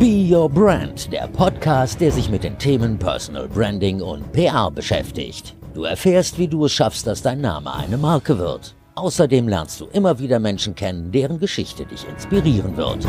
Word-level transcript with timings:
Be 0.00 0.26
Your 0.34 0.48
Brand, 0.48 1.12
der 1.12 1.28
Podcast, 1.28 2.00
der 2.00 2.10
sich 2.10 2.30
mit 2.30 2.42
den 2.42 2.56
Themen 2.56 2.98
Personal 2.98 3.46
Branding 3.46 4.00
und 4.00 4.32
PR 4.32 4.70
beschäftigt. 4.70 5.54
Du 5.74 5.84
erfährst, 5.84 6.38
wie 6.38 6.48
du 6.48 6.64
es 6.64 6.72
schaffst, 6.72 7.06
dass 7.06 7.20
dein 7.20 7.42
Name 7.42 7.74
eine 7.74 7.98
Marke 7.98 8.38
wird. 8.38 8.74
Außerdem 8.94 9.46
lernst 9.46 9.78
du 9.78 9.88
immer 9.92 10.18
wieder 10.18 10.38
Menschen 10.38 10.74
kennen, 10.74 11.12
deren 11.12 11.38
Geschichte 11.38 11.84
dich 11.84 12.08
inspirieren 12.08 12.78
wird. 12.78 13.06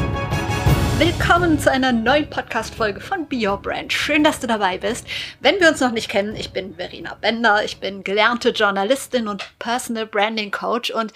Willkommen 1.04 1.59
zu 1.59 1.71
einer 1.71 1.91
neuen 1.91 2.29
Podcast-Folge 2.29 3.01
von 3.01 3.27
Be 3.27 3.47
Your 3.47 3.57
Brand. 3.57 3.91
Schön, 3.91 4.23
dass 4.23 4.39
du 4.39 4.45
dabei 4.45 4.77
bist. 4.77 5.07
Wenn 5.39 5.59
wir 5.59 5.70
uns 5.70 5.79
noch 5.79 5.89
nicht 5.89 6.09
kennen, 6.09 6.36
ich 6.36 6.51
bin 6.51 6.75
Verena 6.75 7.15
Bender, 7.15 7.65
ich 7.65 7.79
bin 7.79 8.04
gelernte 8.04 8.50
Journalistin 8.50 9.27
und 9.27 9.43
Personal 9.57 10.05
Branding 10.05 10.51
Coach 10.51 10.91
und 10.91 11.11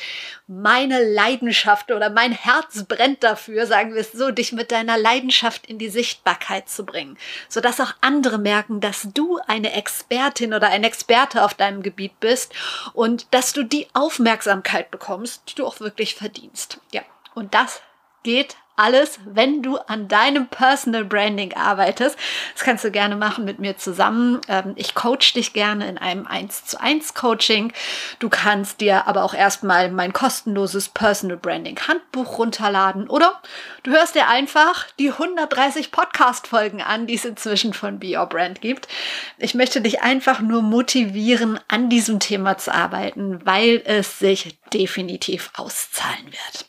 meine 0.47 1.03
Leidenschaft 1.13 1.91
oder 1.91 2.09
mein 2.09 2.31
Herz 2.31 2.85
brennt 2.85 3.23
dafür, 3.23 3.67
sagen 3.67 3.93
wir 3.93 4.01
es 4.01 4.11
so, 4.11 4.31
dich 4.31 4.53
mit 4.53 4.71
deiner 4.71 4.97
Leidenschaft 4.97 5.67
in 5.67 5.77
die 5.77 5.89
Sichtbarkeit 5.89 6.67
zu 6.67 6.83
bringen, 6.83 7.15
sodass 7.47 7.79
auch 7.79 7.93
andere 8.01 8.39
merken, 8.39 8.81
dass 8.81 9.09
du 9.13 9.37
eine 9.45 9.71
Expertin 9.73 10.55
oder 10.55 10.69
ein 10.69 10.83
Experte 10.83 11.45
auf 11.45 11.53
deinem 11.53 11.83
Gebiet 11.83 12.19
bist 12.19 12.55
und 12.93 13.27
dass 13.29 13.53
du 13.53 13.61
die 13.61 13.85
Aufmerksamkeit 13.93 14.89
bekommst, 14.89 15.43
die 15.47 15.53
du 15.53 15.67
auch 15.67 15.79
wirklich 15.79 16.15
verdienst. 16.15 16.79
Ja, 16.91 17.03
und 17.35 17.53
das 17.53 17.83
geht 18.23 18.55
alles, 18.75 19.19
wenn 19.25 19.61
du 19.61 19.77
an 19.77 20.07
deinem 20.07 20.47
Personal 20.47 21.05
Branding 21.05 21.53
arbeitest. 21.53 22.17
Das 22.53 22.63
kannst 22.63 22.83
du 22.83 22.91
gerne 22.91 23.15
machen 23.15 23.45
mit 23.45 23.59
mir 23.59 23.77
zusammen. 23.77 24.41
Ähm, 24.47 24.73
ich 24.75 24.95
coach 24.95 25.33
dich 25.33 25.53
gerne 25.53 25.87
in 25.87 25.97
einem 25.97 26.27
1 26.27 26.65
zu 26.65 26.79
1 26.79 27.13
Coaching. 27.13 27.73
Du 28.19 28.29
kannst 28.29 28.81
dir 28.81 29.07
aber 29.07 29.23
auch 29.23 29.33
erstmal 29.33 29.91
mein 29.91 30.13
kostenloses 30.13 30.89
Personal 30.89 31.37
Branding 31.37 31.79
Handbuch 31.87 32.37
runterladen 32.37 33.09
oder 33.09 33.41
du 33.83 33.91
hörst 33.91 34.15
dir 34.15 34.27
einfach 34.27 34.85
die 34.99 35.11
130 35.11 35.91
Podcast 35.91 36.47
Folgen 36.47 36.81
an, 36.81 37.07
die 37.07 37.15
es 37.15 37.25
inzwischen 37.25 37.73
von 37.73 37.99
Be 37.99 38.17
Your 38.17 38.27
Brand 38.27 38.61
gibt. 38.61 38.87
Ich 39.37 39.53
möchte 39.53 39.81
dich 39.81 40.01
einfach 40.01 40.39
nur 40.39 40.61
motivieren, 40.61 41.59
an 41.67 41.89
diesem 41.89 42.19
Thema 42.19 42.57
zu 42.57 42.73
arbeiten, 42.73 43.45
weil 43.45 43.81
es 43.85 44.19
sich 44.19 44.57
definitiv 44.73 45.51
auszahlen 45.55 46.25
wird. 46.25 46.65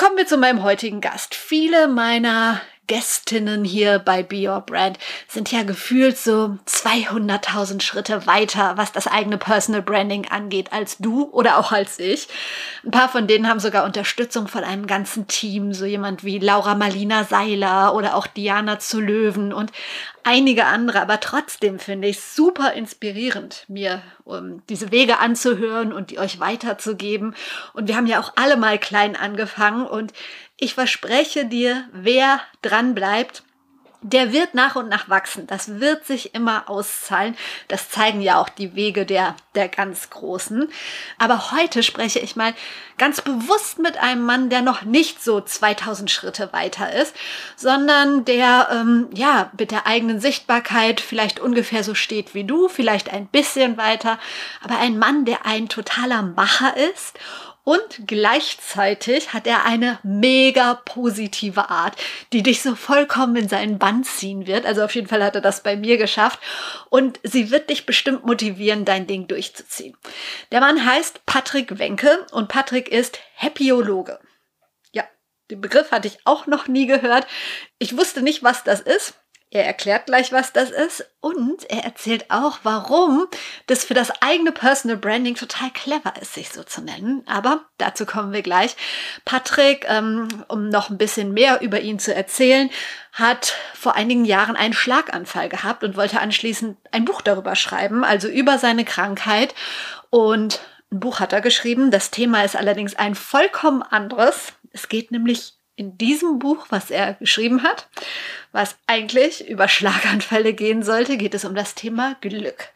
Kommen 0.00 0.16
wir 0.16 0.26
zu 0.26 0.38
meinem 0.38 0.62
heutigen 0.62 1.02
Gast. 1.02 1.34
Viele 1.34 1.86
meiner 1.86 2.62
Gästinnen 2.90 3.64
hier 3.64 4.00
bei 4.00 4.24
Be 4.24 4.48
Your 4.48 4.62
Brand 4.62 4.98
sind 5.28 5.52
ja 5.52 5.62
gefühlt 5.62 6.18
so 6.18 6.58
200.000 6.66 7.82
Schritte 7.82 8.26
weiter, 8.26 8.72
was 8.78 8.90
das 8.90 9.06
eigene 9.06 9.38
Personal 9.38 9.80
Branding 9.80 10.26
angeht, 10.28 10.72
als 10.72 10.98
du 10.98 11.30
oder 11.30 11.58
auch 11.58 11.70
als 11.70 12.00
ich. 12.00 12.26
Ein 12.84 12.90
paar 12.90 13.08
von 13.08 13.28
denen 13.28 13.48
haben 13.48 13.60
sogar 13.60 13.84
Unterstützung 13.84 14.48
von 14.48 14.64
einem 14.64 14.88
ganzen 14.88 15.28
Team, 15.28 15.72
so 15.72 15.84
jemand 15.84 16.24
wie 16.24 16.40
Laura 16.40 16.74
Marlina 16.74 17.22
Seiler 17.22 17.94
oder 17.94 18.16
auch 18.16 18.26
Diana 18.26 18.80
zu 18.80 19.00
Löwen 19.00 19.52
und 19.52 19.70
einige 20.24 20.66
andere, 20.66 21.00
aber 21.00 21.20
trotzdem 21.20 21.78
finde 21.78 22.08
ich 22.08 22.18
es 22.18 22.34
super 22.34 22.72
inspirierend, 22.72 23.64
mir 23.68 24.02
um 24.24 24.62
diese 24.68 24.90
Wege 24.90 25.18
anzuhören 25.18 25.92
und 25.92 26.10
die 26.10 26.18
euch 26.18 26.40
weiterzugeben. 26.40 27.34
Und 27.72 27.88
wir 27.88 27.96
haben 27.96 28.06
ja 28.06 28.20
auch 28.20 28.32
alle 28.36 28.56
mal 28.56 28.78
klein 28.78 29.16
angefangen 29.16 29.86
und 29.86 30.12
ich 30.60 30.74
verspreche 30.74 31.46
dir, 31.46 31.84
wer 31.92 32.40
dran 32.62 32.94
bleibt, 32.94 33.42
der 34.02 34.32
wird 34.32 34.54
nach 34.54 34.76
und 34.76 34.88
nach 34.88 35.08
wachsen. 35.08 35.46
Das 35.46 35.78
wird 35.80 36.06
sich 36.06 36.34
immer 36.34 36.70
auszahlen. 36.70 37.36
Das 37.68 37.90
zeigen 37.90 38.22
ja 38.22 38.40
auch 38.40 38.48
die 38.48 38.74
Wege 38.74 39.04
der, 39.04 39.36
der 39.54 39.68
ganz 39.68 40.08
Großen. 40.08 40.70
Aber 41.18 41.52
heute 41.52 41.82
spreche 41.82 42.18
ich 42.18 42.34
mal 42.34 42.54
ganz 42.96 43.20
bewusst 43.20 43.78
mit 43.78 43.98
einem 43.98 44.24
Mann, 44.24 44.48
der 44.48 44.62
noch 44.62 44.82
nicht 44.82 45.22
so 45.22 45.40
2000 45.40 46.10
Schritte 46.10 46.50
weiter 46.52 46.92
ist, 46.92 47.14
sondern 47.56 48.24
der, 48.24 48.68
ähm, 48.72 49.08
ja, 49.12 49.50
mit 49.58 49.70
der 49.70 49.86
eigenen 49.86 50.20
Sichtbarkeit 50.20 51.00
vielleicht 51.00 51.38
ungefähr 51.38 51.84
so 51.84 51.94
steht 51.94 52.34
wie 52.34 52.44
du, 52.44 52.68
vielleicht 52.68 53.12
ein 53.12 53.26
bisschen 53.26 53.76
weiter. 53.76 54.18
Aber 54.62 54.78
ein 54.78 54.98
Mann, 54.98 55.26
der 55.26 55.44
ein 55.44 55.68
totaler 55.68 56.22
Macher 56.22 56.74
ist 56.76 57.18
und 57.62 58.06
gleichzeitig 58.06 59.32
hat 59.34 59.46
er 59.46 59.64
eine 59.64 59.98
mega 60.02 60.74
positive 60.74 61.68
Art, 61.68 61.94
die 62.32 62.42
dich 62.42 62.62
so 62.62 62.74
vollkommen 62.74 63.36
in 63.36 63.48
seinen 63.48 63.78
Bann 63.78 64.02
ziehen 64.02 64.46
wird. 64.46 64.64
Also 64.64 64.82
auf 64.82 64.94
jeden 64.94 65.08
Fall 65.08 65.22
hat 65.22 65.34
er 65.34 65.40
das 65.40 65.62
bei 65.62 65.76
mir 65.76 65.98
geschafft. 65.98 66.40
Und 66.88 67.20
sie 67.22 67.50
wird 67.50 67.68
dich 67.68 67.84
bestimmt 67.84 68.24
motivieren, 68.24 68.84
dein 68.84 69.06
Ding 69.06 69.28
durchzuziehen. 69.28 69.96
Der 70.52 70.60
Mann 70.60 70.84
heißt 70.84 71.26
Patrick 71.26 71.78
Wenke 71.78 72.26
und 72.32 72.48
Patrick 72.48 72.88
ist 72.88 73.18
Happyologe. 73.34 74.18
Ja, 74.92 75.04
den 75.50 75.60
Begriff 75.60 75.90
hatte 75.90 76.08
ich 76.08 76.18
auch 76.24 76.46
noch 76.46 76.66
nie 76.66 76.86
gehört. 76.86 77.26
Ich 77.78 77.96
wusste 77.96 78.22
nicht, 78.22 78.42
was 78.42 78.64
das 78.64 78.80
ist. 78.80 79.19
Er 79.52 79.66
erklärt 79.66 80.06
gleich, 80.06 80.30
was 80.30 80.52
das 80.52 80.70
ist 80.70 81.04
und 81.20 81.68
er 81.68 81.82
erzählt 81.82 82.30
auch, 82.30 82.60
warum 82.62 83.26
das 83.66 83.82
für 83.82 83.94
das 83.94 84.12
eigene 84.22 84.52
Personal 84.52 84.96
Branding 84.96 85.34
total 85.34 85.70
clever 85.70 86.14
ist, 86.20 86.34
sich 86.34 86.50
so 86.50 86.62
zu 86.62 86.80
nennen. 86.80 87.24
Aber 87.26 87.64
dazu 87.76 88.06
kommen 88.06 88.32
wir 88.32 88.42
gleich. 88.42 88.76
Patrick, 89.24 89.86
ähm, 89.88 90.28
um 90.46 90.68
noch 90.68 90.88
ein 90.88 90.98
bisschen 90.98 91.34
mehr 91.34 91.62
über 91.62 91.80
ihn 91.80 91.98
zu 91.98 92.14
erzählen, 92.14 92.70
hat 93.12 93.56
vor 93.74 93.96
einigen 93.96 94.24
Jahren 94.24 94.54
einen 94.54 94.72
Schlaganfall 94.72 95.48
gehabt 95.48 95.82
und 95.82 95.96
wollte 95.96 96.20
anschließend 96.20 96.78
ein 96.92 97.04
Buch 97.04 97.20
darüber 97.20 97.56
schreiben, 97.56 98.04
also 98.04 98.28
über 98.28 98.56
seine 98.56 98.84
Krankheit. 98.84 99.56
Und 100.10 100.60
ein 100.92 101.00
Buch 101.00 101.18
hat 101.18 101.32
er 101.32 101.40
geschrieben. 101.40 101.90
Das 101.90 102.12
Thema 102.12 102.44
ist 102.44 102.54
allerdings 102.54 102.94
ein 102.94 103.16
vollkommen 103.16 103.82
anderes. 103.82 104.52
Es 104.72 104.88
geht 104.88 105.10
nämlich 105.10 105.54
in 105.80 105.96
diesem 105.96 106.38
Buch, 106.38 106.66
was 106.68 106.90
er 106.90 107.14
geschrieben 107.14 107.62
hat, 107.62 107.88
was 108.52 108.76
eigentlich 108.86 109.48
über 109.48 109.66
Schlaganfälle 109.66 110.52
gehen 110.52 110.82
sollte, 110.82 111.16
geht 111.16 111.34
es 111.34 111.46
um 111.46 111.54
das 111.54 111.74
Thema 111.74 112.16
Glück. 112.20 112.68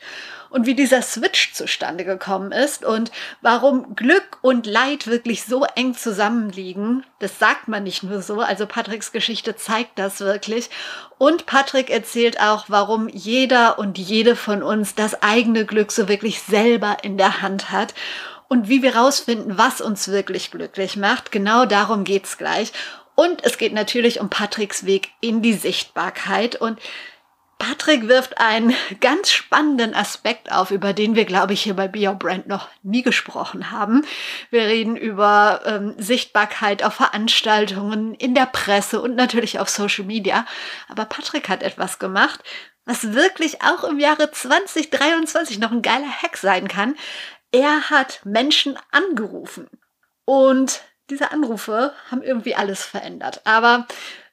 Und 0.48 0.65
wie 0.65 0.75
dieser 0.75 1.03
Switch 1.03 1.53
zustande 1.53 2.04
gekommen 2.06 2.50
ist 2.50 2.82
und 2.82 3.10
warum 3.43 3.94
Glück 3.94 4.38
und 4.41 4.66
Leid 4.66 5.06
wirklich 5.06 5.43
so 5.43 5.64
eng 5.75 5.94
zusammenliegen, 5.94 7.04
das 7.19 7.38
sagt 7.38 7.69
man 7.69 7.82
nicht 7.82 8.04
nur 8.04 8.22
so. 8.22 8.41
Also 8.41 8.66
Patricks 8.66 9.12
Geschichte 9.12 9.54
zeigt 9.56 9.98
das 9.98 10.20
wirklich. 10.20 10.70
Und 11.19 11.44
Patrick 11.44 11.91
erzählt 11.91 12.41
auch, 12.41 12.66
warum 12.69 13.09
jeder 13.09 13.78
und 13.78 13.98
jede 13.98 14.34
von 14.34 14.62
uns 14.62 14.94
das 14.94 15.22
eigene 15.22 15.66
Glück 15.66 15.93
so 15.93 16.09
wirklich 16.09 16.41
selber 16.41 16.98
in 17.03 17.19
der 17.19 17.43
Hand 17.43 17.70
hat 17.70 17.93
und 18.49 18.69
wie 18.69 18.82
wir 18.82 18.97
rausfinden, 18.97 19.59
was 19.59 19.81
uns 19.81 20.09
wirklich 20.09 20.50
glücklich 20.50 20.97
macht. 20.97 21.32
Genau 21.32 21.66
darum 21.66 22.05
geht's 22.05 22.38
gleich. 22.38 22.72
Und 23.15 23.44
es 23.44 23.59
geht 23.59 23.72
natürlich 23.72 24.21
um 24.21 24.28
Patricks 24.28 24.87
Weg 24.87 25.10
in 25.21 25.41
die 25.41 25.53
Sichtbarkeit. 25.53 26.56
Und 26.56 26.81
Patrick 27.59 28.09
wirft 28.09 28.38
einen 28.38 28.75
ganz 29.00 29.31
spannenden 29.31 29.94
Aspekt 29.94 30.53
auf, 30.53 30.71
über 30.71 30.93
den 30.93 31.15
wir, 31.15 31.25
glaube 31.25 31.53
ich, 31.53 31.62
hier 31.62 31.75
bei 31.75 31.88
Be 31.88 32.09
Your 32.09 32.15
Brand 32.15 32.47
noch 32.47 32.69
nie 32.82 33.03
gesprochen 33.03 33.71
haben. 33.71 34.03
Wir 34.50 34.62
reden 34.62 34.97
über 34.97 35.62
ähm, 35.65 35.94
Sichtbarkeit 35.97 36.82
auf 36.82 36.94
Veranstaltungen, 36.94 38.15
in 38.15 38.34
der 38.34 38.47
Presse 38.47 39.00
und 39.00 39.15
natürlich 39.15 39.59
auf 39.61 39.69
Social 39.69 40.05
Media. 40.05 40.44
Aber 40.88 41.05
Patrick 41.05 41.49
hat 41.49 41.62
etwas 41.62 41.99
gemacht, 41.99 42.41
was 42.87 43.15
wirklich 43.15 43.62
auch 43.62 43.84
im 43.84 43.99
Jahre 43.99 44.31
2023 44.31 45.59
noch 45.59 45.72
ein 45.72 45.82
geiler 45.82 46.11
Hack 46.22 46.37
sein 46.37 46.69
kann. 46.69 46.97
Er 47.56 47.88
hat 47.88 48.20
Menschen 48.25 48.76
angerufen 48.91 49.69
und 50.25 50.82
diese 51.09 51.31
Anrufe 51.31 51.92
haben 52.10 52.20
irgendwie 52.20 52.56
alles 52.56 52.82
verändert. 52.82 53.42
Aber 53.44 53.87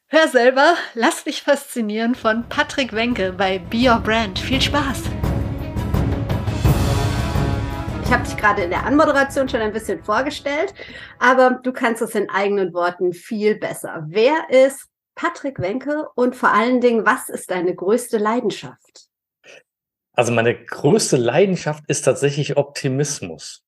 hör 0.08 0.28
selber, 0.28 0.74
lass 0.96 1.26
dich 1.26 1.44
faszinieren 1.44 2.16
von 2.16 2.50
Patrick 2.50 2.94
Wenke 2.94 3.32
bei 3.34 3.60
Be 3.60 3.88
Your 3.88 4.00
Brand. 4.00 4.40
Viel 4.40 4.60
Spaß! 4.60 5.04
Ich 8.04 8.12
habe 8.12 8.24
dich 8.24 8.36
gerade 8.38 8.64
in 8.64 8.72
der 8.72 8.88
Anmoderation 8.88 9.48
schon 9.48 9.62
ein 9.62 9.72
bisschen 9.72 10.04
vorgestellt, 10.04 10.74
aber 11.20 11.60
du 11.62 11.72
kannst 11.72 12.02
es 12.02 12.16
in 12.16 12.28
eigenen 12.28 12.74
Worten 12.74 13.14
viel 13.14 13.54
besser. 13.54 14.04
Wer 14.08 14.50
ist 14.50 14.88
Patrick 15.14 15.60
Wenke 15.60 16.08
und 16.16 16.36
vor 16.36 16.52
allen 16.52 16.82
Dingen, 16.82 17.06
was 17.06 17.30
ist 17.30 17.52
deine 17.52 17.76
größte 17.76 18.18
Leidenschaft? 18.18 19.11
Also 20.14 20.32
meine 20.32 20.56
größte 20.56 21.18
Leidenschaft 21.18 21.84
ist 21.88 22.04
tatsächlich 22.04 22.58
Optimismus. 22.58 23.64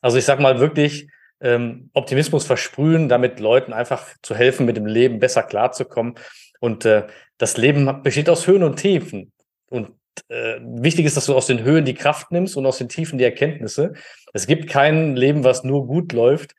Also 0.00 0.18
ich 0.18 0.24
sage 0.24 0.42
mal 0.42 0.60
wirklich 0.60 1.08
ähm, 1.40 1.90
Optimismus 1.92 2.46
versprühen, 2.46 3.08
damit 3.08 3.40
Leuten 3.40 3.72
einfach 3.72 4.06
zu 4.22 4.34
helfen, 4.34 4.66
mit 4.66 4.76
dem 4.76 4.86
Leben 4.86 5.18
besser 5.18 5.42
klarzukommen. 5.42 6.14
Und 6.60 6.84
äh, 6.84 7.06
das 7.38 7.56
Leben 7.56 8.02
besteht 8.02 8.28
aus 8.28 8.46
Höhen 8.46 8.62
und 8.62 8.76
Tiefen. 8.76 9.32
Und 9.68 9.90
äh, 10.28 10.58
wichtig 10.62 11.04
ist, 11.06 11.16
dass 11.16 11.26
du 11.26 11.34
aus 11.34 11.46
den 11.46 11.62
Höhen 11.62 11.84
die 11.84 11.94
Kraft 11.94 12.30
nimmst 12.32 12.56
und 12.56 12.64
aus 12.66 12.78
den 12.78 12.88
Tiefen 12.88 13.18
die 13.18 13.24
Erkenntnisse. 13.24 13.94
Es 14.32 14.46
gibt 14.46 14.70
kein 14.70 15.16
Leben, 15.16 15.44
was 15.44 15.64
nur 15.64 15.86
gut 15.86 16.12
läuft, 16.12 16.54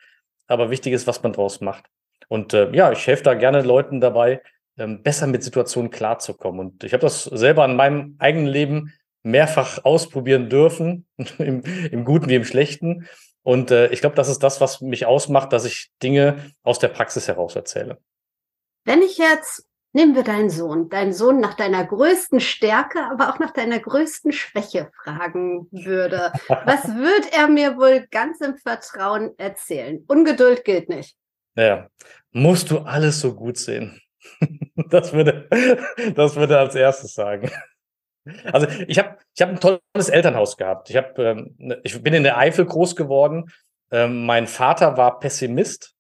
aber 0.48 0.70
wichtig 0.70 0.94
ist, 0.94 1.08
was 1.08 1.24
man 1.24 1.34
draus 1.34 1.62
macht. 1.62 1.86
Und 2.28 2.54
äh, 2.54 2.72
ja, 2.72 2.92
ich 2.92 3.08
helfe 3.08 3.24
da 3.24 3.34
gerne 3.34 3.62
Leuten 3.62 4.02
dabei, 4.02 4.42
besser 4.78 5.28
mit 5.28 5.44
Situationen 5.44 5.92
klarzukommen. 5.92 6.60
Und 6.60 6.84
ich 6.84 6.94
habe 6.94 7.02
das 7.02 7.24
selber 7.24 7.66
in 7.66 7.76
meinem 7.76 8.16
eigenen 8.20 8.48
Leben 8.48 8.94
mehrfach 9.24 9.84
ausprobieren 9.84 10.50
dürfen, 10.50 11.06
im, 11.38 11.62
im 11.64 12.06
Guten 12.06 12.30
wie 12.30 12.36
im 12.36 12.46
Schlechten. 12.46 13.08
Und 13.44 13.72
äh, 13.72 13.88
ich 13.88 14.02
glaube, 14.02 14.16
das 14.16 14.30
ist 14.30 14.44
das, 14.44 14.62
was 14.62 14.82
mich 14.82 15.06
ausmacht, 15.06 15.54
dass 15.54 15.66
ich 15.66 15.92
Dinge 16.04 16.52
aus 16.64 16.80
der 16.80 16.90
Praxis 16.90 17.28
heraus 17.28 17.56
erzähle. 17.56 17.98
Wenn 18.86 19.02
ich 19.02 19.18
jetzt 19.18 19.68
Nehmen 19.98 20.14
wir 20.14 20.24
deinen 20.24 20.52
Sohn, 20.52 20.90
deinen 20.90 21.12
Sohn 21.12 21.40
nach 21.40 21.56
deiner 21.56 21.84
größten 21.84 22.40
Stärke, 22.40 23.02
aber 23.02 23.34
auch 23.34 23.40
nach 23.40 23.50
deiner 23.50 23.80
größten 23.80 24.32
Schwäche 24.32 24.92
fragen 25.04 25.68
würde. 25.72 26.32
Was 26.48 26.88
wird 26.88 27.34
er 27.34 27.48
mir 27.48 27.78
wohl 27.78 28.06
ganz 28.12 28.40
im 28.42 28.58
Vertrauen 28.58 29.32
erzählen? 29.40 30.04
Ungeduld 30.08 30.66
gilt 30.66 30.90
nicht. 30.90 31.16
Ja, 31.56 31.88
musst 32.32 32.70
du 32.70 32.80
alles 32.80 33.22
so 33.22 33.34
gut 33.34 33.58
sehen? 33.58 34.00
Das 34.90 35.12
würde, 35.12 35.50
das 36.16 36.36
würde 36.36 36.60
als 36.60 36.76
erstes 36.76 37.16
sagen. 37.16 37.50
Also 38.54 38.68
ich 38.88 39.00
habe 39.00 39.18
ich 39.36 39.42
hab 39.42 39.50
ein 39.50 39.60
tolles 39.60 40.10
Elternhaus 40.10 40.56
gehabt. 40.56 40.90
Ich, 40.92 40.96
hab, 40.96 41.18
ähm, 41.18 41.56
ich 41.84 42.02
bin 42.04 42.14
in 42.14 42.24
der 42.24 42.38
Eifel 42.38 42.64
groß 42.66 42.96
geworden. 42.96 43.52
Ähm, 43.92 44.26
mein 44.26 44.46
Vater 44.46 44.96
war 44.96 45.20
Pessimist 45.20 45.98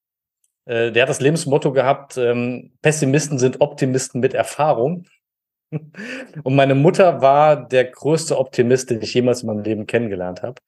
äh, 0.67 0.91
der 0.91 1.03
hat 1.03 1.09
das 1.09 1.21
Lebensmotto 1.21 1.71
gehabt, 1.71 2.17
ähm, 2.17 2.71
Pessimisten 2.81 3.39
sind 3.39 3.61
Optimisten 3.61 4.19
mit 4.19 4.33
Erfahrung. 4.33 5.05
Und 5.71 6.55
meine 6.55 6.75
Mutter 6.75 7.21
war 7.21 7.67
der 7.67 7.85
größte 7.85 8.37
Optimist, 8.37 8.89
den 8.89 9.01
ich 9.01 9.13
jemals 9.13 9.41
in 9.41 9.47
meinem 9.47 9.63
Leben 9.63 9.87
kennengelernt 9.87 10.43
habe. 10.43 10.61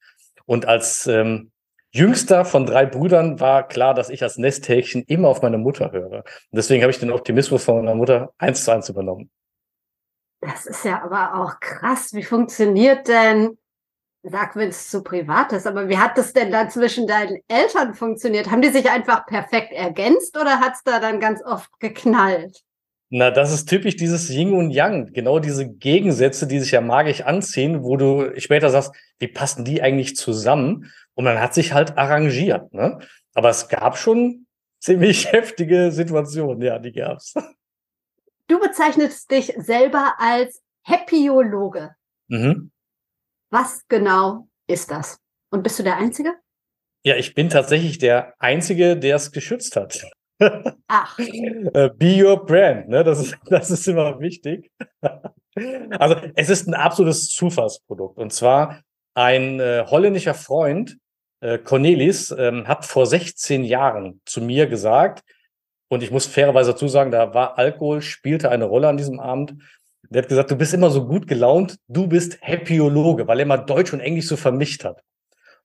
Und 0.46 0.66
als 0.66 1.06
ähm, 1.06 1.52
jüngster 1.90 2.44
von 2.44 2.66
drei 2.66 2.86
Brüdern 2.86 3.40
war 3.40 3.66
klar, 3.66 3.94
dass 3.94 4.10
ich 4.10 4.22
als 4.22 4.38
Nesthäkchen 4.38 5.04
immer 5.04 5.28
auf 5.28 5.42
meine 5.42 5.58
Mutter 5.58 5.92
höre. 5.92 6.18
Und 6.18 6.24
deswegen 6.52 6.82
habe 6.82 6.90
ich 6.90 6.98
den 6.98 7.10
Optimismus 7.10 7.64
von 7.64 7.76
meiner 7.76 7.94
Mutter 7.94 8.32
eins 8.38 8.64
zu 8.64 8.72
eins 8.72 8.88
übernommen. 8.88 9.30
Das 10.40 10.66
ist 10.66 10.84
ja 10.84 11.02
aber 11.02 11.42
auch 11.42 11.60
krass. 11.60 12.14
Wie 12.14 12.22
funktioniert 12.22 13.08
denn 13.08 13.58
Sag, 14.22 14.54
wenn 14.54 14.68
es 14.68 14.90
zu 14.90 15.02
privat 15.02 15.52
ist, 15.52 15.66
aber 15.66 15.88
wie 15.88 15.96
hat 15.96 16.18
das 16.18 16.34
denn 16.34 16.52
dann 16.52 16.68
zwischen 16.68 17.06
deinen 17.06 17.38
Eltern 17.48 17.94
funktioniert? 17.94 18.50
Haben 18.50 18.60
die 18.60 18.68
sich 18.68 18.90
einfach 18.90 19.24
perfekt 19.24 19.72
ergänzt 19.72 20.36
oder 20.38 20.60
hat 20.60 20.74
es 20.74 20.82
da 20.84 21.00
dann 21.00 21.20
ganz 21.20 21.42
oft 21.42 21.70
geknallt? 21.80 22.60
Na, 23.08 23.30
das 23.30 23.50
ist 23.50 23.66
typisch 23.66 23.96
dieses 23.96 24.28
Yin 24.28 24.52
und 24.52 24.70
Yang. 24.70 25.14
Genau 25.14 25.38
diese 25.38 25.66
Gegensätze, 25.66 26.46
die 26.46 26.60
sich 26.60 26.70
ja 26.70 26.82
magisch 26.82 27.22
anziehen, 27.22 27.82
wo 27.82 27.96
du 27.96 28.38
später 28.38 28.68
sagst, 28.68 28.92
wie 29.18 29.26
passen 29.26 29.64
die 29.64 29.80
eigentlich 29.80 30.16
zusammen? 30.16 30.92
Und 31.14 31.24
man 31.24 31.40
hat 31.40 31.54
sich 31.54 31.72
halt 31.72 31.98
arrangiert, 31.98 32.72
ne? 32.72 32.98
Aber 33.34 33.50
es 33.50 33.68
gab 33.68 33.96
schon 33.96 34.46
ziemlich 34.80 35.32
heftige 35.32 35.92
Situationen, 35.92 36.62
ja, 36.62 36.78
die 36.78 36.92
gab's. 36.92 37.34
Du 38.48 38.58
bezeichnest 38.58 39.30
dich 39.30 39.54
selber 39.58 40.14
als 40.18 40.62
Happyologe. 40.82 41.94
Mhm. 42.28 42.70
Was 43.50 43.86
genau 43.88 44.48
ist 44.66 44.90
das? 44.90 45.18
Und 45.50 45.62
bist 45.62 45.78
du 45.78 45.82
der 45.82 45.96
Einzige? 45.96 46.34
Ja, 47.02 47.16
ich 47.16 47.34
bin 47.34 47.48
tatsächlich 47.48 47.98
der 47.98 48.34
Einzige, 48.38 48.96
der 48.96 49.16
es 49.16 49.32
geschützt 49.32 49.76
hat. 49.76 50.04
Ach. 50.88 51.18
Äh, 51.18 51.90
be 51.96 52.24
your 52.24 52.44
brand, 52.44 52.88
ne? 52.88 53.04
Das 53.04 53.20
ist, 53.20 53.36
das 53.46 53.70
ist 53.70 53.86
immer 53.88 54.18
wichtig. 54.20 54.70
Also, 55.98 56.14
es 56.36 56.48
ist 56.48 56.68
ein 56.68 56.74
absolutes 56.74 57.28
Zufallsprodukt. 57.28 58.16
Und 58.18 58.32
zwar 58.32 58.82
ein 59.14 59.60
äh, 59.60 59.84
holländischer 59.86 60.34
Freund, 60.34 60.98
äh, 61.40 61.58
Cornelis, 61.58 62.30
ähm, 62.30 62.68
hat 62.68 62.84
vor 62.84 63.06
16 63.06 63.64
Jahren 63.64 64.20
zu 64.24 64.40
mir 64.40 64.66
gesagt, 64.66 65.22
und 65.88 66.02
ich 66.02 66.10
muss 66.12 66.26
fairerweise 66.26 66.72
dazu 66.72 66.86
sagen, 66.86 67.10
da 67.10 67.34
war 67.34 67.58
Alkohol, 67.58 68.00
spielte 68.00 68.50
eine 68.50 68.64
Rolle 68.64 68.88
an 68.88 68.96
diesem 68.96 69.18
Abend. 69.18 69.54
Der 70.08 70.22
hat 70.22 70.28
gesagt, 70.28 70.50
du 70.50 70.56
bist 70.56 70.72
immer 70.72 70.90
so 70.90 71.04
gut 71.04 71.26
gelaunt, 71.26 71.78
du 71.88 72.06
bist 72.06 72.38
Happyologe, 72.40 73.26
weil 73.26 73.40
er 73.40 73.46
mal 73.46 73.58
Deutsch 73.58 73.92
und 73.92 74.00
Englisch 74.00 74.28
so 74.28 74.36
vermischt 74.36 74.84
hat. 74.84 75.02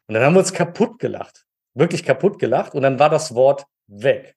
Und 0.07 0.15
dann 0.15 0.24
haben 0.24 0.33
wir 0.33 0.39
uns 0.39 0.53
kaputt 0.53 0.98
gelacht. 0.98 1.45
Wirklich 1.75 2.03
kaputt 2.03 2.39
gelacht. 2.39 2.74
Und 2.74 2.81
dann 2.81 2.98
war 2.98 3.09
das 3.09 3.36
Wort 3.36 3.65
weg. 3.88 4.36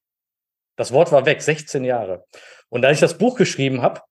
Das 0.77 0.93
Wort 0.93 1.11
war 1.11 1.25
weg, 1.25 1.41
16 1.41 1.85
Jahre. 1.85 2.25
Und 2.69 2.85
als 2.85 2.99
ich 2.99 3.01
das 3.01 3.17
Buch 3.17 3.37
geschrieben 3.37 3.81
habe, 3.81 4.03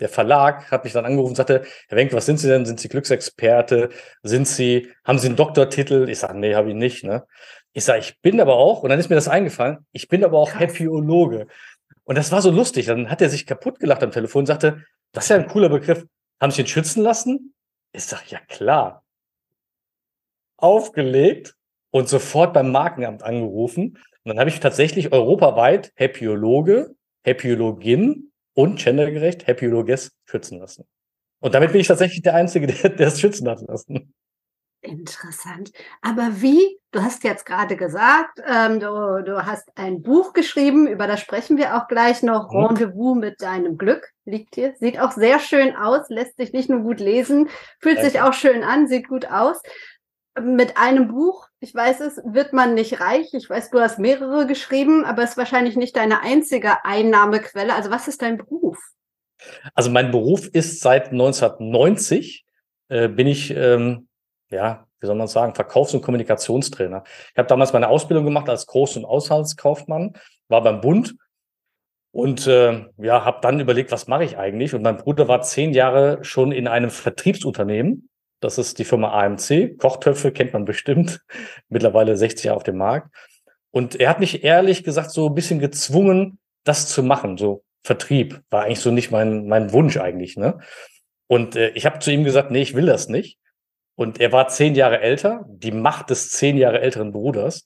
der 0.00 0.08
Verlag 0.08 0.70
hat 0.70 0.84
mich 0.84 0.92
dann 0.92 1.06
angerufen 1.06 1.30
und 1.30 1.36
sagte, 1.36 1.64
Herr 1.88 1.96
Wenk, 1.96 2.12
was 2.12 2.26
sind 2.26 2.38
Sie 2.38 2.48
denn? 2.48 2.66
Sind 2.66 2.80
Sie 2.80 2.88
Glücksexperte? 2.88 3.90
Sind 4.22 4.46
Sie, 4.46 4.92
haben 5.04 5.18
Sie 5.18 5.28
einen 5.28 5.36
Doktortitel? 5.36 6.08
Ich 6.08 6.18
sage, 6.18 6.38
nee, 6.38 6.54
habe 6.54 6.70
ich 6.70 6.74
nicht. 6.74 7.04
Ne? 7.04 7.26
Ich 7.72 7.84
sage, 7.84 8.00
ich 8.00 8.20
bin 8.20 8.40
aber 8.40 8.56
auch, 8.56 8.82
und 8.82 8.90
dann 8.90 8.98
ist 8.98 9.08
mir 9.08 9.16
das 9.16 9.28
eingefallen, 9.28 9.86
ich 9.92 10.08
bin 10.08 10.24
aber 10.24 10.38
auch 10.38 10.54
Happyologe. 10.54 11.46
Und 12.04 12.16
das 12.16 12.30
war 12.30 12.42
so 12.42 12.50
lustig. 12.50 12.86
Dann 12.86 13.10
hat 13.10 13.20
er 13.20 13.30
sich 13.30 13.46
kaputt 13.46 13.80
gelacht 13.80 14.02
am 14.02 14.12
Telefon 14.12 14.40
und 14.40 14.46
sagte, 14.46 14.84
das 15.12 15.24
ist 15.24 15.30
ja 15.30 15.36
ein 15.36 15.48
cooler 15.48 15.68
Begriff. 15.68 16.04
Haben 16.40 16.52
Sie 16.52 16.62
ihn 16.62 16.66
schützen 16.66 17.02
lassen? 17.02 17.54
Ich 17.92 18.04
sage, 18.04 18.24
ja 18.28 18.38
klar. 18.48 19.02
Aufgelegt 20.58 21.56
und 21.90 22.08
sofort 22.08 22.52
beim 22.52 22.70
Markenamt 22.70 23.22
angerufen. 23.22 23.98
Und 24.24 24.30
dann 24.30 24.38
habe 24.38 24.50
ich 24.50 24.60
tatsächlich 24.60 25.12
europaweit 25.12 25.92
Happyologe, 25.96 26.94
Happyologin 27.26 28.32
und 28.56 28.82
gendergerecht 28.82 29.46
Happyologes 29.46 30.16
schützen 30.24 30.58
lassen. 30.58 30.84
Und 31.40 31.54
damit 31.54 31.72
bin 31.72 31.80
ich 31.80 31.86
tatsächlich 31.86 32.22
der 32.22 32.34
Einzige, 32.34 32.66
der, 32.66 32.90
der 32.90 33.08
es 33.08 33.20
schützen 33.20 33.48
hat 33.48 33.60
lassen. 33.60 34.12
Interessant. 34.80 35.72
Aber 36.00 36.40
wie, 36.40 36.78
du 36.92 37.02
hast 37.02 37.24
jetzt 37.24 37.44
gerade 37.44 37.76
gesagt, 37.76 38.40
ähm, 38.46 38.78
du, 38.78 39.22
du 39.24 39.44
hast 39.44 39.68
ein 39.74 40.00
Buch 40.00 40.32
geschrieben, 40.32 40.86
über 40.86 41.06
das 41.06 41.20
sprechen 41.20 41.56
wir 41.56 41.76
auch 41.76 41.88
gleich 41.88 42.22
noch. 42.22 42.50
Mhm. 42.52 42.66
Rendezvous 42.66 43.16
mit 43.16 43.42
deinem 43.42 43.78
Glück 43.78 44.08
liegt 44.24 44.54
hier. 44.54 44.74
Sieht 44.78 45.00
auch 45.00 45.12
sehr 45.12 45.40
schön 45.40 45.74
aus, 45.74 46.08
lässt 46.08 46.36
sich 46.36 46.52
nicht 46.52 46.70
nur 46.70 46.80
gut 46.80 47.00
lesen, 47.00 47.48
fühlt 47.80 47.98
Danke. 47.98 48.10
sich 48.10 48.20
auch 48.20 48.32
schön 48.32 48.62
an, 48.62 48.86
sieht 48.86 49.08
gut 49.08 49.26
aus. 49.26 49.60
Mit 50.40 50.76
einem 50.76 51.08
Buch, 51.08 51.48
ich 51.60 51.74
weiß 51.74 52.00
es, 52.00 52.20
wird 52.24 52.52
man 52.52 52.74
nicht 52.74 53.00
reich. 53.00 53.32
Ich 53.32 53.48
weiß, 53.48 53.70
du 53.70 53.80
hast 53.80 53.98
mehrere 53.98 54.46
geschrieben, 54.46 55.04
aber 55.04 55.22
es 55.22 55.30
ist 55.30 55.36
wahrscheinlich 55.36 55.76
nicht 55.76 55.96
deine 55.96 56.20
einzige 56.22 56.84
Einnahmequelle. 56.84 57.74
Also 57.74 57.90
was 57.90 58.08
ist 58.08 58.22
dein 58.22 58.36
Beruf? 58.36 58.78
Also 59.74 59.90
mein 59.90 60.10
Beruf 60.10 60.48
ist 60.48 60.80
seit 60.80 61.12
1990 61.12 62.44
äh, 62.88 63.08
bin 63.08 63.26
ich 63.26 63.50
ähm, 63.50 64.08
ja, 64.50 64.86
wie 65.00 65.06
soll 65.06 65.16
man 65.16 65.28
sagen, 65.28 65.54
Verkaufs- 65.54 65.94
und 65.94 66.02
Kommunikationstrainer. 66.02 67.02
Ich 67.32 67.38
habe 67.38 67.48
damals 67.48 67.72
meine 67.72 67.88
Ausbildung 67.88 68.24
gemacht 68.24 68.48
als 68.48 68.66
Groß- 68.66 68.98
und 68.98 69.04
Aushaltskaufmann, 69.04 70.14
war 70.48 70.62
beim 70.62 70.80
Bund 70.80 71.16
und 72.12 72.46
äh, 72.46 72.86
ja, 72.98 73.24
habe 73.24 73.38
dann 73.42 73.60
überlegt, 73.60 73.92
was 73.92 74.06
mache 74.06 74.24
ich 74.24 74.38
eigentlich? 74.38 74.74
Und 74.74 74.82
mein 74.82 74.96
Bruder 74.96 75.28
war 75.28 75.42
zehn 75.42 75.72
Jahre 75.72 76.18
schon 76.22 76.52
in 76.52 76.68
einem 76.68 76.90
Vertriebsunternehmen. 76.90 78.08
Das 78.46 78.58
ist 78.58 78.78
die 78.78 78.84
Firma 78.84 79.10
AMC. 79.10 79.76
Kochtöpfe 79.76 80.30
kennt 80.30 80.52
man 80.52 80.64
bestimmt. 80.64 81.20
Mittlerweile 81.68 82.16
60 82.16 82.44
Jahre 82.44 82.56
auf 82.56 82.62
dem 82.62 82.76
Markt. 82.76 83.12
Und 83.72 83.98
er 83.98 84.08
hat 84.08 84.20
mich 84.20 84.44
ehrlich 84.44 84.84
gesagt 84.84 85.10
so 85.10 85.28
ein 85.28 85.34
bisschen 85.34 85.58
gezwungen, 85.58 86.38
das 86.62 86.86
zu 86.86 87.02
machen. 87.02 87.38
So 87.38 87.64
Vertrieb 87.82 88.40
war 88.48 88.62
eigentlich 88.62 88.78
so 88.78 88.92
nicht 88.92 89.10
mein, 89.10 89.48
mein 89.48 89.72
Wunsch 89.72 89.96
eigentlich. 89.96 90.36
Ne? 90.36 90.60
Und 91.26 91.56
äh, 91.56 91.70
ich 91.70 91.86
habe 91.86 91.98
zu 91.98 92.12
ihm 92.12 92.22
gesagt, 92.22 92.52
nee, 92.52 92.62
ich 92.62 92.76
will 92.76 92.86
das 92.86 93.08
nicht. 93.08 93.36
Und 93.96 94.20
er 94.20 94.30
war 94.30 94.46
zehn 94.46 94.76
Jahre 94.76 95.00
älter, 95.00 95.44
die 95.48 95.72
Macht 95.72 96.10
des 96.10 96.30
zehn 96.30 96.56
Jahre 96.56 96.80
älteren 96.80 97.10
Bruders. 97.10 97.64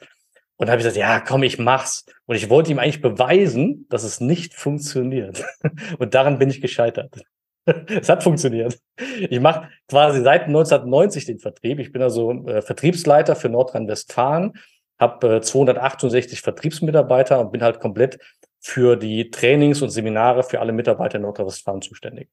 Und 0.57 0.69
da 0.69 0.73
habe 0.73 0.81
ich 0.81 0.87
gesagt, 0.87 0.97
ja, 0.97 1.21
komm, 1.21 1.43
ich 1.43 1.59
mach's. 1.59 2.07
Und 2.25 2.37
ich 2.37 2.49
wollte 2.49 2.71
ihm 2.71 2.79
eigentlich 2.79 3.03
beweisen, 3.03 3.87
dass 3.91 4.03
es 4.03 4.19
nicht 4.19 4.55
funktioniert. 4.55 5.45
Und 5.99 6.15
daran 6.15 6.39
bin 6.39 6.49
ich 6.49 6.63
gescheitert. 6.63 7.21
Es 7.65 8.09
hat 8.09 8.23
funktioniert. 8.23 8.79
Ich 8.97 9.41
mache 9.41 9.69
quasi 9.89 10.23
seit 10.23 10.45
1990 10.45 11.27
den 11.27 11.39
Vertrieb. 11.39 11.79
Ich 11.79 11.93
bin 11.93 12.03
also 12.03 12.33
äh, 12.47 12.63
Vertriebsleiter 12.63 13.37
für 13.37 13.49
Nordrhein-Westfalen, 13.49 14.55
habe 14.99 15.37
äh, 15.37 15.41
268 15.41 16.41
Vertriebsmitarbeiter 16.41 17.41
und 17.41 17.53
bin 17.53 17.63
halt 17.63 17.81
komplett 17.81 18.19
für 18.61 18.97
die 18.97 19.31
Trainings 19.31 19.83
und 19.83 19.91
Seminare 19.91 20.43
für 20.43 20.61
alle 20.61 20.73
Mitarbeiter 20.73 21.17
in 21.17 21.23
Nordrhein-Westfalen 21.23 21.83
zuständig. 21.83 22.29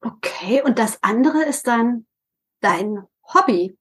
Okay, 0.00 0.62
und 0.64 0.78
das 0.78 0.98
andere 1.02 1.42
ist 1.44 1.66
dann 1.66 2.06
dein 2.60 3.02
Hobby? 3.34 3.76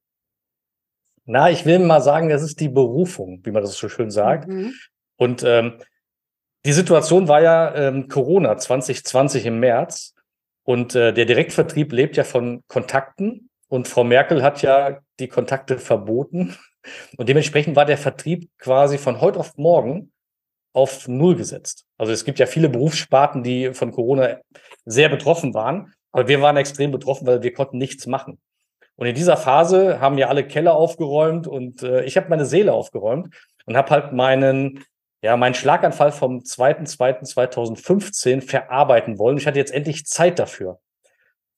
Na, 1.25 1.49
ich 1.49 1.65
will 1.65 1.79
mal 1.79 2.01
sagen, 2.01 2.29
das 2.29 2.43
ist 2.43 2.59
die 2.59 2.69
Berufung, 2.69 3.41
wie 3.43 3.51
man 3.51 3.63
das 3.63 3.75
so 3.75 3.89
schön 3.89 4.11
sagt. 4.11 4.47
Mhm. 4.47 4.73
Und 5.17 5.43
ähm, 5.43 5.79
die 6.65 6.73
Situation 6.73 7.27
war 7.27 7.41
ja 7.41 7.73
ähm, 7.75 8.07
Corona 8.07 8.57
2020 8.57 9.45
im 9.45 9.59
März. 9.59 10.13
Und 10.63 10.95
äh, 10.95 11.13
der 11.13 11.25
Direktvertrieb 11.25 11.91
lebt 11.91 12.17
ja 12.17 12.23
von 12.23 12.63
Kontakten. 12.67 13.49
Und 13.67 13.87
Frau 13.87 14.03
Merkel 14.03 14.43
hat 14.43 14.61
ja 14.61 14.99
die 15.19 15.27
Kontakte 15.27 15.77
verboten. 15.77 16.55
Und 17.17 17.29
dementsprechend 17.29 17.75
war 17.75 17.85
der 17.85 17.97
Vertrieb 17.97 18.49
quasi 18.57 18.97
von 18.97 19.21
heute 19.21 19.39
auf 19.39 19.57
morgen 19.57 20.11
auf 20.73 21.07
Null 21.07 21.35
gesetzt. 21.35 21.85
Also 21.97 22.11
es 22.11 22.25
gibt 22.25 22.37
ja 22.37 22.47
viele 22.47 22.67
Berufssparten, 22.67 23.43
die 23.43 23.73
von 23.73 23.91
Corona 23.91 24.39
sehr 24.83 25.09
betroffen 25.09 25.53
waren. 25.53 25.93
Aber 26.11 26.27
wir 26.27 26.41
waren 26.41 26.57
extrem 26.57 26.91
betroffen, 26.91 27.27
weil 27.27 27.43
wir 27.43 27.53
konnten 27.53 27.77
nichts 27.77 28.07
machen. 28.07 28.39
Und 28.95 29.07
in 29.07 29.15
dieser 29.15 29.37
Phase 29.37 29.99
haben 29.99 30.17
ja 30.17 30.27
alle 30.27 30.47
Keller 30.47 30.75
aufgeräumt 30.75 31.47
und 31.47 31.83
äh, 31.83 32.03
ich 32.05 32.15
habe 32.17 32.29
meine 32.29 32.45
Seele 32.45 32.73
aufgeräumt 32.73 33.35
und 33.65 33.75
habe 33.75 33.89
halt 33.89 34.13
meinen, 34.13 34.85
ja, 35.25 35.35
meinen 35.37 35.55
Schlaganfall 35.55 36.11
vom 36.11 36.41
2.2.2015 36.41 38.41
verarbeiten 38.41 39.17
wollen. 39.17 39.39
Ich 39.39 39.47
hatte 39.47 39.57
jetzt 39.57 39.73
endlich 39.73 40.05
Zeit 40.05 40.37
dafür. 40.37 40.79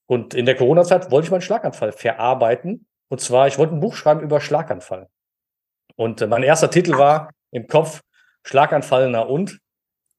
Und 0.06 0.32
in 0.32 0.46
der 0.46 0.56
Corona-Zeit 0.56 1.10
wollte 1.10 1.26
ich 1.26 1.30
meinen 1.30 1.42
Schlaganfall 1.42 1.92
verarbeiten. 1.92 2.86
Und 3.08 3.20
zwar, 3.20 3.46
ich 3.46 3.58
wollte 3.58 3.74
ein 3.74 3.80
Buch 3.80 3.94
schreiben 3.94 4.22
über 4.22 4.40
Schlaganfall. 4.40 5.10
Und 5.96 6.22
äh, 6.22 6.26
mein 6.26 6.44
erster 6.44 6.70
Titel 6.70 6.96
war 6.96 7.28
im 7.50 7.66
Kopf 7.66 8.00
Schlaganfall 8.42 9.10
na 9.10 9.20
und. 9.20 9.58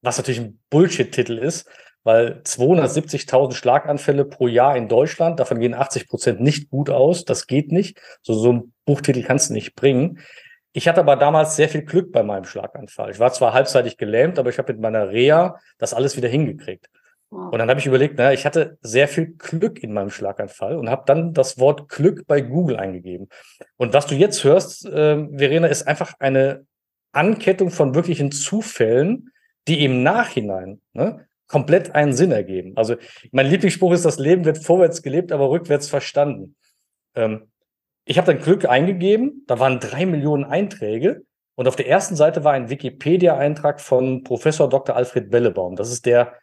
was 0.03 0.20
natürlich 0.20 0.41
ein 0.41 0.60
Bullshit-Titel 0.70 1.39
ist, 1.39 1.68
weil 2.03 2.44
270.000 2.46 3.56
Schlaganfälle 3.56 4.25
pro 4.25 4.48
Jahr 4.48 4.77
in 4.77 4.88
Deutschland, 4.88 5.39
davon 5.39 5.60
gehen 5.60 5.74
80 5.74 6.08
Prozent 6.08 6.39
nicht 6.39 6.70
gut 6.70 6.91
aus. 6.91 7.25
Das 7.25 7.48
geht 7.48 7.72
nicht. 7.72 8.00
So, 8.22 8.36
so 8.36 8.53
ein 8.53 8.74
Buchtitel 8.86 9.24
kannst 9.24 9.50
du 9.50 9.53
nicht 9.53 9.74
bringen. 9.74 10.20
Ich 10.71 10.88
hatte 10.88 10.99
aber 10.99 11.15
damals 11.15 11.55
sehr 11.55 11.69
viel 11.69 11.83
Glück 11.83 12.11
bei 12.11 12.23
meinem 12.23 12.45
Schlaganfall. 12.45 13.11
Ich 13.11 13.19
war 13.19 13.33
zwar 13.33 13.53
halbseitig 13.53 13.97
gelähmt, 13.97 14.38
aber 14.38 14.49
ich 14.49 14.57
habe 14.59 14.73
mit 14.73 14.81
meiner 14.81 15.09
Reha 15.09 15.59
das 15.77 15.93
alles 15.93 16.15
wieder 16.15 16.29
hingekriegt. 16.29 16.89
Wow. 17.31 17.51
Und 17.51 17.59
dann 17.59 17.69
habe 17.69 17.79
ich 17.79 17.85
überlegt, 17.85 18.17
naja, 18.17 18.31
ich 18.31 18.45
hatte 18.45 18.77
sehr 18.81 19.07
viel 19.07 19.33
Glück 19.38 19.83
in 19.83 19.93
meinem 19.93 20.09
Schlaganfall 20.09 20.75
und 20.77 20.89
habe 20.89 21.03
dann 21.05 21.33
das 21.33 21.59
Wort 21.59 21.89
Glück 21.89 22.25
bei 22.27 22.41
Google 22.41 22.77
eingegeben. 22.77 23.29
Und 23.77 23.93
was 23.93 24.07
du 24.07 24.15
jetzt 24.15 24.43
hörst, 24.43 24.85
äh, 24.85 25.27
Verena, 25.38 25.67
ist 25.67 25.88
einfach 25.88 26.13
eine 26.19 26.65
Ankettung 27.11 27.71
von 27.71 27.95
wirklichen 27.95 28.31
Zufällen, 28.31 29.31
die 29.67 29.83
im 29.83 30.01
Nachhinein 30.03 30.81
ne, 30.93 31.27
komplett 31.47 31.95
einen 31.95 32.13
Sinn 32.13 32.31
ergeben. 32.31 32.73
Also 32.75 32.95
mein 33.31 33.47
Lieblingsspruch 33.47 33.93
ist, 33.93 34.05
das 34.05 34.19
Leben 34.19 34.45
wird 34.45 34.63
vorwärts 34.63 35.01
gelebt, 35.01 35.31
aber 35.31 35.49
rückwärts 35.49 35.88
verstanden. 35.88 36.55
Ähm, 37.15 37.51
ich 38.10 38.18
habe 38.18 38.25
dann 38.34 38.42
Glück 38.42 38.68
eingegeben, 38.68 39.44
da 39.46 39.60
waren 39.60 39.80
drei 39.80 40.08
Millionen 40.08 40.44
Einträge 40.44 41.22
und 41.54 41.68
auf 41.68 41.75
der 41.75 41.88
ersten 41.88 42.16
Seite 42.16 42.44
war 42.44 42.54
ein 42.54 42.72
Wikipedia-Eintrag 42.72 43.80
von 43.80 44.24
Professor 44.24 44.68
Dr. 44.68 44.96
Alfred 44.96 45.30
Bellebaum. 45.30 45.75
Das 45.75 45.92
ist 45.92 46.08
der 46.08 46.34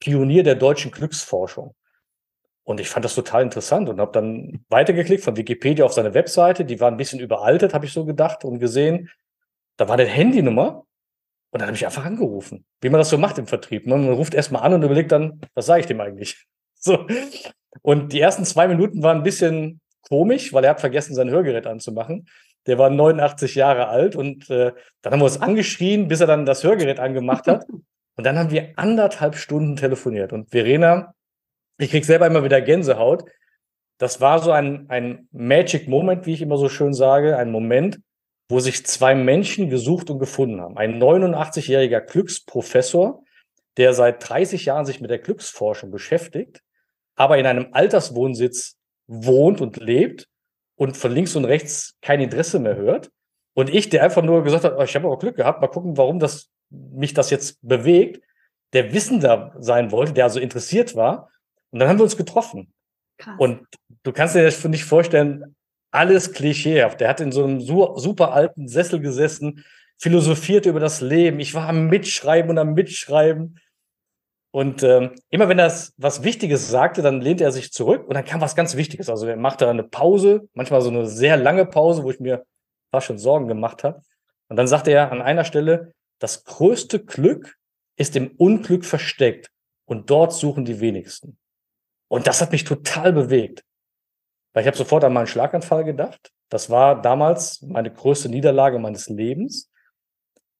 Pionier 0.00 0.42
der 0.42 0.56
deutschen 0.56 0.90
Glücksforschung. 0.90 1.76
Und 2.64 2.80
ich 2.80 2.88
fand 2.88 3.04
das 3.04 3.14
total 3.14 3.44
interessant 3.44 3.88
und 3.88 4.00
habe 4.00 4.10
dann 4.10 4.64
weitergeklickt 4.68 5.22
von 5.22 5.36
Wikipedia 5.36 5.84
auf 5.84 5.92
seine 5.92 6.12
Webseite. 6.12 6.64
Die 6.64 6.80
war 6.80 6.90
ein 6.90 6.96
bisschen 6.96 7.20
überaltet, 7.20 7.72
habe 7.72 7.86
ich 7.86 7.92
so 7.92 8.04
gedacht 8.04 8.44
und 8.44 8.58
gesehen. 8.58 9.08
Da 9.76 9.86
war 9.86 9.94
eine 9.94 10.06
Handynummer 10.06 10.86
und 11.52 11.60
dann 11.60 11.68
habe 11.68 11.76
ich 11.76 11.86
einfach 11.86 12.04
angerufen, 12.04 12.64
wie 12.80 12.88
man 12.88 12.98
das 12.98 13.10
so 13.10 13.18
macht 13.18 13.38
im 13.38 13.46
Vertrieb. 13.46 13.86
Ne? 13.86 13.96
Man 13.96 14.12
ruft 14.12 14.34
erstmal 14.34 14.62
an 14.62 14.72
und 14.72 14.82
überlegt 14.82 15.12
dann, 15.12 15.40
was 15.54 15.66
sage 15.66 15.82
ich 15.82 15.86
dem 15.86 16.00
eigentlich? 16.00 16.46
So. 16.78 17.06
Und 17.82 18.12
die 18.12 18.20
ersten 18.20 18.44
zwei 18.44 18.68
Minuten 18.68 19.02
waren 19.02 19.16
ein 19.16 19.22
bisschen 19.22 19.80
komisch, 20.08 20.52
weil 20.52 20.64
er 20.64 20.70
hat 20.70 20.80
vergessen, 20.80 21.14
sein 21.14 21.30
Hörgerät 21.30 21.66
anzumachen. 21.66 22.28
Der 22.66 22.78
war 22.78 22.90
89 22.90 23.54
Jahre 23.54 23.88
alt 23.88 24.16
und 24.16 24.50
äh, 24.50 24.72
dann 25.02 25.12
haben 25.12 25.20
wir 25.20 25.26
uns 25.26 25.40
angeschrien, 25.40 26.08
bis 26.08 26.20
er 26.20 26.26
dann 26.26 26.46
das 26.46 26.64
Hörgerät 26.64 26.98
angemacht 26.98 27.46
hat. 27.46 27.64
Und 28.18 28.24
dann 28.24 28.38
haben 28.38 28.50
wir 28.50 28.72
anderthalb 28.76 29.36
Stunden 29.36 29.76
telefoniert. 29.76 30.32
Und 30.32 30.48
Verena, 30.48 31.14
ich 31.78 31.90
krieg 31.90 32.06
selber 32.06 32.26
immer 32.26 32.42
wieder 32.44 32.62
Gänsehaut. 32.62 33.24
Das 33.98 34.22
war 34.22 34.38
so 34.38 34.52
ein, 34.52 34.86
ein 34.88 35.28
Magic 35.32 35.86
Moment, 35.86 36.24
wie 36.24 36.32
ich 36.32 36.40
immer 36.40 36.56
so 36.56 36.70
schön 36.70 36.94
sage, 36.94 37.36
ein 37.36 37.50
Moment, 37.50 38.00
wo 38.48 38.60
sich 38.60 38.86
zwei 38.86 39.14
Menschen 39.14 39.68
gesucht 39.68 40.10
und 40.10 40.18
gefunden 40.18 40.60
haben. 40.60 40.76
Ein 40.76 40.98
89-jähriger 40.98 42.00
Glücksprofessor, 42.00 43.22
der 43.76 43.92
seit 43.92 44.26
30 44.26 44.64
Jahren 44.64 44.86
sich 44.86 45.00
mit 45.00 45.10
der 45.10 45.18
Glücksforschung 45.18 45.90
beschäftigt, 45.90 46.62
aber 47.16 47.38
in 47.38 47.46
einem 47.46 47.68
Alterswohnsitz 47.72 48.76
wohnt 49.06 49.60
und 49.60 49.76
lebt 49.76 50.28
und 50.76 50.96
von 50.96 51.12
links 51.12 51.36
und 51.36 51.44
rechts 51.44 51.96
kein 52.02 52.20
Interesse 52.20 52.58
mehr 52.58 52.76
hört. 52.76 53.10
Und 53.54 53.72
ich, 53.72 53.88
der 53.88 54.02
einfach 54.02 54.22
nur 54.22 54.44
gesagt 54.44 54.64
hat, 54.64 54.74
oh, 54.76 54.82
ich 54.82 54.94
habe 54.94 55.06
aber 55.06 55.18
Glück 55.18 55.36
gehabt, 55.36 55.60
mal 55.60 55.68
gucken, 55.68 55.96
warum 55.96 56.18
das 56.18 56.50
mich 56.70 57.14
das 57.14 57.30
jetzt 57.30 57.58
bewegt, 57.62 58.20
der 58.72 58.92
wissender 58.92 59.54
sein 59.58 59.92
wollte, 59.92 60.12
der 60.12 60.24
also 60.24 60.40
interessiert 60.40 60.94
war. 60.94 61.30
Und 61.70 61.78
dann 61.78 61.88
haben 61.88 61.98
wir 61.98 62.04
uns 62.04 62.16
getroffen. 62.16 62.72
Krass. 63.18 63.34
Und 63.38 63.66
du 64.02 64.12
kannst 64.12 64.34
dir 64.34 64.42
das 64.42 64.62
nicht 64.64 64.84
vorstellen, 64.84 65.56
alles 65.90 66.32
klischeehaft. 66.32 67.00
Der 67.00 67.08
hat 67.08 67.20
in 67.20 67.32
so 67.32 67.44
einem 67.44 67.60
super 67.60 68.32
alten 68.32 68.68
Sessel 68.68 69.00
gesessen, 69.00 69.64
philosophiert 69.98 70.66
über 70.66 70.80
das 70.80 71.00
Leben. 71.00 71.40
Ich 71.40 71.54
war 71.54 71.68
am 71.68 71.86
Mitschreiben 71.86 72.50
und 72.50 72.58
am 72.58 72.74
Mitschreiben. 72.74 73.58
Und 74.50 74.82
ähm, 74.82 75.14
immer 75.28 75.48
wenn 75.48 75.58
er 75.58 75.72
was 75.96 76.22
Wichtiges 76.22 76.70
sagte, 76.70 77.02
dann 77.02 77.20
lehnte 77.20 77.44
er 77.44 77.52
sich 77.52 77.72
zurück 77.72 78.06
und 78.08 78.14
dann 78.14 78.24
kam 78.24 78.40
was 78.40 78.56
ganz 78.56 78.76
Wichtiges. 78.76 79.10
Also 79.10 79.26
er 79.26 79.36
machte 79.36 79.68
eine 79.68 79.84
Pause, 79.84 80.48
manchmal 80.54 80.80
so 80.80 80.88
eine 80.88 81.06
sehr 81.06 81.36
lange 81.36 81.66
Pause, 81.66 82.04
wo 82.04 82.10
ich 82.10 82.20
mir 82.20 82.46
fast 82.90 83.06
schon 83.06 83.18
Sorgen 83.18 83.48
gemacht 83.48 83.84
habe. 83.84 84.00
Und 84.48 84.56
dann 84.56 84.66
sagte 84.66 84.92
er 84.92 85.12
an 85.12 85.20
einer 85.20 85.44
Stelle, 85.44 85.92
das 86.18 86.44
größte 86.44 87.04
Glück 87.04 87.56
ist 87.96 88.16
im 88.16 88.30
Unglück 88.36 88.84
versteckt 88.84 89.50
und 89.84 90.10
dort 90.10 90.32
suchen 90.32 90.64
die 90.64 90.80
wenigsten. 90.80 91.38
Und 92.08 92.26
das 92.26 92.40
hat 92.40 92.52
mich 92.52 92.64
total 92.64 93.12
bewegt. 93.12 93.64
Weil 94.52 94.62
ich 94.62 94.66
habe 94.68 94.76
sofort 94.76 95.04
an 95.04 95.12
meinen 95.12 95.26
Schlaganfall 95.26 95.84
gedacht. 95.84 96.30
Das 96.48 96.70
war 96.70 97.00
damals 97.02 97.60
meine 97.62 97.92
größte 97.92 98.28
Niederlage 98.28 98.78
meines 98.78 99.08
Lebens. 99.08 99.70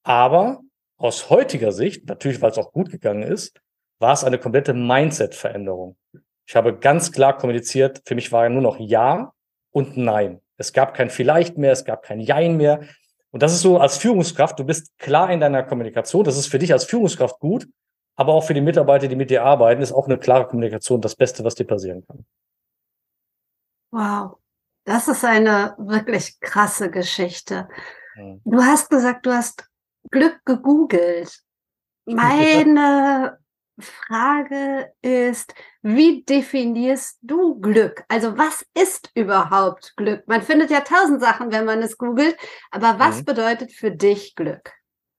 Aber 0.02 0.61
aus 0.99 1.31
heutiger 1.31 1.73
Sicht, 1.73 2.07
natürlich 2.07 2.40
weil 2.40 2.50
es 2.50 2.59
auch 2.59 2.73
gut 2.73 2.90
gegangen 2.90 3.23
ist, 3.23 3.59
war 3.99 4.12
es 4.12 4.25
eine 4.25 4.38
komplette 4.38 4.75
Mindset-Veränderung. 4.75 5.97
Ich 6.47 6.55
habe 6.55 6.76
ganz 6.79 7.12
klar 7.12 7.37
kommuniziert, 7.37 8.03
für 8.05 8.15
mich 8.15 8.31
war 8.31 8.45
ja 8.45 8.50
nur 8.50 8.62
noch 8.62 8.79
Ja 8.79 9.33
und 9.71 9.97
Nein. 9.97 10.41
Es 10.57 10.73
gab 10.73 10.95
kein 10.95 11.11
Vielleicht 11.11 11.59
mehr, 11.59 11.73
es 11.73 11.85
gab 11.85 12.03
kein 12.03 12.21
Jein 12.21 12.57
mehr. 12.57 12.81
Und 13.31 13.43
das 13.43 13.53
ist 13.53 13.62
so 13.62 13.79
als 13.79 13.99
Führungskraft, 13.99 14.59
du 14.59 14.65
bist 14.65 14.97
klar 14.99 15.31
in 15.31 15.41
deiner 15.41 15.62
Kommunikation, 15.62 16.25
das 16.25 16.38
ist 16.38 16.47
für 16.47 16.59
dich 16.59 16.73
als 16.73 16.85
Führungskraft 16.85 17.38
gut, 17.41 17.69
aber 18.15 18.33
auch 18.33 18.45
für 18.45 18.55
die 18.55 18.61
Mitarbeiter, 18.61 19.09
die 19.09 19.17
mit 19.17 19.31
dir 19.31 19.45
arbeiten, 19.45 19.83
ist 19.83 19.93
auch 19.93 20.07
eine 20.07 20.19
klare 20.19 20.47
Kommunikation 20.47 21.00
das 21.00 21.17
Beste, 21.17 21.45
was 21.45 21.55
dir 21.55 21.67
passieren 21.67 22.07
kann. 22.07 22.25
Wow, 23.91 24.38
das 24.85 25.09
ist 25.09 25.25
eine 25.25 25.75
wirklich 25.79 26.41
krasse 26.41 26.91
Geschichte. 26.91 27.69
Du 28.45 28.62
hast 28.62 28.88
gesagt, 28.88 29.26
du 29.26 29.33
hast 29.33 29.69
Glück 30.11 30.41
gegoogelt. 30.47 31.43
Meine 32.07 33.38
Frage 33.78 34.92
ist, 35.02 35.54
wie 35.83 36.25
definierst 36.25 37.18
du 37.23 37.61
Glück? 37.61 38.04
Also 38.09 38.37
was 38.38 38.64
ist 38.75 39.11
überhaupt 39.14 39.95
Glück? 39.97 40.26
Man 40.26 40.42
findet 40.42 40.71
ja 40.71 40.80
tausend 40.80 41.21
Sachen, 41.21 41.52
wenn 41.52 41.64
man 41.64 41.83
es 41.83 41.99
googelt, 41.99 42.37
aber 42.71 42.99
was 42.99 43.21
mhm. 43.21 43.25
bedeutet 43.26 43.73
für 43.73 43.90
dich 43.90 44.35
Glück? 44.35 44.73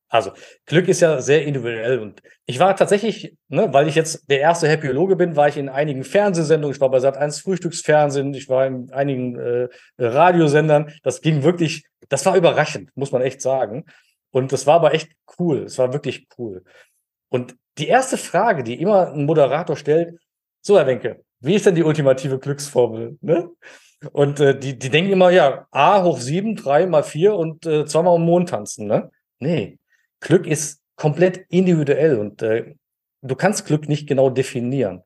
Also, 0.10 0.32
Glück 0.66 0.88
ist 0.88 1.02
ja 1.02 1.20
sehr 1.20 1.46
individuell 1.46 2.00
und 2.00 2.22
ich 2.46 2.60
war 2.60 2.74
tatsächlich, 2.78 3.36
ne, 3.50 3.74
weil 3.74 3.90
ich 3.90 3.96
jetzt 3.96 4.30
der 4.30 4.40
erste 4.40 4.70
Happyologe 4.70 5.18
bin, 5.18 5.36
war 5.36 5.50
ich 5.50 5.58
in 5.58 5.68
einigen 5.68 6.06
Fernsehsendungen, 6.06 6.74
ich 6.74 6.80
war 6.80 6.90
bei 6.90 7.00
Sat1 7.00 7.44
Frühstücksfernsehen, 7.44 8.34
ich 8.34 8.48
war 8.48 8.66
in 8.66 8.90
einigen 8.92 9.38
äh, 9.38 9.68
Radiosendern. 9.98 10.94
Das 11.04 11.22
ging 11.22 11.44
wirklich, 11.44 11.84
das 12.08 12.26
war 12.26 12.38
überraschend, 12.38 12.90
muss 12.96 13.12
man 13.12 13.22
echt 13.22 13.42
sagen. 13.42 13.84
Und 14.32 14.54
das 14.54 14.66
war 14.66 14.76
aber 14.76 14.94
echt 14.94 15.12
cool. 15.40 15.64
Es 15.64 15.78
war 15.78 15.92
wirklich 15.92 16.28
cool. 16.38 16.64
Und 17.30 17.58
die 17.78 17.88
erste 17.88 18.18
Frage, 18.18 18.64
die 18.64 18.80
immer 18.82 19.12
ein 19.12 19.26
Moderator 19.26 19.76
stellt, 19.76 20.20
so 20.62 20.78
Herr 20.78 20.88
Wenke, 20.88 21.24
wie 21.40 21.56
ist 21.56 21.66
denn 21.66 21.76
die 21.76 21.84
ultimative 21.84 22.40
Glücksformel? 22.40 23.18
Ne? 23.22 23.50
Und 24.12 24.40
äh, 24.40 24.58
die, 24.58 24.78
die 24.78 24.90
denken 24.90 25.12
immer, 25.12 25.30
ja, 25.30 25.68
A 25.72 26.04
hoch 26.04 26.20
sieben, 26.20 26.56
drei 26.56 26.86
mal 26.86 27.04
vier 27.04 27.36
und 27.36 27.66
äh, 27.66 27.86
zweimal 27.86 28.16
um 28.16 28.26
Mond 28.26 28.50
tanzen. 28.50 28.88
Ne? 28.88 29.12
Nee, 29.40 29.80
Glück 30.20 30.48
ist 30.48 30.82
komplett 30.96 31.46
individuell 31.50 32.20
und 32.20 32.42
äh, 32.42 32.76
du 33.22 33.36
kannst 33.36 33.66
Glück 33.66 33.88
nicht 33.88 34.08
genau 34.08 34.30
definieren. 34.30 35.04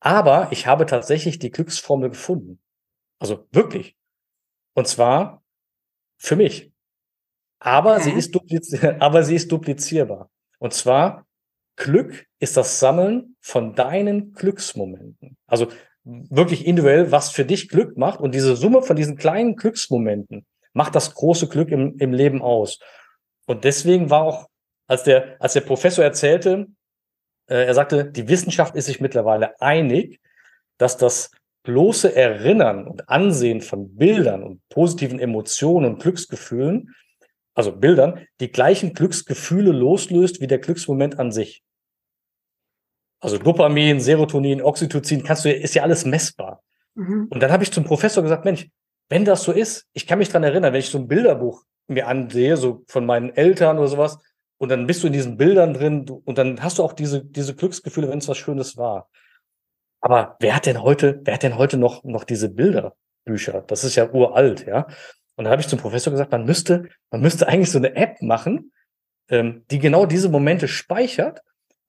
Aber 0.00 0.48
ich 0.50 0.66
habe 0.66 0.86
tatsächlich 0.86 1.38
die 1.38 1.50
Glücksformel 1.50 2.10
gefunden. 2.10 2.60
Also 3.18 3.46
wirklich. 3.52 3.96
Und 4.74 4.88
zwar 4.88 5.42
für 6.18 6.36
mich. 6.36 6.72
Aber, 7.58 7.96
okay. 7.96 8.04
sie, 8.04 8.12
ist 8.12 8.84
aber 9.00 9.22
sie 9.22 9.34
ist 9.34 9.52
duplizierbar. 9.52 10.30
Und 10.58 10.72
zwar, 10.72 11.26
Glück 11.80 12.26
ist 12.40 12.58
das 12.58 12.78
Sammeln 12.78 13.36
von 13.40 13.74
deinen 13.74 14.34
Glücksmomenten. 14.34 15.38
Also 15.46 15.68
wirklich 16.04 16.66
individuell, 16.66 17.10
was 17.10 17.30
für 17.30 17.46
dich 17.46 17.68
Glück 17.68 17.96
macht. 17.96 18.20
Und 18.20 18.34
diese 18.34 18.54
Summe 18.54 18.82
von 18.82 18.96
diesen 18.96 19.16
kleinen 19.16 19.56
Glücksmomenten 19.56 20.44
macht 20.74 20.94
das 20.94 21.14
große 21.14 21.48
Glück 21.48 21.70
im, 21.70 21.96
im 21.98 22.12
Leben 22.12 22.42
aus. 22.42 22.78
Und 23.46 23.64
deswegen 23.64 24.10
war 24.10 24.22
auch, 24.22 24.46
als 24.86 25.04
der, 25.04 25.36
als 25.40 25.54
der 25.54 25.62
Professor 25.62 26.04
erzählte, 26.04 26.66
äh, 27.48 27.64
er 27.64 27.74
sagte, 27.74 28.04
die 28.04 28.28
Wissenschaft 28.28 28.76
ist 28.76 28.86
sich 28.86 29.00
mittlerweile 29.00 29.58
einig, 29.60 30.20
dass 30.76 30.98
das 30.98 31.30
bloße 31.62 32.14
Erinnern 32.14 32.86
und 32.86 33.08
Ansehen 33.08 33.62
von 33.62 33.96
Bildern 33.96 34.42
und 34.42 34.60
positiven 34.68 35.18
Emotionen 35.18 35.94
und 35.94 36.02
Glücksgefühlen, 36.02 36.94
also 37.54 37.72
Bildern, 37.72 38.26
die 38.40 38.52
gleichen 38.52 38.92
Glücksgefühle 38.92 39.72
loslöst 39.72 40.42
wie 40.42 40.46
der 40.46 40.58
Glücksmoment 40.58 41.18
an 41.18 41.32
sich. 41.32 41.62
Also 43.20 43.38
Dopamin, 43.38 44.00
Serotonin, 44.00 44.62
Oxytocin, 44.62 45.22
kannst 45.22 45.44
du, 45.44 45.52
ist 45.52 45.74
ja 45.74 45.82
alles 45.82 46.04
messbar. 46.04 46.62
Mhm. 46.94 47.28
Und 47.30 47.42
dann 47.42 47.52
habe 47.52 47.62
ich 47.62 47.70
zum 47.70 47.84
Professor 47.84 48.22
gesagt, 48.22 48.44
Mensch, 48.44 48.68
wenn 49.08 49.24
das 49.24 49.42
so 49.42 49.52
ist, 49.52 49.86
ich 49.92 50.06
kann 50.06 50.18
mich 50.18 50.30
dran 50.30 50.42
erinnern, 50.42 50.72
wenn 50.72 50.80
ich 50.80 50.88
so 50.88 50.98
ein 50.98 51.08
Bilderbuch 51.08 51.64
mir 51.86 52.06
ansehe, 52.06 52.56
so 52.56 52.84
von 52.88 53.04
meinen 53.04 53.30
Eltern 53.36 53.78
oder 53.78 53.88
sowas, 53.88 54.18
und 54.58 54.68
dann 54.68 54.86
bist 54.86 55.02
du 55.02 55.06
in 55.06 55.12
diesen 55.12 55.36
Bildern 55.36 55.74
drin 55.74 56.04
du, 56.04 56.22
und 56.24 56.36
dann 56.36 56.62
hast 56.62 56.78
du 56.78 56.82
auch 56.82 56.92
diese, 56.92 57.24
diese 57.24 57.54
Glücksgefühle, 57.54 58.08
wenn 58.08 58.18
es 58.18 58.28
was 58.28 58.36
Schönes 58.36 58.76
war. 58.76 59.08
Aber 60.00 60.36
wer 60.40 60.54
hat 60.54 60.66
denn 60.66 60.82
heute, 60.82 61.20
wer 61.24 61.34
hat 61.34 61.42
denn 61.42 61.56
heute 61.56 61.76
noch, 61.76 62.04
noch 62.04 62.24
diese 62.24 62.50
Bilderbücher? 62.50 63.62
Das 63.66 63.84
ist 63.84 63.96
ja 63.96 64.10
uralt, 64.10 64.66
ja. 64.66 64.86
Und 65.36 65.44
da 65.44 65.50
habe 65.50 65.62
ich 65.62 65.68
zum 65.68 65.78
Professor 65.78 66.10
gesagt, 66.10 66.32
man 66.32 66.44
müsste, 66.44 66.88
man 67.10 67.22
müsste 67.22 67.48
eigentlich 67.48 67.70
so 67.70 67.78
eine 67.78 67.96
App 67.96 68.20
machen, 68.20 68.72
ähm, 69.28 69.64
die 69.70 69.78
genau 69.78 70.04
diese 70.04 70.28
Momente 70.28 70.68
speichert 70.68 71.40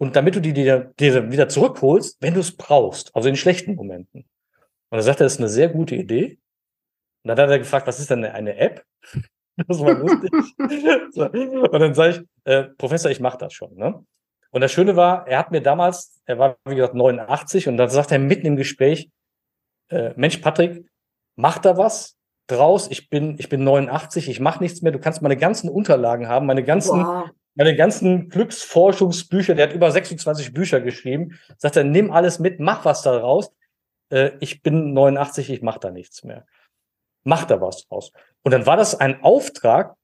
und 0.01 0.15
damit 0.15 0.35
du 0.35 0.39
die 0.39 0.51
dir, 0.51 0.91
dir 0.99 1.31
wieder 1.31 1.47
zurückholst, 1.47 2.17
wenn 2.21 2.33
du 2.33 2.39
es 2.39 2.57
brauchst, 2.57 3.15
also 3.15 3.29
in 3.29 3.35
schlechten 3.35 3.75
Momenten. 3.75 4.27
Und 4.89 4.97
er 4.97 5.03
sagte, 5.03 5.23
das 5.23 5.33
ist 5.33 5.39
eine 5.39 5.47
sehr 5.47 5.69
gute 5.69 5.95
Idee. 5.95 6.39
Und 7.23 7.27
dann 7.27 7.37
hat 7.37 7.51
er 7.51 7.59
gefragt, 7.59 7.85
was 7.85 7.99
ist 7.99 8.09
denn 8.09 8.25
eine 8.25 8.57
App? 8.57 8.83
Das 9.67 9.79
war 9.79 9.93
lustig. 9.93 10.31
Und 10.57 11.79
dann 11.79 11.93
sage 11.93 12.09
ich, 12.09 12.51
äh, 12.51 12.63
Professor, 12.79 13.11
ich 13.11 13.19
mache 13.19 13.37
das 13.37 13.53
schon. 13.53 13.75
Ne? 13.75 14.03
Und 14.49 14.61
das 14.61 14.71
Schöne 14.71 14.95
war, 14.95 15.27
er 15.27 15.37
hat 15.37 15.51
mir 15.51 15.61
damals, 15.61 16.19
er 16.25 16.39
war 16.39 16.57
wie 16.65 16.75
gesagt 16.75 16.95
89 16.95 17.67
und 17.67 17.77
dann 17.77 17.89
sagt 17.89 18.11
er 18.11 18.17
mitten 18.17 18.47
im 18.47 18.55
Gespräch, 18.55 19.11
äh, 19.89 20.13
Mensch, 20.15 20.37
Patrick, 20.37 20.89
mach 21.35 21.59
da 21.59 21.77
was 21.77 22.17
draus. 22.47 22.89
Ich 22.89 23.09
bin, 23.09 23.35
ich 23.37 23.49
bin 23.49 23.63
89, 23.63 24.29
ich 24.29 24.39
mache 24.39 24.63
nichts 24.63 24.81
mehr. 24.81 24.93
Du 24.93 24.99
kannst 24.99 25.21
meine 25.21 25.37
ganzen 25.37 25.69
Unterlagen 25.69 26.27
haben, 26.27 26.47
meine 26.47 26.63
ganzen, 26.63 27.05
wow. 27.05 27.29
Meine 27.55 27.75
ganzen 27.75 28.29
Glücksforschungsbücher. 28.29 29.55
Der 29.55 29.67
hat 29.67 29.75
über 29.75 29.91
26 29.91 30.53
Bücher 30.53 30.81
geschrieben. 30.81 31.39
Sagt 31.57 31.75
er, 31.75 31.83
nimm 31.83 32.11
alles 32.11 32.39
mit, 32.39 32.59
mach 32.59 32.85
was 32.85 33.01
daraus. 33.01 33.51
Äh, 34.09 34.31
ich 34.39 34.61
bin 34.61 34.93
89, 34.93 35.49
ich 35.49 35.61
mache 35.61 35.79
da 35.79 35.91
nichts 35.91 36.23
mehr. 36.23 36.45
Mach 37.23 37.45
da 37.45 37.61
was 37.61 37.87
draus. 37.87 38.11
Und 38.43 38.51
dann 38.51 38.65
war 38.65 38.77
das 38.77 38.95
ein 38.95 39.21
Auftrag, 39.23 39.95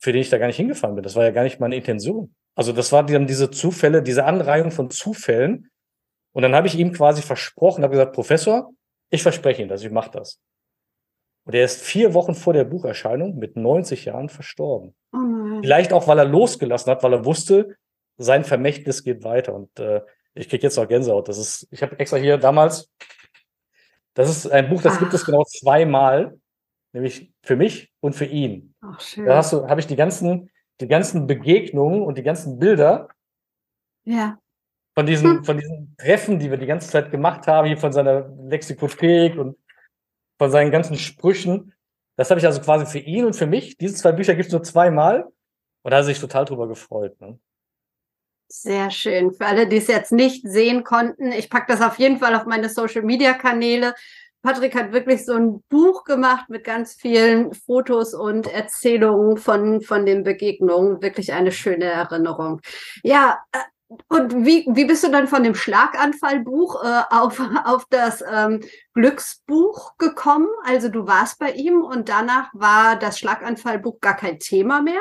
für 0.00 0.12
den 0.12 0.20
ich 0.20 0.30
da 0.30 0.38
gar 0.38 0.46
nicht 0.46 0.56
hingefahren 0.56 0.94
bin. 0.94 1.02
Das 1.02 1.16
war 1.16 1.24
ja 1.24 1.30
gar 1.30 1.44
nicht 1.44 1.60
meine 1.60 1.76
Intention. 1.76 2.34
Also 2.54 2.72
das 2.72 2.92
war 2.92 3.04
dann 3.06 3.26
diese 3.26 3.50
Zufälle, 3.50 4.02
diese 4.02 4.24
Anreihung 4.24 4.70
von 4.70 4.90
Zufällen. 4.90 5.70
Und 6.32 6.42
dann 6.42 6.54
habe 6.54 6.66
ich 6.66 6.76
ihm 6.76 6.92
quasi 6.92 7.22
versprochen, 7.22 7.82
habe 7.82 7.92
gesagt, 7.92 8.12
Professor, 8.12 8.72
ich 9.10 9.22
verspreche 9.22 9.62
Ihnen 9.62 9.68
dass 9.68 9.82
ich 9.82 9.90
mache 9.90 10.10
das. 10.10 10.40
Und 11.48 11.54
er 11.54 11.64
ist 11.64 11.80
vier 11.80 12.12
Wochen 12.12 12.34
vor 12.34 12.52
der 12.52 12.64
Bucherscheinung 12.64 13.38
mit 13.38 13.56
90 13.56 14.04
Jahren 14.04 14.28
verstorben. 14.28 14.94
Oh 15.14 15.60
Vielleicht 15.62 15.94
auch, 15.94 16.06
weil 16.06 16.18
er 16.18 16.26
losgelassen 16.26 16.90
hat, 16.90 17.02
weil 17.02 17.14
er 17.14 17.24
wusste, 17.24 17.74
sein 18.18 18.44
Vermächtnis 18.44 19.02
geht 19.02 19.24
weiter. 19.24 19.54
Und 19.54 19.80
äh, 19.80 20.02
ich 20.34 20.50
kriege 20.50 20.64
jetzt 20.64 20.76
noch 20.76 20.86
Gänsehaut. 20.86 21.26
Das 21.26 21.38
ist, 21.38 21.66
ich 21.70 21.82
habe 21.82 21.98
extra 21.98 22.18
hier 22.18 22.36
damals, 22.36 22.92
das 24.12 24.28
ist 24.28 24.46
ein 24.46 24.68
Buch, 24.68 24.82
das 24.82 24.96
Ach. 24.96 24.98
gibt 24.98 25.14
es 25.14 25.24
genau 25.24 25.42
zweimal, 25.44 26.38
nämlich 26.92 27.32
für 27.42 27.56
mich 27.56 27.94
und 28.00 28.12
für 28.12 28.26
ihn. 28.26 28.74
Ach, 28.82 29.00
schön. 29.00 29.24
Da 29.24 29.38
hast 29.38 29.54
du, 29.54 29.66
habe 29.66 29.80
ich 29.80 29.86
die 29.86 29.96
ganzen, 29.96 30.50
die 30.82 30.88
ganzen 30.88 31.26
Begegnungen 31.26 32.02
und 32.02 32.18
die 32.18 32.22
ganzen 32.22 32.58
Bilder. 32.58 33.08
Ja. 34.04 34.38
Von 34.94 35.06
diesen, 35.06 35.38
hm. 35.38 35.44
von 35.44 35.56
diesen 35.56 35.96
Treffen, 35.96 36.40
die 36.40 36.50
wir 36.50 36.58
die 36.58 36.66
ganze 36.66 36.90
Zeit 36.90 37.10
gemacht 37.10 37.46
haben, 37.46 37.68
hier 37.68 37.78
von 37.78 37.94
seiner 37.94 38.28
Lexikothek 38.36 39.38
und 39.38 39.56
von 40.38 40.50
seinen 40.50 40.70
ganzen 40.70 40.96
Sprüchen. 40.96 41.74
Das 42.16 42.30
habe 42.30 42.40
ich 42.40 42.46
also 42.46 42.60
quasi 42.60 42.86
für 42.86 42.98
ihn 42.98 43.24
und 43.24 43.34
für 43.34 43.46
mich. 43.46 43.76
Diese 43.76 43.94
zwei 43.94 44.12
Bücher 44.12 44.34
gibt 44.34 44.46
es 44.46 44.52
nur 44.52 44.62
zweimal. 44.62 45.24
Und 45.82 45.90
da 45.90 45.96
hat 45.96 46.02
er 46.02 46.04
sich 46.04 46.20
total 46.20 46.44
drüber 46.44 46.68
gefreut. 46.68 47.20
Ne? 47.20 47.38
Sehr 48.48 48.90
schön. 48.90 49.32
Für 49.32 49.46
alle, 49.46 49.68
die 49.68 49.76
es 49.76 49.88
jetzt 49.88 50.12
nicht 50.12 50.46
sehen 50.48 50.82
konnten, 50.84 51.32
ich 51.32 51.50
packe 51.50 51.72
das 51.72 51.82
auf 51.82 51.98
jeden 51.98 52.18
Fall 52.18 52.34
auf 52.34 52.46
meine 52.46 52.68
Social-Media-Kanäle. 52.68 53.94
Patrick 54.42 54.74
hat 54.74 54.92
wirklich 54.92 55.24
so 55.26 55.34
ein 55.34 55.62
Buch 55.68 56.04
gemacht 56.04 56.48
mit 56.48 56.64
ganz 56.64 56.94
vielen 56.94 57.52
Fotos 57.52 58.14
und 58.14 58.46
Erzählungen 58.46 59.36
von, 59.36 59.80
von 59.80 60.06
den 60.06 60.22
Begegnungen. 60.22 61.02
Wirklich 61.02 61.32
eine 61.32 61.52
schöne 61.52 61.84
Erinnerung. 61.84 62.60
Ja, 63.02 63.38
äh, 63.52 63.58
und 64.08 64.44
wie, 64.44 64.66
wie 64.70 64.84
bist 64.84 65.02
du 65.02 65.10
dann 65.10 65.28
von 65.28 65.42
dem 65.42 65.54
Schlaganfallbuch 65.54 66.84
äh, 66.84 67.02
auf, 67.10 67.40
auf 67.64 67.86
das 67.90 68.22
ähm, 68.22 68.60
Glücksbuch 68.94 69.96
gekommen? 69.96 70.48
Also 70.64 70.88
du 70.88 71.06
warst 71.06 71.38
bei 71.38 71.52
ihm 71.52 71.82
und 71.82 72.08
danach 72.08 72.50
war 72.52 72.96
das 72.96 73.18
Schlaganfallbuch 73.18 74.00
gar 74.00 74.16
kein 74.16 74.38
Thema 74.38 74.82
mehr? 74.82 75.00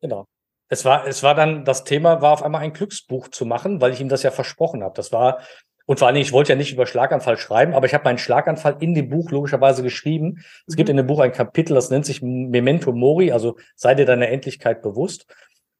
Genau. 0.00 0.26
Es 0.68 0.84
war, 0.84 1.06
es 1.06 1.24
war 1.24 1.34
dann, 1.34 1.64
das 1.64 1.82
Thema 1.82 2.22
war 2.22 2.32
auf 2.32 2.44
einmal 2.44 2.60
ein 2.60 2.72
Glücksbuch 2.72 3.28
zu 3.28 3.44
machen, 3.44 3.80
weil 3.80 3.92
ich 3.92 4.00
ihm 4.00 4.08
das 4.08 4.22
ja 4.22 4.30
versprochen 4.30 4.84
habe. 4.84 4.94
Das 4.94 5.10
war, 5.10 5.40
und 5.86 5.98
vor 5.98 6.06
allen 6.06 6.14
Dingen, 6.14 6.24
ich 6.24 6.32
wollte 6.32 6.52
ja 6.52 6.56
nicht 6.56 6.72
über 6.72 6.86
Schlaganfall 6.86 7.36
schreiben, 7.36 7.74
aber 7.74 7.86
ich 7.86 7.94
habe 7.94 8.04
meinen 8.04 8.18
Schlaganfall 8.18 8.76
in 8.78 8.94
dem 8.94 9.08
Buch 9.08 9.32
logischerweise 9.32 9.82
geschrieben. 9.82 10.44
Es 10.68 10.74
mhm. 10.74 10.76
gibt 10.76 10.88
in 10.88 10.96
dem 10.96 11.08
Buch 11.08 11.18
ein 11.18 11.32
Kapitel, 11.32 11.74
das 11.74 11.90
nennt 11.90 12.06
sich 12.06 12.22
Memento 12.22 12.92
Mori, 12.92 13.32
also 13.32 13.56
sei 13.74 13.96
dir 13.96 14.06
deiner 14.06 14.28
Endlichkeit 14.28 14.82
bewusst. 14.82 15.26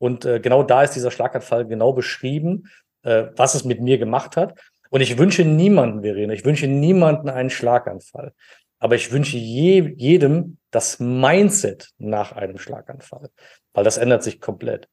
Und 0.00 0.24
äh, 0.24 0.40
genau 0.40 0.62
da 0.62 0.82
ist 0.82 0.96
dieser 0.96 1.10
Schlaganfall 1.10 1.66
genau 1.66 1.92
beschrieben, 1.92 2.70
äh, 3.02 3.26
was 3.36 3.54
es 3.54 3.64
mit 3.64 3.82
mir 3.82 3.98
gemacht 3.98 4.36
hat. 4.36 4.58
Und 4.88 5.02
ich 5.02 5.18
wünsche 5.18 5.44
niemanden, 5.44 6.00
Verena, 6.02 6.32
ich 6.32 6.44
wünsche 6.44 6.66
niemanden 6.66 7.28
einen 7.28 7.50
Schlaganfall. 7.50 8.32
Aber 8.78 8.94
ich 8.94 9.12
wünsche 9.12 9.36
je, 9.36 9.94
jedem 9.98 10.56
das 10.70 11.00
Mindset 11.00 11.90
nach 11.98 12.32
einem 12.32 12.56
Schlaganfall, 12.56 13.28
weil 13.74 13.84
das 13.84 13.98
ändert 13.98 14.22
sich 14.22 14.40
komplett. 14.40 14.88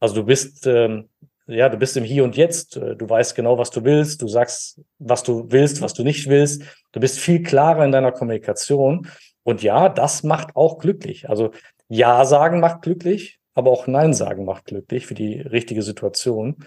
Also 0.00 0.14
du 0.14 0.24
bist, 0.24 0.66
ähm, 0.66 1.10
ja, 1.46 1.68
du 1.68 1.76
bist 1.76 1.98
im 1.98 2.04
Hier 2.04 2.24
und 2.24 2.34
Jetzt. 2.34 2.78
Äh, 2.78 2.96
du 2.96 3.08
weißt 3.08 3.34
genau, 3.34 3.58
was 3.58 3.70
du 3.70 3.84
willst. 3.84 4.22
Du 4.22 4.26
sagst, 4.26 4.80
was 4.98 5.22
du 5.22 5.52
willst, 5.52 5.82
was 5.82 5.92
du 5.92 6.02
nicht 6.02 6.30
willst. 6.30 6.62
Du 6.92 7.00
bist 7.00 7.18
viel 7.18 7.42
klarer 7.42 7.84
in 7.84 7.92
deiner 7.92 8.10
Kommunikation. 8.10 9.06
Und 9.42 9.62
ja, 9.62 9.90
das 9.90 10.22
macht 10.22 10.56
auch 10.56 10.78
glücklich. 10.78 11.28
Also 11.28 11.50
Ja 11.88 12.24
sagen 12.24 12.60
macht 12.60 12.80
glücklich 12.80 13.38
aber 13.56 13.70
auch 13.70 13.86
Nein 13.86 14.12
sagen 14.12 14.44
macht 14.44 14.66
glücklich 14.66 15.06
für 15.06 15.14
die 15.14 15.40
richtige 15.40 15.82
Situation. 15.82 16.64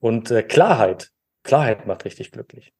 Und 0.00 0.30
äh, 0.30 0.42
Klarheit, 0.42 1.10
Klarheit 1.44 1.86
macht 1.86 2.06
richtig 2.06 2.32
glücklich. 2.32 2.72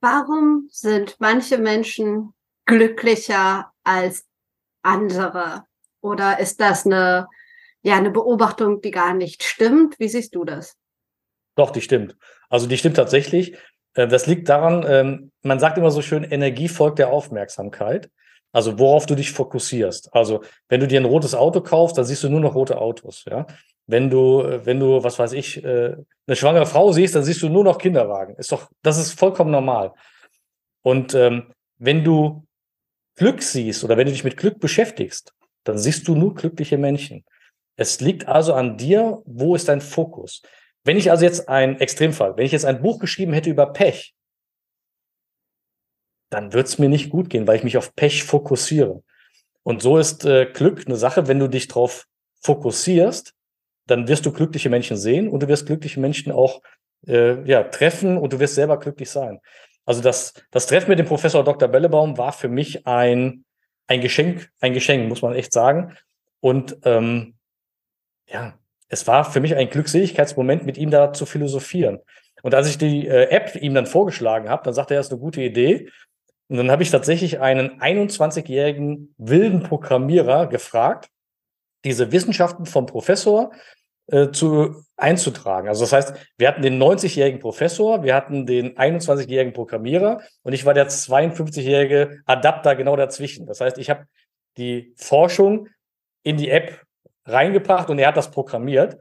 Warum 0.00 0.68
sind 0.70 1.16
manche 1.18 1.56
Menschen 1.56 2.34
glücklicher 2.66 3.72
als 3.84 4.26
andere? 4.82 5.64
Oder 6.02 6.40
ist 6.40 6.60
das 6.60 6.84
eine, 6.84 7.28
ja, 7.82 7.96
eine 7.96 8.10
Beobachtung, 8.10 8.82
die 8.82 8.90
gar 8.90 9.14
nicht 9.14 9.42
stimmt? 9.42 9.98
Wie 9.98 10.08
siehst 10.08 10.34
du 10.34 10.44
das? 10.44 10.76
Doch, 11.54 11.70
die 11.70 11.80
stimmt. 11.80 12.16
Also 12.50 12.66
die 12.66 12.76
stimmt 12.76 12.96
tatsächlich. 12.96 13.56
Äh, 13.94 14.08
das 14.08 14.26
liegt 14.26 14.50
daran, 14.50 14.84
ähm, 14.86 15.32
man 15.42 15.58
sagt 15.58 15.78
immer 15.78 15.90
so 15.90 16.02
schön, 16.02 16.22
Energie 16.22 16.68
folgt 16.68 16.98
der 16.98 17.10
Aufmerksamkeit. 17.10 18.10
Also 18.52 18.78
worauf 18.78 19.06
du 19.06 19.14
dich 19.14 19.32
fokussierst. 19.32 20.14
Also 20.14 20.42
wenn 20.68 20.80
du 20.80 20.86
dir 20.86 21.00
ein 21.00 21.06
rotes 21.06 21.34
Auto 21.34 21.60
kaufst, 21.62 21.96
dann 21.96 22.04
siehst 22.04 22.22
du 22.22 22.28
nur 22.28 22.40
noch 22.40 22.54
rote 22.54 22.78
Autos. 22.78 23.24
Ja, 23.24 23.46
wenn 23.86 24.10
du, 24.10 24.60
wenn 24.64 24.78
du, 24.78 25.02
was 25.02 25.18
weiß 25.18 25.32
ich, 25.32 25.64
äh, 25.64 25.96
eine 26.26 26.36
schwangere 26.36 26.66
Frau 26.66 26.92
siehst, 26.92 27.14
dann 27.14 27.24
siehst 27.24 27.42
du 27.42 27.48
nur 27.48 27.64
noch 27.64 27.78
Kinderwagen. 27.78 28.36
Ist 28.36 28.52
doch, 28.52 28.70
das 28.82 28.98
ist 28.98 29.18
vollkommen 29.18 29.50
normal. 29.50 29.92
Und 30.82 31.14
ähm, 31.14 31.52
wenn 31.78 32.04
du 32.04 32.44
Glück 33.16 33.42
siehst 33.42 33.84
oder 33.84 33.96
wenn 33.96 34.06
du 34.06 34.12
dich 34.12 34.24
mit 34.24 34.36
Glück 34.36 34.60
beschäftigst, 34.60 35.32
dann 35.64 35.78
siehst 35.78 36.06
du 36.08 36.14
nur 36.14 36.34
glückliche 36.34 36.78
Menschen. 36.78 37.24
Es 37.76 38.00
liegt 38.00 38.28
also 38.28 38.54
an 38.54 38.76
dir, 38.76 39.22
wo 39.24 39.54
ist 39.54 39.68
dein 39.68 39.80
Fokus? 39.80 40.42
Wenn 40.84 40.96
ich 40.96 41.10
also 41.10 41.24
jetzt 41.24 41.48
ein 41.48 41.80
Extremfall, 41.80 42.36
wenn 42.36 42.46
ich 42.46 42.52
jetzt 42.52 42.64
ein 42.64 42.82
Buch 42.82 42.98
geschrieben 42.98 43.32
hätte 43.32 43.50
über 43.50 43.72
Pech, 43.72 44.14
dann 46.32 46.52
wird 46.52 46.66
es 46.66 46.78
mir 46.78 46.88
nicht 46.88 47.10
gut 47.10 47.28
gehen, 47.28 47.46
weil 47.46 47.56
ich 47.56 47.64
mich 47.64 47.76
auf 47.76 47.94
Pech 47.94 48.24
fokussiere. 48.24 49.02
Und 49.62 49.82
so 49.82 49.98
ist 49.98 50.24
äh, 50.24 50.46
Glück 50.46 50.86
eine 50.86 50.96
Sache, 50.96 51.28
wenn 51.28 51.38
du 51.38 51.48
dich 51.48 51.68
darauf 51.68 52.06
fokussierst, 52.40 53.34
dann 53.86 54.08
wirst 54.08 54.24
du 54.24 54.32
glückliche 54.32 54.70
Menschen 54.70 54.96
sehen 54.96 55.28
und 55.28 55.42
du 55.42 55.48
wirst 55.48 55.66
glückliche 55.66 56.00
Menschen 56.00 56.32
auch 56.32 56.62
äh, 57.06 57.42
ja, 57.48 57.64
treffen 57.64 58.16
und 58.16 58.32
du 58.32 58.40
wirst 58.40 58.54
selber 58.54 58.78
glücklich 58.78 59.10
sein. 59.10 59.40
Also 59.84 60.00
das, 60.00 60.34
das 60.50 60.66
Treffen 60.66 60.88
mit 60.88 60.98
dem 60.98 61.06
Professor 61.06 61.44
Dr. 61.44 61.68
Bellebaum 61.68 62.16
war 62.16 62.32
für 62.32 62.48
mich 62.48 62.86
ein, 62.86 63.44
ein 63.86 64.00
Geschenk, 64.00 64.50
ein 64.60 64.72
Geschenk, 64.72 65.08
muss 65.08 65.22
man 65.22 65.34
echt 65.34 65.52
sagen. 65.52 65.96
Und 66.40 66.78
ähm, 66.84 67.34
ja, 68.26 68.58
es 68.88 69.06
war 69.06 69.30
für 69.30 69.40
mich 69.40 69.54
ein 69.54 69.68
Glückseligkeitsmoment, 69.68 70.64
mit 70.64 70.78
ihm 70.78 70.90
da 70.90 71.12
zu 71.12 71.26
philosophieren. 71.26 71.98
Und 72.42 72.54
als 72.54 72.68
ich 72.68 72.78
die 72.78 73.06
äh, 73.06 73.28
App 73.30 73.54
ihm 73.56 73.74
dann 73.74 73.86
vorgeschlagen 73.86 74.48
habe, 74.48 74.64
dann 74.64 74.74
sagte 74.74 74.94
er, 74.94 74.98
das 74.98 75.06
ist 75.06 75.12
eine 75.12 75.20
gute 75.20 75.42
Idee. 75.42 75.90
Und 76.52 76.58
dann 76.58 76.70
habe 76.70 76.82
ich 76.82 76.90
tatsächlich 76.90 77.40
einen 77.40 77.80
21-jährigen 77.80 79.14
wilden 79.16 79.62
Programmierer 79.62 80.48
gefragt, 80.48 81.08
diese 81.82 82.12
Wissenschaften 82.12 82.66
vom 82.66 82.84
Professor 82.84 83.52
äh, 84.08 84.32
zu 84.32 84.84
einzutragen. 84.98 85.68
Also 85.68 85.80
das 85.80 85.94
heißt, 85.94 86.14
wir 86.36 86.48
hatten 86.48 86.60
den 86.60 86.78
90-jährigen 86.78 87.40
Professor, 87.40 88.02
wir 88.02 88.14
hatten 88.14 88.44
den 88.44 88.76
21-jährigen 88.76 89.54
Programmierer 89.54 90.20
und 90.42 90.52
ich 90.52 90.66
war 90.66 90.74
der 90.74 90.90
52-jährige 90.90 92.20
Adapter 92.26 92.76
genau 92.76 92.96
dazwischen. 92.96 93.46
Das 93.46 93.62
heißt, 93.62 93.78
ich 93.78 93.88
habe 93.88 94.04
die 94.58 94.92
Forschung 94.98 95.68
in 96.22 96.36
die 96.36 96.50
App 96.50 96.82
reingebracht 97.24 97.88
und 97.88 97.98
er 97.98 98.08
hat 98.08 98.18
das 98.18 98.30
programmiert. 98.30 98.98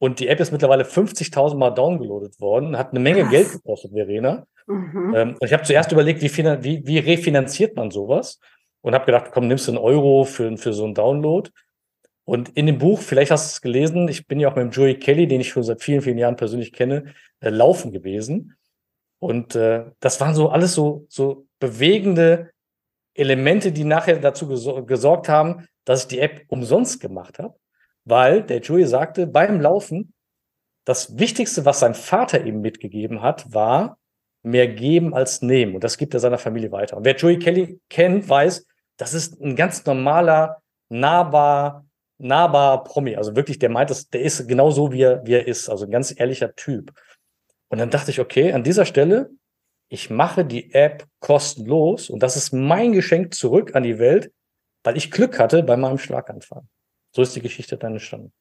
Und 0.00 0.18
die 0.18 0.28
App 0.28 0.40
ist 0.40 0.50
mittlerweile 0.50 0.84
50.000 0.84 1.56
Mal 1.56 1.70
downgeloadet 1.70 2.40
worden, 2.40 2.78
hat 2.78 2.90
eine 2.90 3.00
Menge 3.00 3.24
Was? 3.24 3.30
Geld 3.30 3.52
gekostet, 3.52 3.92
Verena. 3.92 4.46
Mhm. 4.66 5.14
Ähm, 5.14 5.36
ich 5.40 5.52
habe 5.52 5.62
zuerst 5.62 5.92
überlegt, 5.92 6.22
wie, 6.22 6.34
wie, 6.64 6.86
wie 6.86 6.98
refinanziert 6.98 7.76
man 7.76 7.90
sowas? 7.90 8.40
Und 8.80 8.94
habe 8.94 9.04
gedacht, 9.04 9.30
komm, 9.30 9.46
nimmst 9.46 9.68
du 9.68 9.72
einen 9.72 9.78
Euro 9.78 10.24
für, 10.24 10.56
für 10.56 10.72
so 10.72 10.84
einen 10.84 10.94
Download. 10.94 11.50
Und 12.24 12.48
in 12.56 12.64
dem 12.64 12.78
Buch, 12.78 12.98
vielleicht 13.00 13.30
hast 13.30 13.50
du 13.50 13.54
es 13.56 13.60
gelesen, 13.60 14.08
ich 14.08 14.26
bin 14.26 14.40
ja 14.40 14.50
auch 14.50 14.56
mit 14.56 14.64
dem 14.64 14.70
Joey 14.70 14.98
Kelly, 14.98 15.26
den 15.26 15.42
ich 15.42 15.50
schon 15.50 15.64
seit 15.64 15.82
vielen, 15.82 16.00
vielen 16.00 16.16
Jahren 16.16 16.36
persönlich 16.36 16.72
kenne, 16.72 17.12
äh, 17.40 17.50
laufen 17.50 17.92
gewesen. 17.92 18.56
Und 19.18 19.54
äh, 19.54 19.84
das 20.00 20.18
waren 20.22 20.34
so 20.34 20.48
alles 20.48 20.72
so, 20.72 21.04
so 21.10 21.46
bewegende 21.58 22.52
Elemente, 23.12 23.70
die 23.70 23.84
nachher 23.84 24.18
dazu 24.18 24.48
gesor 24.48 24.86
gesorgt 24.86 25.28
haben, 25.28 25.66
dass 25.84 26.02
ich 26.02 26.08
die 26.08 26.20
App 26.20 26.44
umsonst 26.48 27.00
gemacht 27.00 27.38
habe. 27.38 27.59
Weil 28.10 28.42
der 28.42 28.60
Joey 28.60 28.86
sagte 28.86 29.26
beim 29.26 29.60
Laufen, 29.60 30.12
das 30.84 31.18
Wichtigste, 31.18 31.64
was 31.64 31.80
sein 31.80 31.94
Vater 31.94 32.44
ihm 32.44 32.60
mitgegeben 32.60 33.22
hat, 33.22 33.52
war 33.52 33.98
mehr 34.42 34.68
geben 34.68 35.14
als 35.14 35.42
nehmen. 35.42 35.74
Und 35.74 35.84
das 35.84 35.98
gibt 35.98 36.14
er 36.14 36.20
seiner 36.20 36.38
Familie 36.38 36.72
weiter. 36.72 36.96
Und 36.96 37.04
wer 37.04 37.16
Joey 37.16 37.38
Kelly 37.38 37.80
kennt, 37.88 38.28
weiß, 38.28 38.66
das 38.96 39.14
ist 39.14 39.40
ein 39.40 39.56
ganz 39.56 39.84
normaler, 39.84 40.62
nahbar, 40.88 41.86
nahbar 42.18 42.84
Promi. 42.84 43.16
Also 43.16 43.36
wirklich, 43.36 43.58
der 43.58 43.68
meint, 43.68 43.90
das, 43.90 44.08
der 44.08 44.22
ist 44.22 44.48
genau 44.48 44.70
so, 44.70 44.92
wie 44.92 45.02
er, 45.02 45.24
wie 45.26 45.34
er 45.34 45.46
ist. 45.46 45.68
Also 45.68 45.84
ein 45.84 45.90
ganz 45.90 46.18
ehrlicher 46.18 46.54
Typ. 46.54 46.92
Und 47.68 47.78
dann 47.78 47.90
dachte 47.90 48.10
ich, 48.10 48.20
okay, 48.20 48.52
an 48.52 48.64
dieser 48.64 48.84
Stelle, 48.84 49.30
ich 49.88 50.10
mache 50.10 50.44
die 50.44 50.72
App 50.72 51.06
kostenlos 51.20 52.10
und 52.10 52.22
das 52.22 52.36
ist 52.36 52.52
mein 52.52 52.92
Geschenk 52.92 53.34
zurück 53.34 53.74
an 53.74 53.82
die 53.82 53.98
Welt, 53.98 54.32
weil 54.84 54.96
ich 54.96 55.10
Glück 55.10 55.38
hatte 55.38 55.62
bei 55.62 55.76
meinem 55.76 55.98
Schlaganfall. 55.98 56.62
So 57.12 57.22
ist 57.22 57.34
die 57.34 57.42
Geschichte 57.42 57.76
dann 57.76 57.92
entstanden. 57.92 58.32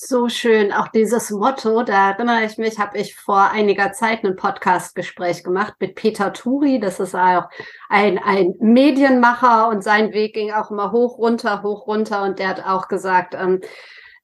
So 0.00 0.28
schön. 0.28 0.72
Auch 0.72 0.88
dieses 0.88 1.30
Motto, 1.30 1.82
da 1.82 2.10
erinnere 2.10 2.44
ich 2.44 2.56
mich, 2.56 2.78
habe 2.78 2.98
ich 2.98 3.16
vor 3.16 3.50
einiger 3.50 3.92
Zeit 3.92 4.24
ein 4.24 4.36
Podcast-Gespräch 4.36 5.42
gemacht 5.42 5.74
mit 5.80 5.96
Peter 5.96 6.32
Turi. 6.32 6.78
Das 6.78 7.00
ist 7.00 7.16
auch 7.16 7.48
ein, 7.88 8.18
ein 8.18 8.54
Medienmacher 8.60 9.68
und 9.68 9.82
sein 9.82 10.12
Weg 10.12 10.34
ging 10.34 10.52
auch 10.52 10.70
immer 10.70 10.92
hoch, 10.92 11.18
runter, 11.18 11.62
hoch, 11.62 11.86
runter. 11.88 12.22
Und 12.22 12.38
der 12.38 12.48
hat 12.48 12.64
auch 12.64 12.86
gesagt, 12.86 13.34
ähm, 13.34 13.60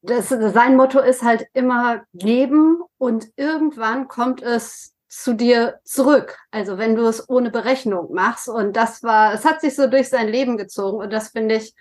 das, 0.03 0.29
sein 0.29 0.77
Motto 0.77 1.01
ist 1.01 1.23
halt 1.23 1.47
immer 1.55 2.05
geben 2.12 2.83
und 2.99 3.29
irgendwann 3.37 4.07
kommt 4.07 4.43
es 4.43 4.95
zu 5.09 5.35
dir 5.35 5.81
zurück. 5.85 6.38
Also 6.51 6.79
wenn 6.79 6.95
du 6.95 7.07
es 7.07 7.29
ohne 7.29 7.51
Berechnung 7.51 8.12
machst. 8.12 8.49
Und 8.49 8.77
das 8.77 9.03
war, 9.03 9.35
es 9.35 9.45
hat 9.45 9.61
sich 9.61 9.75
so 9.75 9.87
durch 9.87 10.09
sein 10.09 10.29
Leben 10.29 10.57
gezogen 10.57 10.99
und 10.99 11.12
das 11.12 11.31
finde 11.31 11.57
ich 11.57 11.75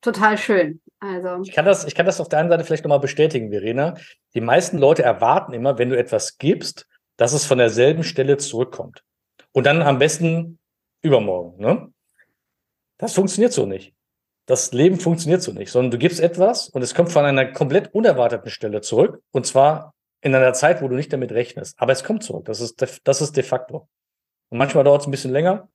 total 0.00 0.38
schön. 0.38 0.80
Also. 1.00 1.42
Ich 1.42 1.52
kann 1.52 1.64
das, 1.64 1.84
ich 1.84 1.94
kann 1.94 2.06
das 2.06 2.20
auf 2.20 2.28
der 2.28 2.38
einen 2.38 2.48
Seite 2.48 2.64
vielleicht 2.64 2.84
nochmal 2.84 3.00
bestätigen, 3.00 3.50
Verena. 3.50 3.96
Die 4.34 4.40
meisten 4.40 4.78
Leute 4.78 5.02
erwarten 5.02 5.52
immer, 5.52 5.78
wenn 5.78 5.90
du 5.90 5.98
etwas 5.98 6.38
gibst, 6.38 6.88
dass 7.16 7.32
es 7.32 7.44
von 7.44 7.58
derselben 7.58 8.02
Stelle 8.02 8.36
zurückkommt. 8.38 9.02
Und 9.52 9.66
dann 9.66 9.82
am 9.82 9.98
besten 9.98 10.58
übermorgen. 11.02 11.62
Ne? 11.62 11.92
Das 12.98 13.14
funktioniert 13.14 13.52
so 13.52 13.66
nicht. 13.66 13.94
Das 14.46 14.72
Leben 14.72 15.00
funktioniert 15.00 15.42
so 15.42 15.52
nicht, 15.52 15.70
sondern 15.70 15.90
du 15.90 15.98
gibst 15.98 16.20
etwas 16.20 16.68
und 16.68 16.82
es 16.82 16.94
kommt 16.94 17.10
von 17.10 17.24
einer 17.24 17.52
komplett 17.52 17.92
unerwarteten 17.94 18.50
Stelle 18.50 18.80
zurück. 18.80 19.22
Und 19.32 19.46
zwar 19.46 19.94
in 20.20 20.34
einer 20.34 20.52
Zeit, 20.52 20.82
wo 20.82 20.88
du 20.88 20.94
nicht 20.94 21.12
damit 21.12 21.32
rechnest. 21.32 21.74
Aber 21.78 21.92
es 21.92 22.04
kommt 22.04 22.22
zurück. 22.22 22.44
Das 22.44 22.60
ist, 22.60 22.80
de, 22.80 22.88
das 23.04 23.20
ist 23.20 23.36
de 23.36 23.42
facto. 23.42 23.88
Und 24.48 24.58
manchmal 24.58 24.84
dauert 24.84 25.02
es 25.02 25.08
ein 25.08 25.10
bisschen 25.10 25.32
länger. 25.32 25.68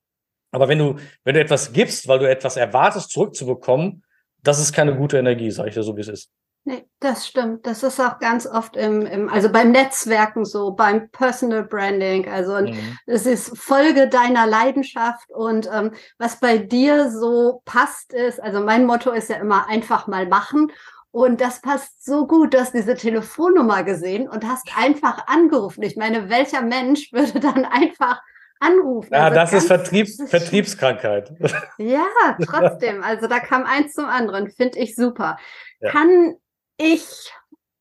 Aber 0.52 0.68
wenn 0.68 0.80
du, 0.80 0.98
wenn 1.24 1.36
du 1.36 1.42
etwas 1.42 1.74
gibst, 1.74 2.08
weil 2.08 2.20
du 2.20 2.30
etwas 2.30 2.58
erwartest, 2.58 3.12
zurückzubekommen, 3.12 4.04
das 4.44 4.60
ist 4.60 4.74
keine 4.74 4.96
gute 4.96 5.18
Energie, 5.18 5.52
sage 5.52 5.70
ich 5.70 5.76
dir 5.76 5.84
so, 5.84 5.96
wie 5.96 6.02
es 6.02 6.08
ist. 6.08 6.32
Nee, 6.64 6.86
das 7.00 7.28
stimmt. 7.28 7.66
Das 7.66 7.82
ist 7.82 8.00
auch 8.00 8.20
ganz 8.20 8.46
oft 8.46 8.78
im, 8.78 9.08
im 9.08 9.30
also 9.30 9.52
beim 9.52 9.72
Netzwerken 9.72 10.46
so, 10.46 10.72
beim 10.72 11.10
Personal 11.10 11.64
Branding. 11.64 12.30
Also 12.30 12.54
mhm. 12.54 12.98
es 13.08 13.26
ist 13.26 13.58
Folge 13.58 14.08
deiner 14.08 14.46
Leidenschaft 14.46 15.32
und 15.32 15.68
ähm, 15.74 15.92
was 16.20 16.40
bei 16.40 16.60
dir 16.60 17.10
so 17.10 17.64
passt 17.66 18.14
ist, 18.14 18.40
also 18.40 18.60
mein 18.60 18.86
Motto 18.86 19.10
ist 19.10 19.30
ja 19.30 19.38
immer 19.38 19.68
einfach 19.70 20.06
mal 20.06 20.28
machen. 20.28 20.72
Und 21.10 21.42
das 21.42 21.62
passt 21.62 22.06
so 22.06 22.26
gut. 22.26 22.54
Du 22.54 22.60
hast 22.60 22.74
diese 22.74 22.96
Telefonnummer 22.96 23.84
gesehen 23.84 24.30
und 24.30 24.48
hast 24.48 24.70
einfach 24.78 25.28
angerufen. 25.28 25.82
Ich 25.84 25.98
meine, 25.98 26.30
welcher 26.30 26.62
Mensch 26.62 27.12
würde 27.12 27.40
dann 27.40 27.66
einfach 27.72 28.22
anrufen. 28.62 29.14
Ja, 29.14 29.26
also 29.26 29.36
das 29.36 29.54
ist 29.54 29.68
Vertriebs 29.68 30.22
Vertriebskrankheit. 30.30 31.34
Ja, 31.78 32.06
trotzdem. 32.46 33.04
Also 33.04 33.28
da 33.28 33.40
kam 33.40 33.64
eins 33.64 33.94
zum 33.94 34.06
anderen, 34.06 34.50
finde 34.50 34.80
ich 34.80 34.96
super. 34.96 35.38
Ja. 35.80 35.92
Kann 35.92 36.36
ich 36.78 37.32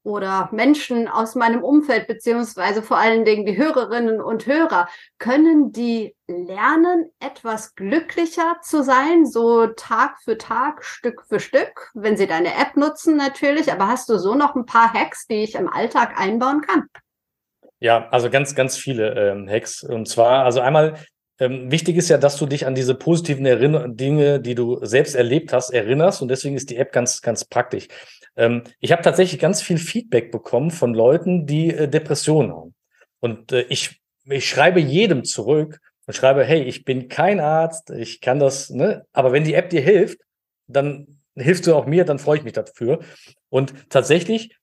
oder 0.02 0.48
Menschen 0.52 1.08
aus 1.08 1.34
meinem 1.34 1.62
Umfeld, 1.62 2.06
beziehungsweise 2.06 2.82
vor 2.82 2.96
allen 2.96 3.24
Dingen 3.24 3.44
die 3.44 3.58
Hörerinnen 3.58 4.20
und 4.20 4.46
Hörer, 4.46 4.88
können 5.18 5.72
die 5.72 6.16
lernen, 6.26 7.10
etwas 7.20 7.74
glücklicher 7.74 8.56
zu 8.62 8.82
sein, 8.82 9.26
so 9.26 9.66
Tag 9.66 10.16
für 10.24 10.38
Tag, 10.38 10.84
Stück 10.84 11.24
für 11.28 11.38
Stück, 11.38 11.90
wenn 11.94 12.16
sie 12.16 12.26
deine 12.26 12.54
App 12.54 12.76
nutzen 12.76 13.16
natürlich. 13.16 13.70
Aber 13.72 13.88
hast 13.88 14.08
du 14.08 14.18
so 14.18 14.34
noch 14.34 14.54
ein 14.54 14.64
paar 14.64 14.92
Hacks, 14.92 15.26
die 15.26 15.42
ich 15.42 15.54
im 15.54 15.68
Alltag 15.68 16.18
einbauen 16.18 16.62
kann? 16.62 16.88
Ja, 17.80 18.08
also 18.10 18.30
ganz, 18.30 18.54
ganz 18.54 18.76
viele 18.76 19.14
ähm, 19.14 19.48
Hacks. 19.48 19.82
Und 19.82 20.06
zwar, 20.06 20.44
also 20.44 20.60
einmal, 20.60 20.94
ähm, 21.38 21.70
wichtig 21.72 21.96
ist 21.96 22.10
ja, 22.10 22.18
dass 22.18 22.36
du 22.36 22.44
dich 22.46 22.66
an 22.66 22.74
diese 22.74 22.94
positiven 22.94 23.46
Erinner 23.46 23.88
Dinge, 23.88 24.40
die 24.40 24.54
du 24.54 24.84
selbst 24.84 25.14
erlebt 25.14 25.52
hast, 25.54 25.70
erinnerst. 25.70 26.20
Und 26.20 26.28
deswegen 26.28 26.56
ist 26.56 26.68
die 26.68 26.76
App 26.76 26.92
ganz, 26.92 27.22
ganz 27.22 27.44
praktisch. 27.46 27.88
Ähm, 28.36 28.64
ich 28.80 28.92
habe 28.92 29.02
tatsächlich 29.02 29.40
ganz 29.40 29.62
viel 29.62 29.78
Feedback 29.78 30.30
bekommen 30.30 30.70
von 30.70 30.92
Leuten, 30.92 31.46
die 31.46 31.72
äh, 31.72 31.88
Depressionen 31.88 32.52
haben. 32.52 32.74
Und 33.20 33.52
äh, 33.52 33.62
ich, 33.70 34.00
ich 34.26 34.48
schreibe 34.48 34.80
jedem 34.80 35.24
zurück 35.24 35.80
und 36.06 36.14
schreibe, 36.14 36.44
hey, 36.44 36.62
ich 36.62 36.84
bin 36.84 37.08
kein 37.08 37.40
Arzt, 37.40 37.90
ich 37.90 38.20
kann 38.20 38.38
das, 38.38 38.68
ne? 38.68 39.06
Aber 39.14 39.32
wenn 39.32 39.44
die 39.44 39.54
App 39.54 39.70
dir 39.70 39.80
hilft, 39.80 40.18
dann 40.66 41.06
hilfst 41.34 41.66
du 41.66 41.74
auch 41.74 41.86
mir, 41.86 42.04
dann 42.04 42.18
freue 42.18 42.38
ich 42.38 42.44
mich 42.44 42.52
dafür. 42.52 43.00
Und 43.48 43.72
tatsächlich 43.88 44.54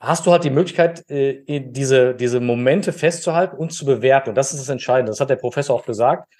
hast 0.00 0.26
du 0.26 0.32
halt 0.32 0.44
die 0.44 0.50
Möglichkeit, 0.50 1.08
äh, 1.10 1.42
diese, 1.60 2.14
diese 2.14 2.40
Momente 2.40 2.92
festzuhalten 2.92 3.56
und 3.56 3.72
zu 3.72 3.84
bewerten. 3.84 4.30
Und 4.30 4.34
das 4.34 4.52
ist 4.52 4.60
das 4.60 4.68
Entscheidende. 4.68 5.10
Das 5.10 5.20
hat 5.20 5.30
der 5.30 5.36
Professor 5.36 5.76
auch 5.76 5.86
gesagt. 5.86 6.32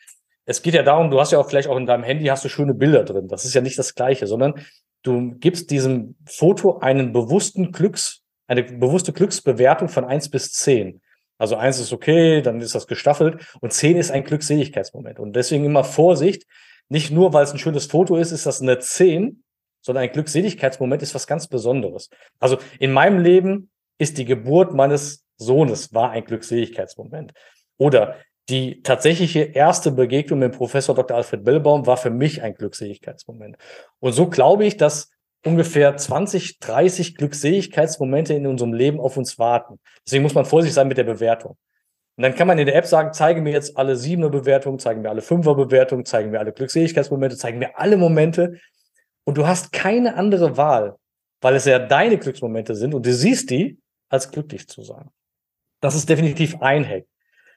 Es 0.46 0.62
geht 0.62 0.74
ja 0.74 0.82
darum, 0.82 1.10
du 1.10 1.20
hast 1.20 1.32
ja 1.32 1.38
auch 1.38 1.48
vielleicht 1.48 1.68
auch 1.68 1.76
in 1.76 1.86
deinem 1.86 2.04
Handy 2.04 2.26
hast 2.26 2.44
du 2.44 2.48
schöne 2.48 2.74
Bilder 2.74 3.04
drin. 3.04 3.28
Das 3.28 3.44
ist 3.44 3.54
ja 3.54 3.60
nicht 3.60 3.78
das 3.78 3.94
Gleiche, 3.94 4.26
sondern 4.26 4.54
du 5.02 5.32
gibst 5.38 5.70
diesem 5.70 6.16
Foto 6.26 6.78
einen 6.78 7.12
bewussten 7.12 7.72
Glücks, 7.72 8.20
eine 8.46 8.62
bewusste 8.62 9.12
Glücksbewertung 9.12 9.88
von 9.88 10.04
eins 10.04 10.28
bis 10.28 10.52
zehn. 10.52 11.00
Also 11.38 11.56
eins 11.56 11.78
ist 11.78 11.92
okay, 11.92 12.42
dann 12.42 12.60
ist 12.60 12.74
das 12.74 12.86
gestaffelt 12.86 13.46
und 13.60 13.72
zehn 13.72 13.96
ist 13.96 14.10
ein 14.10 14.24
Glückseligkeitsmoment. 14.24 15.18
Und 15.18 15.34
deswegen 15.34 15.64
immer 15.64 15.84
Vorsicht. 15.84 16.44
Nicht 16.90 17.10
nur, 17.10 17.32
weil 17.32 17.44
es 17.44 17.52
ein 17.52 17.58
schönes 17.58 17.86
Foto 17.86 18.16
ist, 18.16 18.30
ist 18.30 18.44
das 18.44 18.60
eine 18.60 18.78
zehn, 18.78 19.43
sondern 19.84 20.04
ein 20.04 20.12
Glückseligkeitsmoment 20.12 21.02
ist 21.02 21.14
was 21.14 21.26
ganz 21.26 21.46
Besonderes. 21.46 22.08
Also 22.40 22.58
in 22.78 22.92
meinem 22.92 23.18
Leben 23.18 23.70
ist 23.98 24.18
die 24.18 24.24
Geburt 24.24 24.74
meines 24.74 25.24
Sohnes 25.36 25.92
war 25.92 26.10
ein 26.10 26.24
Glückseligkeitsmoment. 26.24 27.32
Oder 27.76 28.16
die 28.48 28.82
tatsächliche 28.82 29.40
erste 29.40 29.90
Begegnung 29.90 30.38
mit 30.38 30.52
Professor 30.52 30.94
Dr. 30.94 31.16
Alfred 31.16 31.44
Billbaum 31.44 31.86
war 31.86 31.96
für 31.96 32.10
mich 32.10 32.42
ein 32.42 32.54
Glückseligkeitsmoment. 32.54 33.56
Und 34.00 34.12
so 34.12 34.28
glaube 34.28 34.64
ich, 34.64 34.76
dass 34.76 35.10
ungefähr 35.44 35.96
20, 35.96 36.58
30 36.60 37.16
Glückseligkeitsmomente 37.16 38.34
in 38.34 38.46
unserem 38.46 38.72
Leben 38.72 39.00
auf 39.00 39.16
uns 39.16 39.38
warten. 39.38 39.78
Deswegen 40.06 40.22
muss 40.22 40.34
man 40.34 40.44
vorsichtig 40.44 40.74
sein 40.74 40.88
mit 40.88 40.98
der 40.98 41.04
Bewertung. 41.04 41.56
Und 42.16 42.22
dann 42.22 42.34
kann 42.34 42.46
man 42.46 42.58
in 42.58 42.66
der 42.66 42.76
App 42.76 42.86
sagen, 42.86 43.12
zeige 43.12 43.40
mir 43.40 43.52
jetzt 43.52 43.76
alle 43.76 43.96
siebener 43.96 44.30
Bewertungen, 44.30 44.78
zeigen 44.78 45.02
mir 45.02 45.10
alle 45.10 45.22
fünfer 45.22 45.54
Bewertungen, 45.54 46.04
zeigen 46.04 46.30
mir 46.30 46.38
alle 46.38 46.52
Glückseligkeitsmomente, 46.52 47.36
zeigen 47.36 47.58
mir 47.58 47.78
alle 47.78 47.96
Momente, 47.96 48.60
und 49.24 49.36
du 49.38 49.46
hast 49.46 49.72
keine 49.72 50.16
andere 50.16 50.56
Wahl, 50.56 50.96
weil 51.40 51.54
es 51.56 51.64
ja 51.64 51.78
deine 51.78 52.18
Glücksmomente 52.18 52.74
sind 52.74 52.94
und 52.94 53.04
du 53.06 53.12
siehst 53.12 53.50
die, 53.50 53.78
als 54.08 54.30
glücklich 54.30 54.68
zu 54.68 54.82
sein. 54.82 55.10
Das 55.80 55.94
ist 55.94 56.08
definitiv 56.08 56.60
ein 56.60 56.88
Hack. 56.88 57.04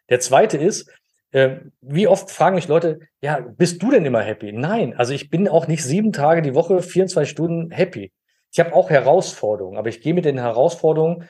Der 0.10 0.20
zweite 0.20 0.58
ist, 0.58 0.90
äh, 1.32 1.58
wie 1.82 2.08
oft 2.08 2.32
fragen 2.32 2.56
mich 2.56 2.68
Leute, 2.68 3.00
ja, 3.22 3.40
bist 3.40 3.82
du 3.84 3.92
denn 3.92 4.06
immer 4.06 4.22
happy? 4.22 4.52
Nein, 4.54 4.96
also 4.96 5.14
ich 5.14 5.30
bin 5.30 5.48
auch 5.48 5.68
nicht 5.68 5.84
sieben 5.84 6.12
Tage 6.12 6.42
die 6.42 6.56
Woche, 6.56 6.82
24 6.82 7.30
Stunden 7.30 7.72
happy. 7.72 8.12
Ich 8.52 8.60
habe 8.60 8.74
auch 8.74 8.90
Herausforderungen, 8.90 9.78
aber 9.78 9.90
ich 9.90 10.02
gehe 10.02 10.14
mit 10.14 10.26
den 10.26 10.40
Herausforderungen, 10.40 11.30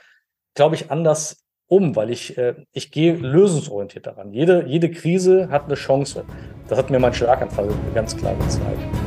glaube 0.54 0.76
ich, 0.76 0.92
anders 0.92 1.44
um, 1.68 1.96
weil 1.96 2.10
ich, 2.10 2.38
äh, 2.38 2.56
ich 2.72 2.92
gehe 2.92 3.14
lösungsorientiert 3.14 4.08
daran. 4.08 4.32
Jede, 4.32 4.66
jede 4.68 4.90
Krise 4.90 5.50
hat 5.50 5.66
eine 5.66 5.76
Chance. 5.76 6.24
Das 6.68 6.78
hat 6.78 6.90
mir 6.90 7.00
mein 7.00 7.14
Schlaganfall 7.14 7.70
ganz 7.94 8.16
klar 8.16 8.36
gezeigt. 8.36 9.07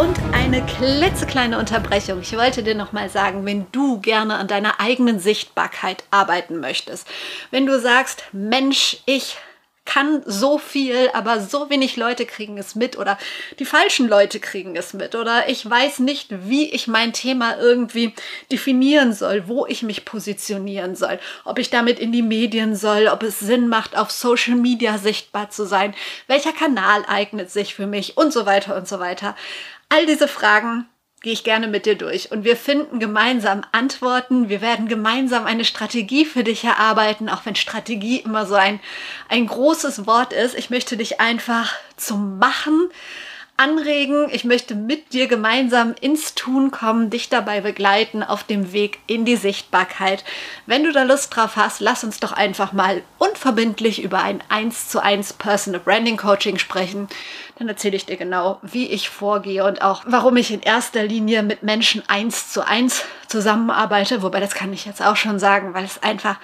Und 0.00 0.18
eine 0.32 0.64
klitzekleine 0.64 1.58
Unterbrechung. 1.58 2.22
Ich 2.22 2.34
wollte 2.34 2.62
dir 2.62 2.74
nochmal 2.74 3.10
sagen, 3.10 3.44
wenn 3.44 3.66
du 3.70 4.00
gerne 4.00 4.36
an 4.36 4.46
deiner 4.46 4.80
eigenen 4.80 5.20
Sichtbarkeit 5.20 6.04
arbeiten 6.10 6.58
möchtest, 6.58 7.06
wenn 7.50 7.66
du 7.66 7.78
sagst, 7.78 8.24
Mensch, 8.32 8.96
ich 9.04 9.36
kann 9.84 10.22
so 10.24 10.56
viel, 10.56 11.10
aber 11.12 11.40
so 11.40 11.68
wenig 11.68 11.96
Leute 11.96 12.24
kriegen 12.24 12.56
es 12.56 12.74
mit 12.74 12.96
oder 12.96 13.18
die 13.58 13.64
falschen 13.66 14.08
Leute 14.08 14.40
kriegen 14.40 14.74
es 14.74 14.94
mit 14.94 15.14
oder 15.14 15.48
ich 15.50 15.68
weiß 15.68 15.98
nicht, 15.98 16.28
wie 16.48 16.70
ich 16.70 16.86
mein 16.86 17.12
Thema 17.12 17.58
irgendwie 17.58 18.14
definieren 18.50 19.12
soll, 19.12 19.48
wo 19.48 19.66
ich 19.66 19.82
mich 19.82 20.06
positionieren 20.06 20.96
soll, 20.96 21.18
ob 21.44 21.58
ich 21.58 21.68
damit 21.68 21.98
in 21.98 22.12
die 22.12 22.22
Medien 22.22 22.74
soll, 22.74 23.08
ob 23.08 23.22
es 23.22 23.38
Sinn 23.38 23.68
macht, 23.68 23.98
auf 23.98 24.10
Social 24.10 24.54
Media 24.54 24.96
sichtbar 24.96 25.50
zu 25.50 25.66
sein, 25.66 25.94
welcher 26.26 26.52
Kanal 26.52 27.04
eignet 27.06 27.50
sich 27.50 27.74
für 27.74 27.86
mich 27.86 28.16
und 28.16 28.32
so 28.32 28.46
weiter 28.46 28.76
und 28.76 28.88
so 28.88 28.98
weiter. 28.98 29.34
All 29.90 30.06
diese 30.06 30.28
Fragen 30.28 30.88
gehe 31.20 31.32
ich 31.32 31.44
gerne 31.44 31.66
mit 31.66 31.84
dir 31.84 31.96
durch 31.96 32.30
und 32.30 32.44
wir 32.44 32.56
finden 32.56 33.00
gemeinsam 33.00 33.62
Antworten. 33.72 34.48
Wir 34.48 34.60
werden 34.60 34.88
gemeinsam 34.88 35.46
eine 35.46 35.64
Strategie 35.64 36.24
für 36.24 36.44
dich 36.44 36.64
erarbeiten, 36.64 37.28
auch 37.28 37.44
wenn 37.44 37.56
Strategie 37.56 38.20
immer 38.20 38.46
so 38.46 38.54
ein, 38.54 38.80
ein 39.28 39.46
großes 39.46 40.06
Wort 40.06 40.32
ist. 40.32 40.54
Ich 40.54 40.70
möchte 40.70 40.96
dich 40.96 41.20
einfach 41.20 41.74
zum 41.96 42.38
Machen 42.38 42.88
anregen. 43.60 44.28
Ich 44.32 44.44
möchte 44.44 44.74
mit 44.74 45.12
dir 45.12 45.28
gemeinsam 45.28 45.94
ins 46.00 46.34
Tun 46.34 46.70
kommen, 46.70 47.10
dich 47.10 47.28
dabei 47.28 47.60
begleiten 47.60 48.22
auf 48.22 48.42
dem 48.42 48.72
Weg 48.72 49.00
in 49.06 49.26
die 49.26 49.36
Sichtbarkeit. 49.36 50.24
Wenn 50.64 50.82
du 50.82 50.92
da 50.92 51.02
Lust 51.02 51.36
drauf 51.36 51.56
hast, 51.56 51.80
lass 51.80 52.02
uns 52.02 52.20
doch 52.20 52.32
einfach 52.32 52.72
mal 52.72 53.02
unverbindlich 53.18 54.02
über 54.02 54.22
ein 54.22 54.42
1 54.48 54.88
zu 54.88 55.02
1 55.02 55.34
Personal 55.34 55.80
Branding 55.80 56.16
Coaching 56.16 56.56
sprechen. 56.56 57.08
Dann 57.58 57.68
erzähle 57.68 57.96
ich 57.96 58.06
dir 58.06 58.16
genau, 58.16 58.58
wie 58.62 58.86
ich 58.86 59.10
vorgehe 59.10 59.62
und 59.66 59.82
auch, 59.82 60.04
warum 60.06 60.38
ich 60.38 60.50
in 60.50 60.62
erster 60.62 61.02
Linie 61.02 61.42
mit 61.42 61.62
Menschen 61.62 62.02
1 62.08 62.52
zu 62.52 62.66
1 62.66 63.04
zusammenarbeite. 63.28 64.22
Wobei 64.22 64.40
das 64.40 64.54
kann 64.54 64.72
ich 64.72 64.86
jetzt 64.86 65.02
auch 65.02 65.16
schon 65.16 65.38
sagen, 65.38 65.74
weil 65.74 65.84
es 65.84 66.02
einfach 66.02 66.38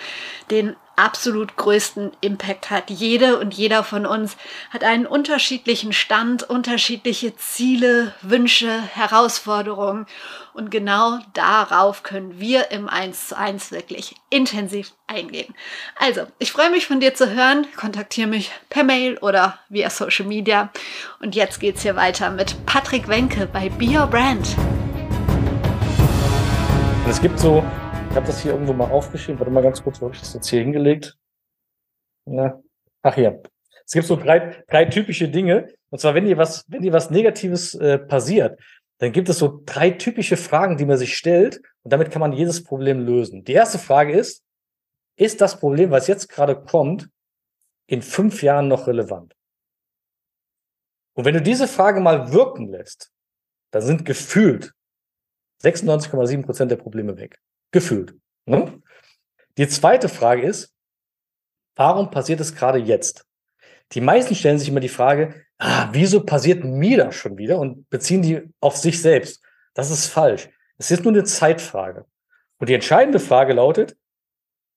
den 0.51 0.77
absolut 0.97 1.57
größten 1.57 2.13
Impact 2.21 2.71
hat. 2.71 2.91
Jede 2.91 3.39
und 3.39 3.55
jeder 3.55 3.85
von 3.85 4.07
uns 4.07 4.37
hat 4.71 4.83
einen 4.83 5.07
unterschiedlichen 5.07 5.93
Stand, 5.93 6.43
unterschiedliche 6.43 7.37
Ziele, 7.37 8.15
Wünsche, 8.23 8.83
Herausforderungen. 8.95 10.07
Und 10.55 10.71
genau 10.71 11.19
darauf 11.35 12.03
können 12.03 12.41
wir 12.41 12.71
im 12.71 12.89
1 12.89 13.29
zu 13.29 13.37
1 13.37 13.73
wirklich 13.73 14.15
intensiv 14.31 14.93
eingehen. 15.07 15.55
Also, 15.99 16.23
ich 16.39 16.51
freue 16.51 16.71
mich 16.71 16.87
von 16.87 16.99
dir 16.99 17.15
zu 17.15 17.31
hören. 17.31 17.67
Kontaktiere 17.77 18.27
mich 18.27 18.51
per 18.71 18.83
Mail 18.83 19.19
oder 19.19 19.59
via 19.69 19.91
Social 19.91 20.27
Media. 20.27 20.71
Und 21.21 21.35
jetzt 21.35 21.61
geht's 21.61 21.83
hier 21.83 21.97
weiter 21.97 22.31
mit 22.31 22.65
Patrick 22.65 23.07
Wenke 23.07 23.47
bei 23.47 23.69
Be 23.69 23.99
Your 23.99 24.07
Brand. 24.07 24.57
es 27.09 27.21
gibt 27.21 27.39
so 27.39 27.65
habe 28.17 28.27
das 28.27 28.43
hier 28.43 28.53
irgendwo 28.53 28.73
mal 28.73 28.91
aufgeschrieben. 28.91 29.39
Warte 29.39 29.53
mal 29.53 29.63
ganz 29.63 29.83
kurz, 29.83 30.01
wo 30.01 30.07
habe 30.07 30.15
ich 30.15 30.21
das 30.21 30.35
jetzt 30.35 30.49
hier 30.49 30.61
hingelegt? 30.61 31.17
Na, 32.25 32.61
ach 33.03 33.15
hier. 33.15 33.43
Es 33.85 33.93
gibt 33.93 34.07
so 34.07 34.17
drei, 34.17 34.65
drei 34.69 34.87
typische 34.87 35.29
Dinge. 35.29 35.73
Und 35.91 36.01
zwar, 36.01 36.15
wenn 36.15 36.25
dir 36.25 36.37
was, 36.37 36.65
wenn 36.69 36.83
dir 36.83 36.93
was 36.93 37.11
Negatives 37.11 37.75
äh, 37.75 37.99
passiert, 37.99 38.59
dann 38.99 39.13
gibt 39.13 39.29
es 39.29 39.39
so 39.39 39.63
drei 39.65 39.91
typische 39.91 40.37
Fragen, 40.37 40.77
die 40.77 40.87
man 40.87 40.97
sich 40.97 41.17
stellt. 41.17 41.61
Und 41.83 41.93
damit 41.93 42.11
kann 42.11 42.21
man 42.21 42.33
jedes 42.33 42.65
Problem 42.65 43.01
lösen. 43.01 43.45
Die 43.45 43.53
erste 43.53 43.79
Frage 43.79 44.13
ist, 44.13 44.43
ist 45.17 45.41
das 45.41 45.61
Problem, 45.61 45.91
was 45.91 46.09
jetzt 46.09 46.29
gerade 46.29 46.61
kommt, 46.61 47.09
in 47.87 48.03
fünf 48.03 48.43
Jahren 48.43 48.69
noch 48.69 48.87
relevant? 48.87 49.35
Und 51.15 51.25
wenn 51.25 51.35
du 51.35 51.43
diese 51.43 51.69
Frage 51.69 52.01
mal 52.01 52.33
wirken 52.33 52.69
lässt, 52.69 53.11
dann 53.71 53.83
sind 53.83 54.05
gefühlt 54.05 54.73
96,7 55.63 56.45
Prozent 56.45 56.71
der 56.71 56.77
Probleme 56.77 57.17
weg. 57.17 57.41
Gefühlt. 57.73 58.15
Ne? 58.47 58.81
Die 59.59 59.69
zweite 59.69 60.09
Frage 60.09 60.43
ist, 60.43 60.73
warum 61.75 62.11
passiert 62.11 62.41
es 62.41 62.55
gerade 62.55 62.79
jetzt? 62.79 63.27
Die 63.93 64.01
meisten 64.01 64.35
stellen 64.35 64.59
sich 64.59 64.69
immer 64.69 64.81
die 64.81 64.89
Frage, 64.89 65.47
ah, 65.59 65.89
wieso 65.93 66.25
passiert 66.25 66.65
mir 66.65 66.99
das 66.99 67.15
schon 67.15 67.39
wieder 67.39 67.59
und 67.59 67.89
beziehen 67.89 68.23
die 68.23 68.43
auf 68.61 68.77
sich 68.77 69.01
selbst. 69.01 69.43
Das 69.75 69.91
ist 69.91 70.07
falsch. 70.07 70.49
Es 70.79 70.91
ist 70.91 71.05
nur 71.05 71.13
eine 71.13 71.25
Zeitfrage. 71.25 72.07
Und 72.59 72.69
die 72.69 72.75
entscheidende 72.75 73.21
Frage 73.21 73.53
lautet, 73.53 73.97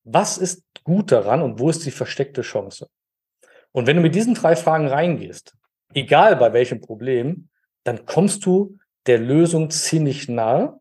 was 0.03 0.37
ist 0.37 0.63
gut 0.83 1.11
daran 1.11 1.41
und 1.41 1.59
wo 1.59 1.69
ist 1.69 1.85
die 1.85 1.91
versteckte 1.91 2.41
Chance? 2.41 2.89
Und 3.71 3.87
wenn 3.87 3.97
du 3.97 4.01
mit 4.01 4.15
diesen 4.15 4.33
drei 4.33 4.55
Fragen 4.55 4.87
reingehst, 4.87 5.53
egal 5.93 6.35
bei 6.35 6.53
welchem 6.53 6.81
Problem, 6.81 7.49
dann 7.83 8.05
kommst 8.05 8.45
du 8.45 8.77
der 9.05 9.19
Lösung 9.19 9.69
ziemlich 9.69 10.27
nahe 10.27 10.79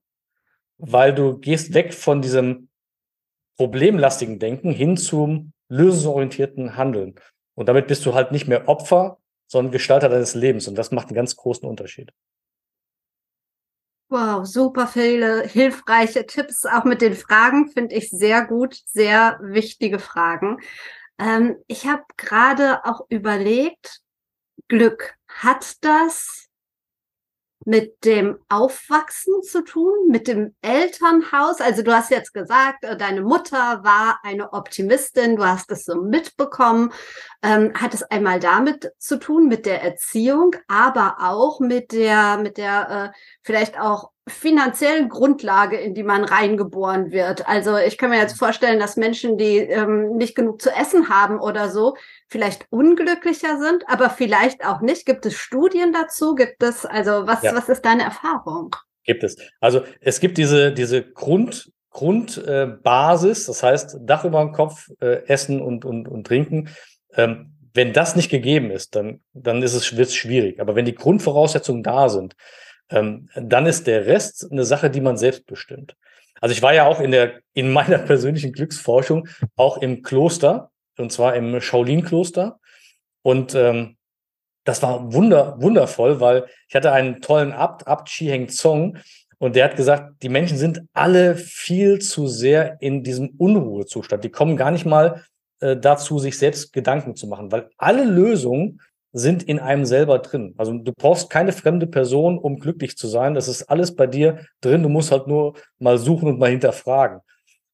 weil 0.78 1.14
du 1.14 1.38
gehst 1.38 1.74
weg 1.74 1.92
von 1.92 2.22
diesem 2.22 2.68
problemlastigen 3.56 4.38
Denken 4.38 4.70
hin 4.70 4.96
zum 4.96 5.52
lösungsorientierten 5.68 6.76
Handeln. 6.76 7.16
Und 7.54 7.68
damit 7.68 7.88
bist 7.88 8.06
du 8.06 8.14
halt 8.14 8.32
nicht 8.32 8.48
mehr 8.48 8.68
Opfer, 8.68 9.18
sondern 9.48 9.72
Gestalter 9.72 10.08
deines 10.08 10.34
Lebens. 10.34 10.68
Und 10.68 10.76
das 10.76 10.92
macht 10.92 11.08
einen 11.08 11.16
ganz 11.16 11.36
großen 11.36 11.68
Unterschied. 11.68 12.12
Wow, 14.10 14.46
super 14.46 14.86
viele 14.86 15.42
hilfreiche 15.42 16.24
Tipps, 16.24 16.64
auch 16.64 16.84
mit 16.84 17.02
den 17.02 17.14
Fragen 17.14 17.68
finde 17.68 17.94
ich 17.94 18.08
sehr 18.08 18.46
gut, 18.46 18.80
sehr 18.86 19.38
wichtige 19.42 19.98
Fragen. 19.98 20.60
Ähm, 21.18 21.56
ich 21.66 21.86
habe 21.86 22.04
gerade 22.16 22.84
auch 22.86 23.02
überlegt, 23.10 24.00
Glück, 24.68 25.14
hat 25.28 25.84
das 25.84 26.47
mit 27.68 28.02
dem 28.06 28.38
Aufwachsen 28.48 29.42
zu 29.42 29.62
tun, 29.62 30.08
mit 30.08 30.26
dem 30.26 30.54
Elternhaus? 30.62 31.60
Also 31.60 31.82
du 31.82 31.94
hast 31.94 32.10
jetzt 32.10 32.32
gesagt, 32.32 32.82
äh, 32.82 32.96
deine 32.96 33.20
Mutter 33.20 33.84
war 33.84 34.20
eine 34.22 34.54
Optimistin, 34.54 35.36
du 35.36 35.44
hast 35.44 35.70
es 35.70 35.84
so 35.84 35.96
mitbekommen. 36.00 36.94
Ähm, 37.42 37.74
hat 37.74 37.92
es 37.92 38.02
einmal 38.04 38.40
damit 38.40 38.90
zu 38.98 39.18
tun, 39.18 39.48
mit 39.48 39.66
der 39.66 39.82
Erziehung, 39.82 40.56
aber 40.66 41.18
auch 41.20 41.60
mit 41.60 41.92
der, 41.92 42.38
mit 42.38 42.56
der 42.56 43.12
äh, 43.14 43.18
vielleicht 43.42 43.78
auch 43.78 44.12
finanziellen 44.28 45.08
Grundlage, 45.08 45.76
in 45.76 45.94
die 45.94 46.02
man 46.02 46.24
reingeboren 46.24 47.10
wird. 47.10 47.48
Also 47.48 47.76
ich 47.76 47.98
kann 47.98 48.10
mir 48.10 48.18
jetzt 48.18 48.38
vorstellen, 48.38 48.78
dass 48.78 48.96
Menschen, 48.96 49.36
die 49.36 49.58
ähm, 49.58 50.16
nicht 50.16 50.34
genug 50.34 50.62
zu 50.62 50.70
essen 50.70 51.08
haben 51.08 51.38
oder 51.40 51.70
so, 51.70 51.96
vielleicht 52.28 52.66
unglücklicher 52.70 53.58
sind, 53.58 53.84
aber 53.88 54.10
vielleicht 54.10 54.64
auch 54.64 54.80
nicht. 54.80 55.06
Gibt 55.06 55.26
es 55.26 55.34
Studien 55.34 55.92
dazu? 55.92 56.34
Gibt 56.34 56.62
es, 56.62 56.86
also 56.86 57.26
was, 57.26 57.42
ja. 57.42 57.54
was 57.54 57.68
ist 57.68 57.82
deine 57.82 58.02
Erfahrung? 58.02 58.74
Gibt 59.04 59.24
es. 59.24 59.36
Also 59.60 59.82
es 60.00 60.20
gibt 60.20 60.38
diese, 60.38 60.72
diese 60.72 61.02
Grund, 61.02 61.72
Grundbasis, 61.90 63.44
äh, 63.44 63.46
das 63.46 63.62
heißt 63.62 63.96
Dach 64.02 64.24
über 64.24 64.40
dem 64.40 64.52
Kopf, 64.52 64.88
äh, 65.00 65.24
Essen 65.26 65.60
und, 65.60 65.84
und, 65.84 66.08
und 66.08 66.26
Trinken. 66.26 66.68
Ähm, 67.14 67.54
wenn 67.74 67.92
das 67.92 68.16
nicht 68.16 68.30
gegeben 68.30 68.70
ist, 68.70 68.94
dann, 68.96 69.20
dann 69.32 69.62
ist 69.62 69.74
es, 69.74 69.96
wird 69.96 70.08
es 70.08 70.14
schwierig. 70.14 70.60
Aber 70.60 70.74
wenn 70.74 70.84
die 70.84 70.94
Grundvoraussetzungen 70.94 71.82
da 71.82 72.08
sind, 72.08 72.34
ähm, 72.90 73.28
dann 73.34 73.66
ist 73.66 73.86
der 73.86 74.06
Rest 74.06 74.50
eine 74.50 74.64
Sache, 74.64 74.90
die 74.90 75.00
man 75.00 75.16
selbst 75.16 75.46
bestimmt. 75.46 75.96
Also 76.40 76.52
ich 76.52 76.62
war 76.62 76.74
ja 76.74 76.86
auch 76.86 77.00
in 77.00 77.10
der, 77.10 77.40
in 77.54 77.72
meiner 77.72 77.98
persönlichen 78.10 78.52
Glücksforschung 78.52 79.28
auch 79.56 79.78
im 79.78 80.02
Kloster, 80.02 80.70
und 80.96 81.12
zwar 81.12 81.36
im 81.36 81.60
Shaolin-Kloster. 81.60 82.58
Und 83.22 83.54
ähm, 83.54 83.96
das 84.64 84.82
war 84.82 85.12
wunder, 85.12 85.56
wundervoll, 85.60 86.20
weil 86.20 86.46
ich 86.68 86.74
hatte 86.74 86.92
einen 86.92 87.20
tollen 87.20 87.52
Abt, 87.52 87.86
Abt 87.86 88.08
Chi 88.08 88.26
Heng 88.26 88.48
Zong, 88.48 88.98
und 89.38 89.54
der 89.54 89.66
hat 89.66 89.76
gesagt, 89.76 90.22
die 90.22 90.28
Menschen 90.28 90.58
sind 90.58 90.82
alle 90.92 91.36
viel 91.36 92.00
zu 92.00 92.26
sehr 92.26 92.82
in 92.82 93.04
diesem 93.04 93.28
Unruhezustand. 93.38 94.24
Die 94.24 94.30
kommen 94.30 94.56
gar 94.56 94.72
nicht 94.72 94.84
mal 94.84 95.24
äh, 95.60 95.76
dazu, 95.76 96.18
sich 96.18 96.36
selbst 96.36 96.72
Gedanken 96.72 97.14
zu 97.14 97.28
machen, 97.28 97.52
weil 97.52 97.70
alle 97.76 98.04
Lösungen 98.04 98.80
sind 99.18 99.42
in 99.42 99.58
einem 99.58 99.84
selber 99.84 100.18
drin. 100.18 100.54
Also 100.58 100.72
du 100.72 100.92
brauchst 100.92 101.30
keine 101.30 101.52
fremde 101.52 101.86
Person, 101.86 102.38
um 102.38 102.58
glücklich 102.58 102.96
zu 102.96 103.08
sein. 103.08 103.34
Das 103.34 103.48
ist 103.48 103.64
alles 103.64 103.94
bei 103.94 104.06
dir 104.06 104.46
drin. 104.60 104.82
Du 104.82 104.88
musst 104.88 105.12
halt 105.12 105.26
nur 105.26 105.54
mal 105.78 105.98
suchen 105.98 106.28
und 106.28 106.38
mal 106.38 106.50
hinterfragen. 106.50 107.20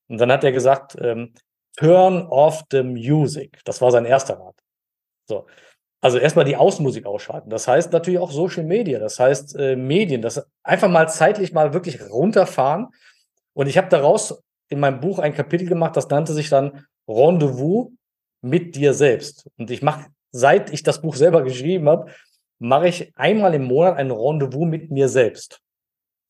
Und 0.08 0.18
dann 0.18 0.32
hat 0.32 0.44
er 0.44 0.52
gesagt, 0.52 0.96
ähm, 1.00 1.34
turn 1.76 2.26
off 2.26 2.64
the 2.70 2.82
music. 2.82 3.60
Das 3.64 3.80
war 3.80 3.90
sein 3.90 4.04
erster 4.04 4.38
Rat. 4.38 4.54
So. 5.26 5.46
Also 6.00 6.18
erstmal 6.18 6.44
die 6.44 6.56
Außenmusik 6.56 7.06
ausschalten. 7.06 7.48
Das 7.48 7.66
heißt 7.66 7.92
natürlich 7.92 8.20
auch 8.20 8.30
Social 8.30 8.64
Media, 8.64 8.98
das 8.98 9.18
heißt 9.18 9.56
äh, 9.56 9.74
Medien, 9.74 10.20
das 10.20 10.46
einfach 10.62 10.90
mal 10.90 11.08
zeitlich 11.08 11.54
mal 11.54 11.72
wirklich 11.72 11.98
runterfahren. 12.10 12.88
Und 13.54 13.68
ich 13.68 13.78
habe 13.78 13.88
daraus 13.88 14.42
in 14.68 14.80
meinem 14.80 15.00
Buch 15.00 15.18
ein 15.18 15.32
Kapitel 15.32 15.66
gemacht, 15.66 15.96
das 15.96 16.08
nannte 16.10 16.34
sich 16.34 16.50
dann 16.50 16.84
Rendezvous 17.08 17.90
mit 18.42 18.76
dir 18.76 18.92
selbst. 18.92 19.48
Und 19.56 19.70
ich 19.70 19.80
mache 19.80 20.06
seit 20.34 20.72
ich 20.72 20.82
das 20.82 21.00
Buch 21.00 21.14
selber 21.14 21.42
geschrieben 21.42 21.88
habe, 21.88 22.10
mache 22.58 22.88
ich 22.88 23.12
einmal 23.16 23.54
im 23.54 23.64
Monat 23.64 23.96
ein 23.96 24.10
Rendezvous 24.10 24.66
mit 24.66 24.90
mir 24.90 25.08
selbst. 25.08 25.60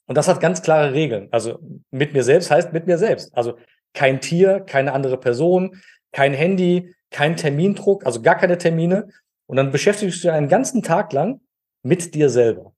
Und 0.07 0.19
das 0.19 0.29
hat 0.29 0.41
ganz 0.41 0.61
klare 0.61 0.93
Regeln. 0.93 1.29
Also 1.31 1.59
mit 1.91 2.13
mir 2.13 2.23
selbst 2.23 2.51
heißt 2.51 2.73
mit 2.75 2.87
mir 2.87 2.99
selbst. 2.99 3.35
Also 3.35 3.57
kein 3.95 4.21
Tier, 4.21 4.61
keine 4.61 4.93
andere 4.93 5.19
Person, 5.19 5.81
kein 6.13 6.35
Handy, 6.35 6.95
kein 7.11 7.37
Termindruck, 7.37 8.05
also 8.05 8.21
gar 8.21 8.37
keine 8.37 8.59
Termine. 8.59 9.09
Und 9.47 9.57
dann 9.57 9.71
beschäftigst 9.71 10.19
du 10.19 10.29
dich 10.29 10.31
einen 10.31 10.49
ganzen 10.49 10.83
Tag 10.83 11.13
lang 11.15 11.41
mit 11.83 12.15
dir 12.15 12.29
selber. 12.29 12.75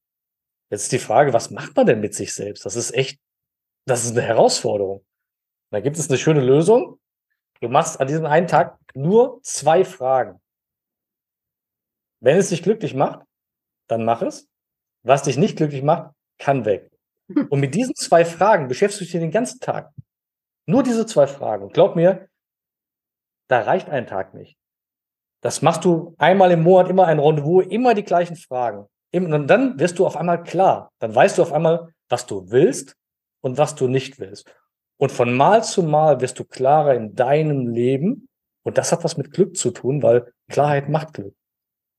Jetzt 0.71 0.85
ist 0.85 0.93
die 0.93 0.99
Frage, 0.99 1.33
was 1.33 1.51
macht 1.51 1.75
man 1.75 1.87
denn 1.87 2.01
mit 2.01 2.15
sich 2.15 2.35
selbst? 2.35 2.65
Das 2.65 2.77
ist 2.77 2.95
echt, 2.95 3.19
das 3.85 4.05
ist 4.05 4.13
eine 4.13 4.23
Herausforderung. 4.23 5.05
Da 5.73 5.81
gibt 5.81 5.99
es 5.99 6.09
eine 6.09 6.19
schöne 6.19 6.41
Lösung. 6.41 7.01
Du 7.61 7.69
machst 7.69 8.01
an 8.01 8.07
diesem 8.07 8.27
einen 8.27 8.47
Tag 8.47 8.79
nur 8.95 9.41
zwei 9.43 9.85
Fragen. 9.85 10.41
Wenn 12.27 12.39
es 12.39 12.49
dich 12.49 12.65
glücklich 12.65 12.93
macht, 12.93 13.25
dann 13.87 14.05
mach 14.05 14.21
es. 14.21 14.49
Was 15.05 15.23
dich 15.23 15.37
nicht 15.37 15.57
glücklich 15.57 15.85
macht, 15.85 16.11
kann 16.41 16.65
weg. 16.65 16.91
Und 17.51 17.61
mit 17.61 17.73
diesen 17.73 17.95
zwei 17.95 18.25
Fragen 18.25 18.67
beschäftigst 18.67 19.01
du 19.01 19.05
dich 19.05 19.23
den 19.23 19.31
ganzen 19.31 19.61
Tag. 19.61 19.93
Nur 20.67 20.83
diese 20.83 21.07
zwei 21.07 21.29
Fragen. 21.29 21.63
Und 21.63 21.73
glaub 21.73 21.95
mir, 21.95 22.29
da 23.49 23.61
reicht 23.61 23.89
ein 23.91 24.09
Tag 24.09 24.35
nicht. 24.35 24.59
Das 25.41 25.63
machst 25.63 25.85
du 25.85 26.17
einmal 26.19 26.51
im 26.51 26.65
Monat, 26.65 26.91
immer 26.91 27.07
ein 27.07 27.21
Rendezvous, 27.21 27.65
immer 27.67 27.95
die 27.95 28.03
gleichen 28.03 28.35
Fragen. 28.35 28.89
Und 29.15 29.47
dann 29.47 29.79
wirst 29.79 30.01
du 30.01 30.05
auf 30.05 30.17
einmal 30.17 30.43
klar. 30.43 30.91
Dann 30.99 31.15
weißt 31.15 31.39
du 31.39 31.43
auf 31.43 31.53
einmal, 31.53 31.95
was 32.09 32.27
du 32.27 32.51
willst 32.51 32.97
und 33.41 33.57
was 33.57 33.77
du 33.77 33.87
nicht 33.87 34.19
willst. 34.19 34.53
Und 34.97 35.13
von 35.13 35.33
Mal 35.33 35.63
zu 35.63 35.85
Mal 35.85 36.21
wirst 36.21 36.41
du 36.41 36.45
klarer 36.45 36.95
in 36.95 37.15
deinem 37.15 37.69
Leben. 37.69 38.29
Und 38.65 38.79
das 38.79 38.91
hat 38.91 39.05
was 39.05 39.17
mit 39.17 39.31
Glück 39.31 39.57
zu 39.57 39.71
tun, 39.71 40.03
weil 40.03 40.33
Klarheit 40.51 40.89
macht 40.89 41.15
Glück. 41.15 41.37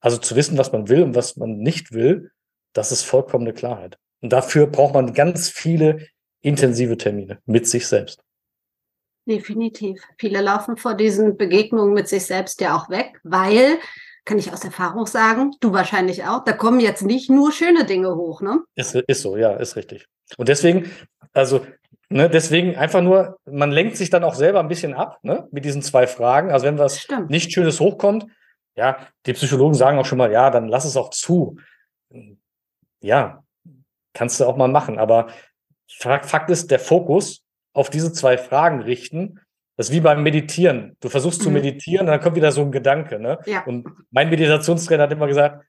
Also 0.07 0.19
zu 0.19 0.37
wissen, 0.37 0.57
was 0.57 0.71
man 0.71 0.87
will 0.87 1.03
und 1.03 1.15
was 1.15 1.35
man 1.35 1.57
nicht 1.57 1.91
will, 1.91 2.31
Das 2.73 2.93
ist 2.93 3.03
vollkommene 3.03 3.51
Klarheit. 3.53 3.97
Und 4.21 4.31
dafür 4.31 4.67
braucht 4.67 4.93
man 4.93 5.13
ganz 5.13 5.49
viele 5.49 6.07
intensive 6.41 6.95
Termine 6.95 7.39
mit 7.45 7.67
sich 7.67 7.87
selbst. 7.87 8.21
Definitiv. 9.25 10.01
Viele 10.17 10.41
laufen 10.41 10.77
vor 10.77 10.93
diesen 10.93 11.35
Begegnungen 11.35 11.93
mit 11.93 12.07
sich 12.07 12.25
selbst 12.25 12.61
ja 12.61 12.77
auch 12.77 12.89
weg, 12.89 13.19
weil, 13.23 13.79
kann 14.23 14.37
ich 14.37 14.53
aus 14.53 14.63
Erfahrung 14.63 15.07
sagen, 15.07 15.51
du 15.59 15.73
wahrscheinlich 15.73 16.23
auch, 16.23 16.45
da 16.45 16.53
kommen 16.53 16.79
jetzt 16.79 17.03
nicht 17.03 17.29
nur 17.29 17.51
schöne 17.51 17.83
Dinge 17.83 18.15
hoch, 18.15 18.41
ne? 18.41 18.61
Ist, 18.75 18.95
ist 18.95 19.23
so, 19.23 19.35
ja, 19.35 19.55
ist 19.55 19.75
richtig. 19.75 20.05
Und 20.37 20.47
deswegen, 20.47 20.89
also, 21.33 21.65
ne, 22.09 22.29
deswegen 22.29 22.77
einfach 22.77 23.01
nur, 23.01 23.39
man 23.45 23.71
lenkt 23.71 23.97
sich 23.97 24.09
dann 24.09 24.23
auch 24.23 24.35
selber 24.35 24.61
ein 24.61 24.69
bisschen 24.69 24.93
ab, 24.93 25.17
ne, 25.23 25.47
mit 25.51 25.65
diesen 25.65 25.81
zwei 25.81 26.07
Fragen. 26.07 26.51
Also, 26.51 26.65
wenn 26.67 26.77
was 26.77 27.01
Stimmt. 27.01 27.29
nicht 27.29 27.51
Schönes 27.51 27.81
hochkommt, 27.81 28.27
ja, 28.77 29.07
die 29.25 29.33
Psychologen 29.33 29.73
sagen 29.73 29.97
auch 29.97 30.05
schon 30.05 30.19
mal, 30.19 30.31
ja, 30.31 30.49
dann 30.49 30.67
lass 30.67 30.85
es 30.85 30.95
auch 30.95 31.09
zu. 31.09 31.57
Ja, 33.01 33.43
kannst 34.13 34.39
du 34.39 34.45
auch 34.45 34.55
mal 34.55 34.67
machen. 34.67 34.99
Aber 34.99 35.27
Fakt 35.89 36.49
ist, 36.49 36.71
der 36.71 36.79
Fokus 36.79 37.43
auf 37.73 37.89
diese 37.89 38.13
zwei 38.13 38.37
Fragen 38.37 38.81
richten, 38.81 39.39
das 39.77 39.89
ist 39.89 39.95
wie 39.95 39.99
beim 39.99 40.23
Meditieren. 40.23 40.95
Du 40.99 41.09
versuchst 41.09 41.41
zu 41.41 41.49
Mhm. 41.49 41.55
meditieren 41.55 42.07
und 42.07 42.11
dann 42.11 42.21
kommt 42.21 42.35
wieder 42.35 42.51
so 42.51 42.61
ein 42.61 42.71
Gedanke. 42.71 43.19
Ne? 43.19 43.39
Ja. 43.45 43.63
Und 43.65 43.87
mein 44.11 44.29
Meditationstrainer 44.29 45.03
hat 45.03 45.11
immer 45.11 45.27
gesagt, 45.27 45.65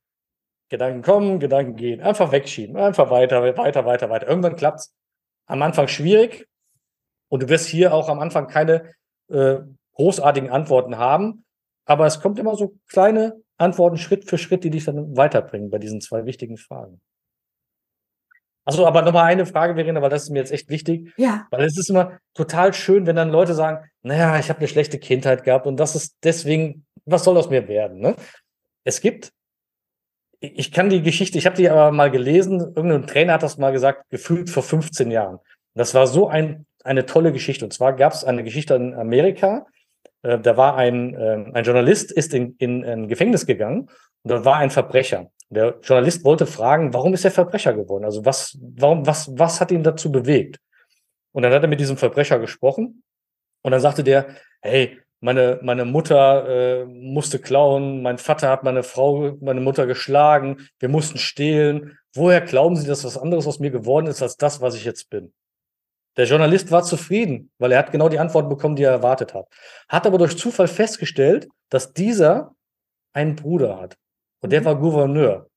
Gedanken 0.71 1.03
kommen, 1.03 1.41
Gedanken 1.41 1.77
gehen. 1.77 2.01
Einfach 2.01 2.31
wegschieben. 2.33 2.77
Einfach 2.77 3.11
weiter, 3.11 3.43
weiter, 3.57 3.85
weiter, 3.85 4.11
weiter. 4.11 4.27
Irgendwann 4.29 4.57
klappt's. 4.57 4.95
Am 5.47 5.63
Anfang 5.63 5.89
schwierig. 5.89 6.47
Und 7.31 7.43
du 7.43 7.49
wirst 7.49 7.69
hier 7.69 7.93
auch 7.95 8.09
am 8.09 8.21
Anfang 8.21 8.49
keine 8.49 8.93
äh, 9.31 9.57
großartigen 9.95 10.51
Antworten 10.51 10.97
haben. 10.99 11.45
Aber 11.89 12.05
es 12.07 12.21
kommt 12.21 12.39
immer 12.39 12.55
so 12.55 12.75
kleine 12.87 13.41
Antworten 13.57 13.97
Schritt 13.97 14.29
für 14.29 14.37
Schritt, 14.37 14.63
die 14.63 14.71
dich 14.71 14.85
dann 14.85 15.17
weiterbringen 15.17 15.71
bei 15.71 15.79
diesen 15.79 16.03
zwei 16.03 16.27
wichtigen 16.27 16.59
Fragen. 16.59 17.01
Also, 18.67 18.87
aber 18.87 19.01
nochmal 19.01 19.25
eine 19.25 19.47
Frage, 19.47 19.75
Verena, 19.75 20.03
weil 20.03 20.11
das 20.11 20.25
ist 20.25 20.31
mir 20.31 20.41
jetzt 20.41 20.53
echt 20.53 20.69
wichtig. 20.69 21.15
Ja. 21.17 21.47
Weil 21.51 21.65
es 21.65 21.79
ist 21.79 21.89
immer 21.89 22.19
total 22.35 22.75
schön, 22.75 23.07
wenn 23.07 23.17
dann 23.17 23.31
Leute 23.31 23.55
sagen, 23.55 23.89
naja, 24.03 24.39
ich 24.39 24.51
habe 24.51 24.59
eine 24.59 24.69
schlechte 24.69 24.99
Kindheit 24.99 25.45
gehabt 25.45 25.67
und 25.67 25.79
das 25.81 25.97
ist 25.97 26.19
deswegen, 26.23 26.87
was 27.07 27.25
soll 27.25 27.39
aus 27.39 27.49
mir 27.49 27.67
werden? 27.67 28.01
Ne? 28.01 28.15
Es 28.85 29.01
gibt, 29.01 29.33
ich 30.41 30.71
kann 30.71 30.91
die 30.91 31.01
Geschichte, 31.01 31.39
ich 31.39 31.47
habe 31.47 31.57
die 31.57 31.71
aber 31.71 31.91
mal 31.91 32.11
gelesen, 32.11 32.61
irgendein 32.61 33.07
Trainer 33.07 33.33
hat 33.33 33.43
das 33.43 33.57
mal 33.57 33.73
gesagt, 33.73 34.11
gefühlt 34.11 34.51
vor 34.51 34.63
15 34.63 35.11
Jahren. 35.11 35.39
Das 35.75 35.95
war 35.95 36.07
so 36.07 36.29
ein, 36.29 36.67
eine 36.85 37.07
tolle 37.07 37.33
Geschichte. 37.33 37.65
Und 37.65 37.73
zwar 37.73 37.95
gab 37.95 38.13
es 38.13 38.25
eine 38.25 38.45
Geschichte 38.45 38.75
in 38.75 38.93
Amerika, 38.93 39.67
äh, 40.23 40.39
da 40.39 40.57
war 40.57 40.77
ein, 40.77 41.15
äh, 41.15 41.51
ein 41.53 41.65
Journalist, 41.65 42.13
ist 42.13 42.35
in, 42.35 42.57
in 42.59 42.85
ein 42.85 43.09
Gefängnis 43.09 43.47
gegangen 43.47 43.89
und 44.23 44.31
dort 44.31 44.45
war 44.45 44.57
ein 44.57 44.71
Verbrecher. 44.71 45.31
Der 45.51 45.79
Journalist 45.83 46.25
wollte 46.25 46.47
fragen, 46.47 46.93
warum 46.93 47.15
ist 47.15 47.25
er 47.25 47.31
Verbrecher 47.31 47.73
geworden? 47.73 48.05
Also 48.05 48.25
was, 48.25 48.59
warum, 48.61 49.07
was, 49.07 49.31
was 49.39 49.61
hat 49.61 49.71
ihn 49.71 49.83
dazu 49.83 50.13
bewegt? 50.13 50.61
Und 51.33 51.43
dann 51.43 51.53
hat 51.53 51.63
er 51.63 51.69
mit 51.69 51.81
diesem 51.81 51.97
Verbrecher 51.97 52.39
gesprochen 52.39 53.03
und 53.63 53.73
dann 53.73 53.81
sagte 53.81 54.05
der, 54.05 54.27
hey, 54.61 54.99
meine, 55.21 55.59
meine 55.63 55.85
Mutter 55.85 56.49
äh, 56.49 56.85
musste 56.85 57.39
klauen, 57.39 58.03
mein 58.03 58.19
Vater 58.19 58.51
hat 58.51 58.63
meine 58.63 58.83
Frau, 58.83 59.37
meine 59.41 59.61
Mutter 59.61 59.87
geschlagen, 59.87 60.69
wir 60.79 60.89
mussten 60.89 61.19
stehlen. 61.19 61.99
Woher 62.15 62.41
glauben 62.41 62.77
Sie, 62.77 62.87
dass 62.87 63.05
was 63.05 63.19
anderes 63.19 63.47
aus 63.47 63.59
mir 63.59 63.71
geworden 63.71 64.07
ist 64.07 64.23
als 64.23 64.37
das, 64.37 64.61
was 64.61 64.75
ich 64.75 64.85
jetzt 64.85 65.11
bin? 65.11 65.33
Der 66.19 66.27
Journalist 66.27 66.71
war 66.73 66.83
zufrieden, 66.83 67.51
weil 67.59 67.73
er 67.73 67.79
hat 67.79 67.93
genau 67.93 68.09
die 68.09 68.19
Antworten 68.19 68.49
bekommen, 68.49 68.75
die 68.77 68.83
er 68.83 68.91
erwartet 68.91 69.35
hat. 69.35 69.47
Hat 69.89 70.07
aber 70.07 70.19
durch 70.19 70.37
Zufall 70.37 70.67
festgestellt, 70.69 71.49
dass 71.71 71.93
dieser 71.93 72.55
einen 73.15 73.37
Bruder 73.37 73.81
hat. 73.81 73.97
Und 74.43 74.51
der 74.53 74.61
Mhm. 74.61 74.65
war 74.65 74.77
Gouverneur. 74.81 75.49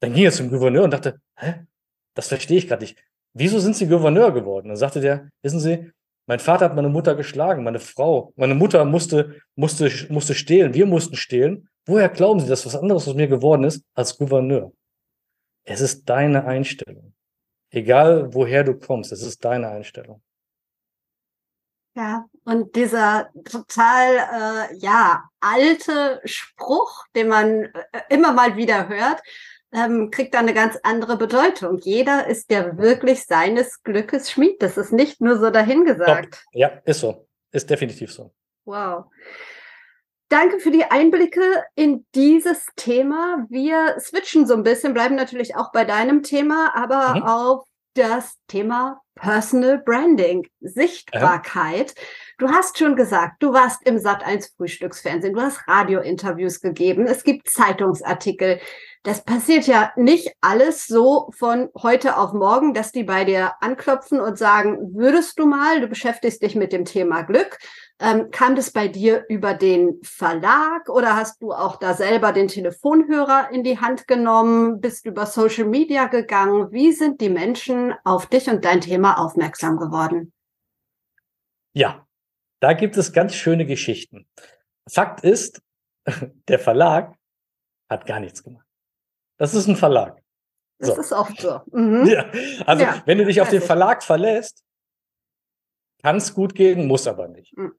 Dann 0.00 0.14
ging 0.14 0.24
er 0.24 0.32
zum 0.32 0.48
Gouverneur 0.48 0.84
und 0.84 0.92
dachte, 0.92 1.20
hä, 1.36 1.66
das 2.14 2.28
verstehe 2.28 2.58
ich 2.58 2.68
gerade 2.68 2.82
nicht. 2.82 2.98
Wieso 3.34 3.58
sind 3.58 3.76
Sie 3.76 3.86
Gouverneur 3.86 4.32
geworden? 4.32 4.68
Dann 4.68 4.76
sagte 4.76 5.00
der, 5.00 5.28
wissen 5.42 5.60
Sie, 5.60 5.90
mein 6.26 6.38
Vater 6.38 6.66
hat 6.66 6.76
meine 6.76 6.88
Mutter 6.88 7.16
geschlagen, 7.16 7.64
meine 7.64 7.80
Frau. 7.80 8.32
Meine 8.36 8.54
Mutter 8.54 8.84
musste, 8.84 9.40
musste, 9.56 9.90
musste 10.08 10.34
stehlen, 10.34 10.74
wir 10.74 10.86
mussten 10.86 11.16
stehlen. 11.16 11.68
Woher 11.86 12.08
glauben 12.08 12.38
Sie, 12.40 12.46
dass 12.48 12.64
was 12.64 12.76
anderes 12.76 13.08
aus 13.08 13.14
mir 13.14 13.26
geworden 13.26 13.64
ist 13.64 13.84
als 13.94 14.16
Gouverneur? 14.16 14.72
Es 15.64 15.80
ist 15.80 16.08
deine 16.08 16.44
Einstellung. 16.44 17.14
Egal 17.70 18.34
woher 18.34 18.64
du 18.64 18.74
kommst, 18.78 19.12
es 19.12 19.22
ist 19.22 19.44
deine 19.44 19.68
Einstellung. 19.68 20.22
Ja, 21.94 22.26
und 22.44 22.76
dieser 22.76 23.30
total, 23.44 24.70
äh, 24.70 24.76
ja, 24.76 25.24
alte 25.40 26.20
Spruch, 26.24 27.04
den 27.16 27.28
man 27.28 27.64
äh, 27.64 28.00
immer 28.08 28.32
mal 28.32 28.56
wieder 28.56 28.88
hört, 28.88 29.20
ähm, 29.72 30.10
kriegt 30.10 30.34
dann 30.34 30.46
eine 30.46 30.54
ganz 30.54 30.78
andere 30.82 31.16
Bedeutung. 31.16 31.78
Jeder 31.78 32.26
ist 32.26 32.50
ja 32.50 32.76
wirklich 32.78 33.24
seines 33.24 33.82
Glückes 33.82 34.30
Schmied. 34.30 34.62
Das 34.62 34.76
ist 34.76 34.92
nicht 34.92 35.20
nur 35.20 35.38
so 35.38 35.50
dahingesagt. 35.50 36.44
Ja, 36.52 36.68
ist 36.84 37.00
so. 37.00 37.28
Ist 37.52 37.68
definitiv 37.70 38.12
so. 38.12 38.32
Wow. 38.64 39.06
Danke 40.30 40.60
für 40.60 40.70
die 40.70 40.84
Einblicke 40.84 41.42
in 41.74 42.06
dieses 42.14 42.66
Thema. 42.76 43.44
Wir 43.50 43.96
switchen 43.98 44.46
so 44.46 44.54
ein 44.54 44.62
bisschen, 44.62 44.94
bleiben 44.94 45.16
natürlich 45.16 45.56
auch 45.56 45.72
bei 45.72 45.84
deinem 45.84 46.22
Thema, 46.22 46.72
aber 46.74 47.16
Mhm. 47.16 47.22
auf 47.24 47.66
das 47.94 48.36
Thema 48.46 49.00
Personal 49.16 49.78
Branding, 49.78 50.46
Sichtbarkeit. 50.60 51.94
Du 52.40 52.48
hast 52.48 52.78
schon 52.78 52.96
gesagt, 52.96 53.42
du 53.42 53.52
warst 53.52 53.86
im 53.86 53.96
Sat1 53.96 54.56
Frühstücksfernsehen, 54.56 55.34
du 55.34 55.42
hast 55.42 55.68
Radiointerviews 55.68 56.62
gegeben, 56.62 57.04
es 57.04 57.22
gibt 57.22 57.50
Zeitungsartikel. 57.50 58.60
Das 59.02 59.22
passiert 59.22 59.66
ja 59.66 59.92
nicht 59.94 60.32
alles 60.40 60.86
so 60.86 61.30
von 61.36 61.68
heute 61.76 62.16
auf 62.16 62.32
morgen, 62.32 62.72
dass 62.72 62.92
die 62.92 63.04
bei 63.04 63.26
dir 63.26 63.52
anklopfen 63.60 64.20
und 64.20 64.38
sagen, 64.38 64.94
würdest 64.94 65.38
du 65.38 65.44
mal, 65.44 65.82
du 65.82 65.86
beschäftigst 65.86 66.40
dich 66.40 66.54
mit 66.54 66.72
dem 66.72 66.86
Thema 66.86 67.24
Glück. 67.24 67.58
Ähm, 68.00 68.30
kam 68.30 68.56
das 68.56 68.70
bei 68.70 68.88
dir 68.88 69.26
über 69.28 69.52
den 69.52 70.00
Verlag 70.02 70.88
oder 70.88 71.16
hast 71.16 71.42
du 71.42 71.52
auch 71.52 71.76
da 71.76 71.92
selber 71.92 72.32
den 72.32 72.48
Telefonhörer 72.48 73.50
in 73.52 73.64
die 73.64 73.80
Hand 73.80 74.08
genommen? 74.08 74.80
Bist 74.80 75.04
über 75.04 75.26
Social 75.26 75.66
Media 75.66 76.06
gegangen? 76.06 76.72
Wie 76.72 76.92
sind 76.92 77.20
die 77.20 77.28
Menschen 77.28 77.92
auf 78.02 78.24
dich 78.24 78.48
und 78.48 78.64
dein 78.64 78.80
Thema 78.80 79.18
aufmerksam 79.18 79.76
geworden? 79.76 80.32
Ja, 81.74 82.06
da 82.60 82.72
gibt 82.74 82.96
es 82.96 83.12
ganz 83.12 83.34
schöne 83.34 83.66
Geschichten. 83.66 84.28
Fakt 84.88 85.22
ist, 85.22 85.60
der 86.48 86.58
Verlag 86.58 87.16
hat 87.88 88.06
gar 88.06 88.20
nichts 88.20 88.42
gemacht. 88.42 88.66
Das 89.38 89.54
ist 89.54 89.66
ein 89.66 89.76
Verlag. 89.76 90.20
Das 90.78 90.88
So. 90.94 91.00
ist 91.00 91.12
oft 91.12 91.40
so. 91.40 91.60
Mhm. 91.72 92.06
Ja, 92.06 92.30
also 92.66 92.84
Ja, 92.84 93.02
wenn 93.06 93.18
du 93.18 93.24
dich 93.24 93.40
auf 93.40 93.48
den. 93.50 93.60
Verlag 93.62 94.02
verlässt, 94.02 94.64
kann 96.02 96.16
es 96.16 96.32
gut 96.34 96.54
gehen, 96.54 96.86
muss 96.86 97.06
aber 97.06 97.28
nicht. 97.28 97.56
Mhm. 97.56 97.72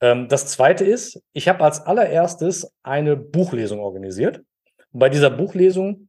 Ähm, 0.00 0.28
das 0.28 0.46
zweite 0.46 0.84
ist, 0.84 1.20
ich 1.32 1.48
habe 1.48 1.64
als 1.64 1.80
allererstes 1.80 2.72
eine 2.82 3.16
Buchlesung 3.16 3.80
organisiert. 3.80 4.38
Und 4.92 5.00
bei 5.00 5.08
dieser 5.08 5.30
Buchlesung 5.30 6.08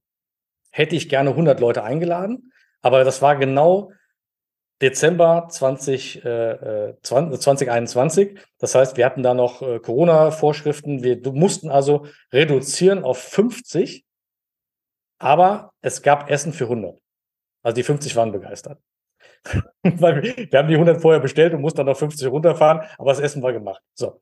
hätte 0.71 0.95
ich 0.95 1.09
gerne 1.09 1.31
100 1.31 1.59
Leute 1.59 1.83
eingeladen, 1.83 2.51
aber 2.81 3.03
das 3.03 3.21
war 3.21 3.35
genau 3.35 3.91
Dezember 4.81 5.47
20, 5.49 6.23
äh, 6.23 6.89
äh, 6.89 6.97
20, 7.01 7.41
2021. 7.41 8.39
Das 8.59 8.75
heißt, 8.75 8.97
wir 8.97 9.05
hatten 9.05 9.23
da 9.23 9.33
noch 9.33 9.61
äh, 9.61 9.79
Corona-Vorschriften. 9.79 11.03
Wir 11.03 11.19
mussten 11.33 11.69
also 11.69 12.05
reduzieren 12.31 13.03
auf 13.03 13.17
50, 13.17 14.05
aber 15.19 15.73
es 15.81 16.01
gab 16.01 16.29
Essen 16.29 16.53
für 16.53 16.65
100. 16.65 16.97
Also 17.61 17.75
die 17.75 17.83
50 17.83 18.15
waren 18.15 18.31
begeistert. 18.31 18.79
Weil 19.83 20.23
wir, 20.23 20.59
haben 20.59 20.69
die 20.69 20.75
100 20.75 21.01
vorher 21.01 21.19
bestellt 21.19 21.53
und 21.53 21.61
mussten 21.61 21.77
dann 21.77 21.87
noch 21.87 21.97
50 21.97 22.27
runterfahren, 22.27 22.81
aber 22.97 23.11
das 23.11 23.19
Essen 23.19 23.41
war 23.41 23.53
gemacht. 23.53 23.81
So. 23.93 24.21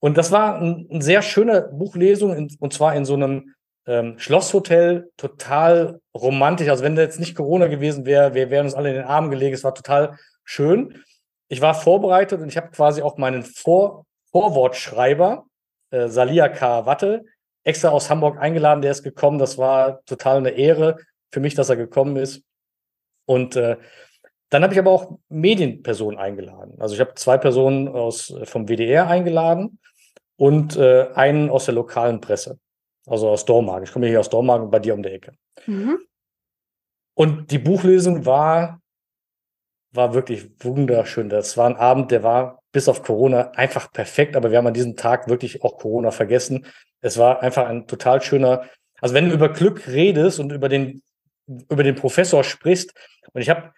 Und 0.00 0.16
das 0.16 0.30
war 0.30 0.60
ein, 0.60 0.88
eine 0.90 1.02
sehr 1.02 1.22
schöne 1.22 1.70
Buchlesung, 1.72 2.34
in, 2.34 2.56
und 2.60 2.72
zwar 2.72 2.94
in 2.94 3.04
so 3.04 3.14
einem 3.14 3.54
ähm, 3.88 4.18
Schlosshotel, 4.18 5.10
total 5.16 6.00
romantisch. 6.14 6.68
Also 6.68 6.84
wenn 6.84 6.94
da 6.94 7.02
jetzt 7.02 7.18
nicht 7.18 7.34
Corona 7.34 7.66
gewesen 7.66 8.04
wäre, 8.06 8.34
wir 8.34 8.50
wären 8.50 8.66
uns 8.66 8.74
alle 8.74 8.90
in 8.90 8.96
den 8.96 9.04
Armen 9.04 9.30
gelegen. 9.30 9.54
Es 9.54 9.64
war 9.64 9.74
total 9.74 10.16
schön. 10.44 11.02
Ich 11.48 11.62
war 11.62 11.74
vorbereitet 11.74 12.40
und 12.40 12.48
ich 12.48 12.56
habe 12.56 12.70
quasi 12.70 13.02
auch 13.02 13.16
meinen 13.16 13.42
Vor 13.42 14.04
Vorwortschreiber, 14.30 15.46
äh, 15.90 16.08
Salia 16.08 16.50
K. 16.50 16.84
Watte, 16.84 17.24
extra 17.64 17.88
aus 17.88 18.10
Hamburg 18.10 18.38
eingeladen. 18.38 18.82
Der 18.82 18.90
ist 18.90 19.02
gekommen. 19.02 19.38
Das 19.38 19.56
war 19.56 20.04
total 20.04 20.36
eine 20.36 20.50
Ehre 20.50 20.98
für 21.32 21.40
mich, 21.40 21.54
dass 21.54 21.70
er 21.70 21.76
gekommen 21.76 22.16
ist. 22.16 22.42
Und 23.24 23.56
äh, 23.56 23.78
dann 24.50 24.62
habe 24.62 24.74
ich 24.74 24.78
aber 24.78 24.90
auch 24.90 25.18
Medienpersonen 25.30 26.18
eingeladen. 26.18 26.76
Also 26.78 26.94
ich 26.94 27.00
habe 27.00 27.14
zwei 27.14 27.38
Personen 27.38 27.88
aus 27.88 28.30
äh, 28.30 28.44
vom 28.44 28.68
WDR 28.68 29.06
eingeladen 29.08 29.78
und 30.36 30.76
äh, 30.76 31.08
einen 31.14 31.48
aus 31.50 31.66
der 31.66 31.74
lokalen 31.74 32.20
Presse, 32.20 32.58
also 33.08 33.30
aus 33.30 33.44
Dormagen. 33.44 33.84
Ich 33.84 33.92
komme 33.92 34.06
hier 34.06 34.20
aus 34.20 34.30
Dormagen 34.30 34.70
bei 34.70 34.78
dir 34.78 34.94
um 34.94 35.02
die 35.02 35.10
Ecke. 35.10 35.32
Mhm. 35.66 35.98
Und 37.14 37.50
die 37.50 37.58
Buchlesung 37.58 38.26
war 38.26 38.80
war 39.92 40.14
wirklich 40.14 40.50
wunderschön. 40.60 41.28
Das 41.28 41.56
war 41.56 41.66
ein 41.66 41.76
Abend, 41.76 42.10
der 42.10 42.22
war 42.22 42.62
bis 42.72 42.88
auf 42.88 43.02
Corona 43.02 43.52
einfach 43.52 43.90
perfekt, 43.90 44.36
aber 44.36 44.50
wir 44.50 44.58
haben 44.58 44.66
an 44.66 44.74
diesem 44.74 44.96
Tag 44.96 45.28
wirklich 45.28 45.62
auch 45.62 45.78
Corona 45.78 46.10
vergessen. 46.10 46.66
Es 47.00 47.16
war 47.16 47.42
einfach 47.42 47.66
ein 47.66 47.86
total 47.86 48.20
schöner, 48.20 48.64
also 49.00 49.14
wenn 49.14 49.28
du 49.28 49.34
über 49.34 49.48
Glück 49.48 49.88
redest 49.88 50.40
und 50.40 50.52
über 50.52 50.68
den 50.68 51.02
über 51.46 51.82
den 51.82 51.94
Professor 51.94 52.44
sprichst. 52.44 52.92
Und 53.32 53.40
ich 53.40 53.48
habe 53.48 53.72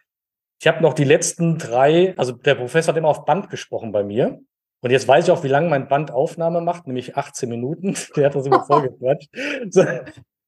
ich 0.61 0.67
hab 0.67 0.81
noch 0.81 0.93
die 0.93 1.05
letzten 1.05 1.57
drei, 1.57 2.15
also 2.19 2.33
der 2.33 2.57
Professor 2.57 2.93
hat 2.93 2.99
immer 2.99 3.09
auf 3.09 3.25
Band 3.25 3.49
gesprochen 3.49 3.93
bei 3.93 4.03
mir. 4.03 4.41
Und 4.81 4.91
jetzt 4.91 5.07
weiß 5.07 5.27
ich 5.27 5.31
auch, 5.31 5.45
wie 5.45 5.49
lange 5.49 5.69
mein 5.69 5.89
Band 5.89 6.11
Aufnahme 6.11 6.61
macht, 6.61 6.87
nämlich 6.87 7.17
18 7.17 7.49
Minuten. 7.49 7.95
Der 8.17 8.27
hat 8.27 8.35
das 8.35 8.47
immer 8.47 8.65
vollgequatscht. 8.65 9.31
So. 9.71 9.85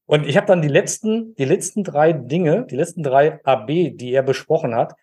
Und 0.07 0.26
ich 0.26 0.37
habe 0.37 0.47
dann 0.47 0.62
die 0.62 0.68
letzten, 0.68 1.35
die 1.37 1.45
letzten 1.45 1.85
drei 1.85 2.12
Dinge, 2.12 2.66
die 2.66 2.76
letzten 2.76 3.03
drei 3.03 3.41
AB, 3.45 3.97
die 3.97 4.12
er 4.12 4.22
besprochen 4.22 4.74
hat, 4.74 4.95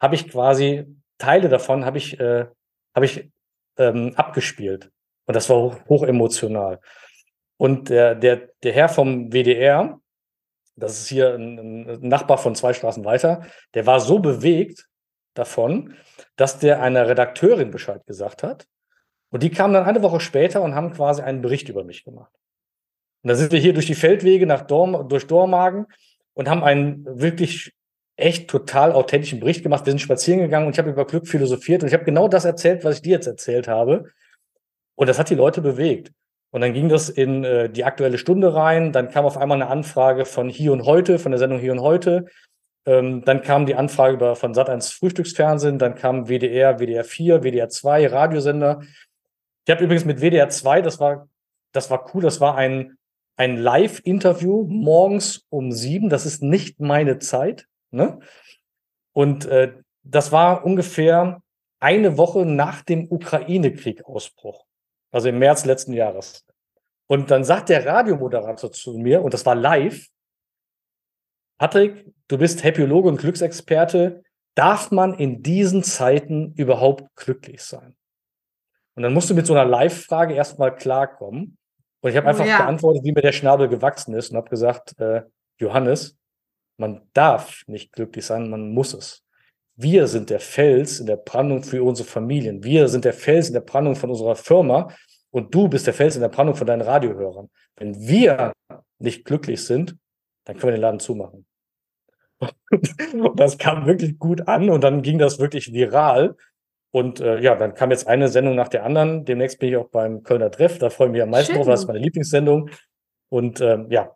habe 0.00 0.14
ich 0.14 0.28
quasi 0.28 0.86
Teile 1.22 1.48
davon 1.48 1.84
habe 1.84 1.98
ich, 1.98 2.18
äh, 2.18 2.46
habe 2.94 3.06
ich 3.06 3.30
ähm, 3.78 4.12
abgespielt. 4.16 4.90
Und 5.26 5.36
das 5.36 5.48
war 5.48 5.56
hoch, 5.56 5.76
hoch 5.88 6.02
emotional. 6.02 6.80
Und 7.58 7.90
der, 7.90 8.16
der, 8.16 8.48
der 8.64 8.72
Herr 8.72 8.88
vom 8.88 9.30
WDR, 9.30 10.00
das 10.74 10.98
ist 10.98 11.08
hier 11.08 11.34
ein, 11.34 11.88
ein 11.88 12.08
Nachbar 12.08 12.38
von 12.38 12.56
zwei 12.56 12.72
Straßen 12.72 13.04
weiter, 13.04 13.42
der 13.74 13.86
war 13.86 14.00
so 14.00 14.18
bewegt 14.18 14.88
davon, 15.34 15.94
dass 16.34 16.58
der 16.58 16.82
einer 16.82 17.08
Redakteurin 17.08 17.70
Bescheid 17.70 18.04
gesagt 18.06 18.42
hat. 18.42 18.66
Und 19.32 19.42
die 19.42 19.50
kamen 19.50 19.72
dann 19.72 19.84
eine 19.84 20.02
Woche 20.02 20.20
später 20.20 20.62
und 20.62 20.74
haben 20.74 20.92
quasi 20.92 21.22
einen 21.22 21.40
Bericht 21.40 21.68
über 21.68 21.84
mich 21.84 22.04
gemacht. 22.04 22.30
Und 23.22 23.28
dann 23.28 23.36
sind 23.36 23.50
wir 23.50 23.58
hier 23.58 23.72
durch 23.72 23.86
die 23.86 23.94
Feldwege 23.94 24.46
nach 24.46 24.62
Dorm, 24.62 25.08
durch 25.08 25.26
Dormagen 25.26 25.86
und 26.34 26.48
haben 26.48 26.62
einen 26.62 27.04
wirklich 27.06 27.72
echt 28.16 28.48
total 28.48 28.92
authentischen 28.92 29.40
Bericht 29.40 29.62
gemacht. 29.62 29.86
Wir 29.86 29.92
sind 29.92 30.00
spazieren 30.00 30.40
gegangen 30.40 30.66
und 30.66 30.72
ich 30.72 30.78
habe 30.78 30.90
über 30.90 31.06
Glück 31.06 31.26
philosophiert 31.26 31.82
und 31.82 31.88
ich 31.88 31.94
habe 31.94 32.04
genau 32.04 32.28
das 32.28 32.44
erzählt, 32.44 32.84
was 32.84 32.96
ich 32.96 33.02
dir 33.02 33.12
jetzt 33.12 33.26
erzählt 33.26 33.68
habe. 33.68 34.04
Und 34.96 35.08
das 35.08 35.18
hat 35.18 35.30
die 35.30 35.34
Leute 35.34 35.62
bewegt. 35.62 36.12
Und 36.50 36.60
dann 36.60 36.74
ging 36.74 36.90
das 36.90 37.08
in 37.08 37.44
äh, 37.44 37.70
die 37.70 37.84
aktuelle 37.84 38.18
Stunde 38.18 38.54
rein. 38.54 38.92
Dann 38.92 39.08
kam 39.08 39.24
auf 39.24 39.38
einmal 39.38 39.60
eine 39.60 39.70
Anfrage 39.70 40.26
von 40.26 40.50
Hier 40.50 40.72
und 40.72 40.84
Heute, 40.84 41.18
von 41.18 41.32
der 41.32 41.38
Sendung 41.38 41.58
Hier 41.58 41.72
und 41.72 41.80
Heute. 41.80 42.26
Ähm, 42.84 43.24
dann 43.24 43.40
kam 43.40 43.64
die 43.64 43.74
Anfrage 43.74 44.14
über, 44.14 44.36
von 44.36 44.52
Sat1 44.52 44.94
Frühstücksfernsehen. 44.94 45.78
Dann 45.78 45.94
kam 45.94 46.28
WDR, 46.28 46.78
WDR 46.78 47.04
4, 47.04 47.42
WDR 47.42 47.70
2, 47.70 48.08
Radiosender. 48.08 48.82
Ich 49.64 49.70
habe 49.70 49.84
übrigens 49.84 50.04
mit 50.04 50.20
WDR 50.20 50.48
2, 50.48 50.82
das 50.82 50.98
war, 50.98 51.28
das 51.72 51.90
war 51.90 52.14
cool, 52.14 52.22
das 52.22 52.40
war 52.40 52.56
ein, 52.56 52.98
ein 53.36 53.56
Live-Interview 53.56 54.64
morgens 54.68 55.46
um 55.50 55.72
sieben. 55.72 56.08
Das 56.08 56.26
ist 56.26 56.42
nicht 56.42 56.80
meine 56.80 57.18
Zeit. 57.18 57.68
Ne? 57.90 58.18
Und 59.12 59.44
äh, 59.46 59.72
das 60.02 60.32
war 60.32 60.64
ungefähr 60.64 61.42
eine 61.80 62.16
Woche 62.16 62.44
nach 62.44 62.82
dem 62.82 63.10
Ukraine-Krieg-Ausbruch, 63.10 64.64
also 65.10 65.28
im 65.28 65.38
März 65.38 65.64
letzten 65.64 65.92
Jahres. 65.92 66.44
Und 67.08 67.30
dann 67.30 67.44
sagt 67.44 67.68
der 67.68 67.84
Radiomoderator 67.84 68.72
zu 68.72 68.94
mir, 68.94 69.22
und 69.22 69.34
das 69.34 69.44
war 69.46 69.54
live, 69.54 70.06
Patrick, 71.58 72.06
du 72.26 72.38
bist 72.38 72.64
Happyologe 72.64 73.08
und 73.08 73.18
Glücksexperte. 73.18 74.24
Darf 74.54 74.90
man 74.90 75.14
in 75.14 75.42
diesen 75.42 75.84
Zeiten 75.84 76.52
überhaupt 76.54 77.04
glücklich 77.14 77.62
sein? 77.62 77.94
Und 78.94 79.02
dann 79.02 79.14
musst 79.14 79.30
du 79.30 79.34
mit 79.34 79.46
so 79.46 79.54
einer 79.54 79.64
Live-Frage 79.64 80.34
erstmal 80.34 80.74
klarkommen. 80.74 81.56
Und 82.00 82.10
ich 82.10 82.16
habe 82.16 82.26
oh, 82.26 82.30
einfach 82.30 82.46
ja. 82.46 82.58
geantwortet, 82.58 83.04
wie 83.04 83.12
mir 83.12 83.22
der 83.22 83.32
Schnabel 83.32 83.68
gewachsen 83.68 84.14
ist 84.14 84.30
und 84.30 84.36
habe 84.36 84.50
gesagt, 84.50 84.98
äh, 85.00 85.22
Johannes, 85.58 86.16
man 86.76 87.02
darf 87.12 87.62
nicht 87.66 87.92
glücklich 87.92 88.26
sein, 88.26 88.50
man 88.50 88.72
muss 88.72 88.92
es. 88.92 89.22
Wir 89.76 90.06
sind 90.06 90.30
der 90.30 90.40
Fels 90.40 91.00
in 91.00 91.06
der 91.06 91.16
Brandung 91.16 91.62
für 91.62 91.82
unsere 91.82 92.08
Familien. 92.08 92.62
Wir 92.62 92.88
sind 92.88 93.04
der 93.04 93.14
Fels 93.14 93.48
in 93.48 93.54
der 93.54 93.60
Brandung 93.60 93.96
von 93.96 94.10
unserer 94.10 94.36
Firma 94.36 94.92
und 95.30 95.54
du 95.54 95.68
bist 95.68 95.86
der 95.86 95.94
Fels 95.94 96.14
in 96.14 96.20
der 96.20 96.28
Brandung 96.28 96.56
von 96.56 96.66
deinen 96.66 96.82
Radiohörern. 96.82 97.48
Wenn 97.76 97.98
wir 98.06 98.52
nicht 98.98 99.24
glücklich 99.24 99.64
sind, 99.64 99.96
dann 100.44 100.56
können 100.56 100.72
wir 100.72 100.76
den 100.76 100.82
Laden 100.82 101.00
zumachen. 101.00 101.46
Und 102.38 102.50
das 103.40 103.58
kam 103.58 103.86
wirklich 103.86 104.18
gut 104.18 104.46
an 104.48 104.68
und 104.70 104.82
dann 104.82 105.02
ging 105.02 105.18
das 105.18 105.38
wirklich 105.38 105.72
viral. 105.72 106.36
Und 106.92 107.20
äh, 107.20 107.40
ja, 107.40 107.54
dann 107.54 107.74
kam 107.74 107.90
jetzt 107.90 108.06
eine 108.06 108.28
Sendung 108.28 108.54
nach 108.54 108.68
der 108.68 108.84
anderen. 108.84 109.24
Demnächst 109.24 109.58
bin 109.58 109.70
ich 109.70 109.76
auch 109.76 109.88
beim 109.88 110.22
Kölner 110.22 110.50
Treff. 110.50 110.78
Da 110.78 110.90
freue 110.90 111.08
ich 111.08 111.12
mich 111.12 111.22
am 111.22 111.30
meisten 111.30 111.52
Schön. 111.52 111.56
drauf. 111.56 111.66
Das 111.66 111.80
ist 111.80 111.86
meine 111.86 111.98
Lieblingssendung. 111.98 112.70
Und 113.30 113.62
ähm, 113.62 113.86
ja, 113.90 114.14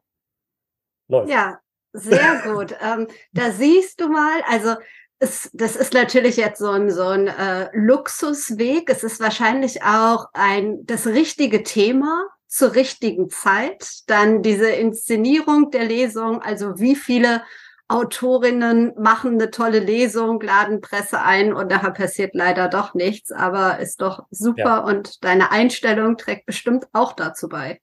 läuft. 1.08 1.30
Ja, 1.30 1.58
sehr 1.94 2.42
gut. 2.44 2.76
ähm, 2.82 3.08
da 3.32 3.50
siehst 3.50 4.00
du 4.00 4.08
mal, 4.08 4.42
also 4.46 4.74
es, 5.18 5.50
das 5.54 5.74
ist 5.74 5.94
natürlich 5.94 6.36
jetzt 6.36 6.58
so 6.58 6.68
ein, 6.68 6.90
so 6.90 7.06
ein 7.06 7.28
äh, 7.28 7.70
Luxusweg. 7.72 8.90
Es 8.90 9.02
ist 9.02 9.20
wahrscheinlich 9.20 9.82
auch 9.82 10.26
ein 10.34 10.84
das 10.84 11.06
richtige 11.06 11.62
Thema 11.62 12.26
zur 12.46 12.74
richtigen 12.74 13.30
Zeit. 13.30 14.02
Dann 14.06 14.42
diese 14.42 14.68
Inszenierung 14.68 15.70
der 15.70 15.86
Lesung, 15.86 16.42
also 16.42 16.78
wie 16.78 16.94
viele 16.94 17.42
Autorinnen 17.88 18.92
machen 18.98 19.34
eine 19.34 19.50
tolle 19.50 19.78
Lesung, 19.78 20.40
laden 20.40 20.80
Presse 20.80 21.22
ein 21.22 21.52
und 21.52 21.70
nachher 21.70 21.92
passiert 21.92 22.34
leider 22.34 22.68
doch 22.68 22.94
nichts, 22.94 23.30
aber 23.30 23.78
ist 23.78 24.00
doch 24.00 24.24
super 24.30 24.62
ja. 24.62 24.78
und 24.78 25.22
deine 25.24 25.52
Einstellung 25.52 26.16
trägt 26.16 26.46
bestimmt 26.46 26.88
auch 26.92 27.12
dazu 27.12 27.48
bei. 27.48 27.80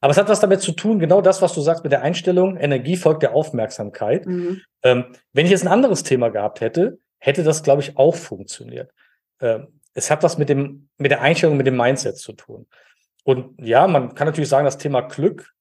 Aber 0.00 0.10
es 0.10 0.18
hat 0.18 0.28
was 0.28 0.40
damit 0.40 0.60
zu 0.60 0.72
tun, 0.72 0.98
genau 0.98 1.22
das, 1.22 1.40
was 1.42 1.54
du 1.54 1.62
sagst 1.62 1.82
mit 1.84 1.92
der 1.92 2.02
Einstellung, 2.02 2.56
Energie 2.56 2.96
folgt 2.96 3.22
der 3.22 3.34
Aufmerksamkeit. 3.34 4.26
Mhm. 4.26 4.60
Ähm, 4.82 5.06
wenn 5.32 5.46
ich 5.46 5.52
jetzt 5.52 5.64
ein 5.64 5.72
anderes 5.72 6.02
Thema 6.02 6.28
gehabt 6.28 6.60
hätte, 6.60 6.98
hätte 7.18 7.42
das, 7.42 7.62
glaube 7.62 7.82
ich, 7.82 7.96
auch 7.96 8.14
funktioniert. 8.14 8.92
Ähm, 9.40 9.80
es 9.94 10.10
hat 10.10 10.22
was 10.22 10.38
mit 10.38 10.48
dem, 10.48 10.88
mit 10.98 11.10
der 11.10 11.22
Einstellung, 11.22 11.56
mit 11.56 11.66
dem 11.66 11.76
Mindset 11.76 12.18
zu 12.18 12.32
tun. 12.32 12.66
Und 13.24 13.60
ja, 13.60 13.86
man 13.86 14.14
kann 14.14 14.26
natürlich 14.26 14.48
sagen, 14.48 14.64
das 14.64 14.78
Thema 14.78 15.00
Glück 15.00 15.52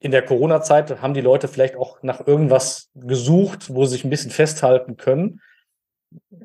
in 0.00 0.12
der 0.12 0.24
Corona-Zeit 0.24 1.02
haben 1.02 1.14
die 1.14 1.20
Leute 1.20 1.48
vielleicht 1.48 1.76
auch 1.76 2.02
nach 2.02 2.26
irgendwas 2.26 2.90
gesucht, 2.94 3.74
wo 3.74 3.84
sie 3.84 3.92
sich 3.92 4.04
ein 4.04 4.10
bisschen 4.10 4.30
festhalten 4.30 4.96
können. 4.96 5.40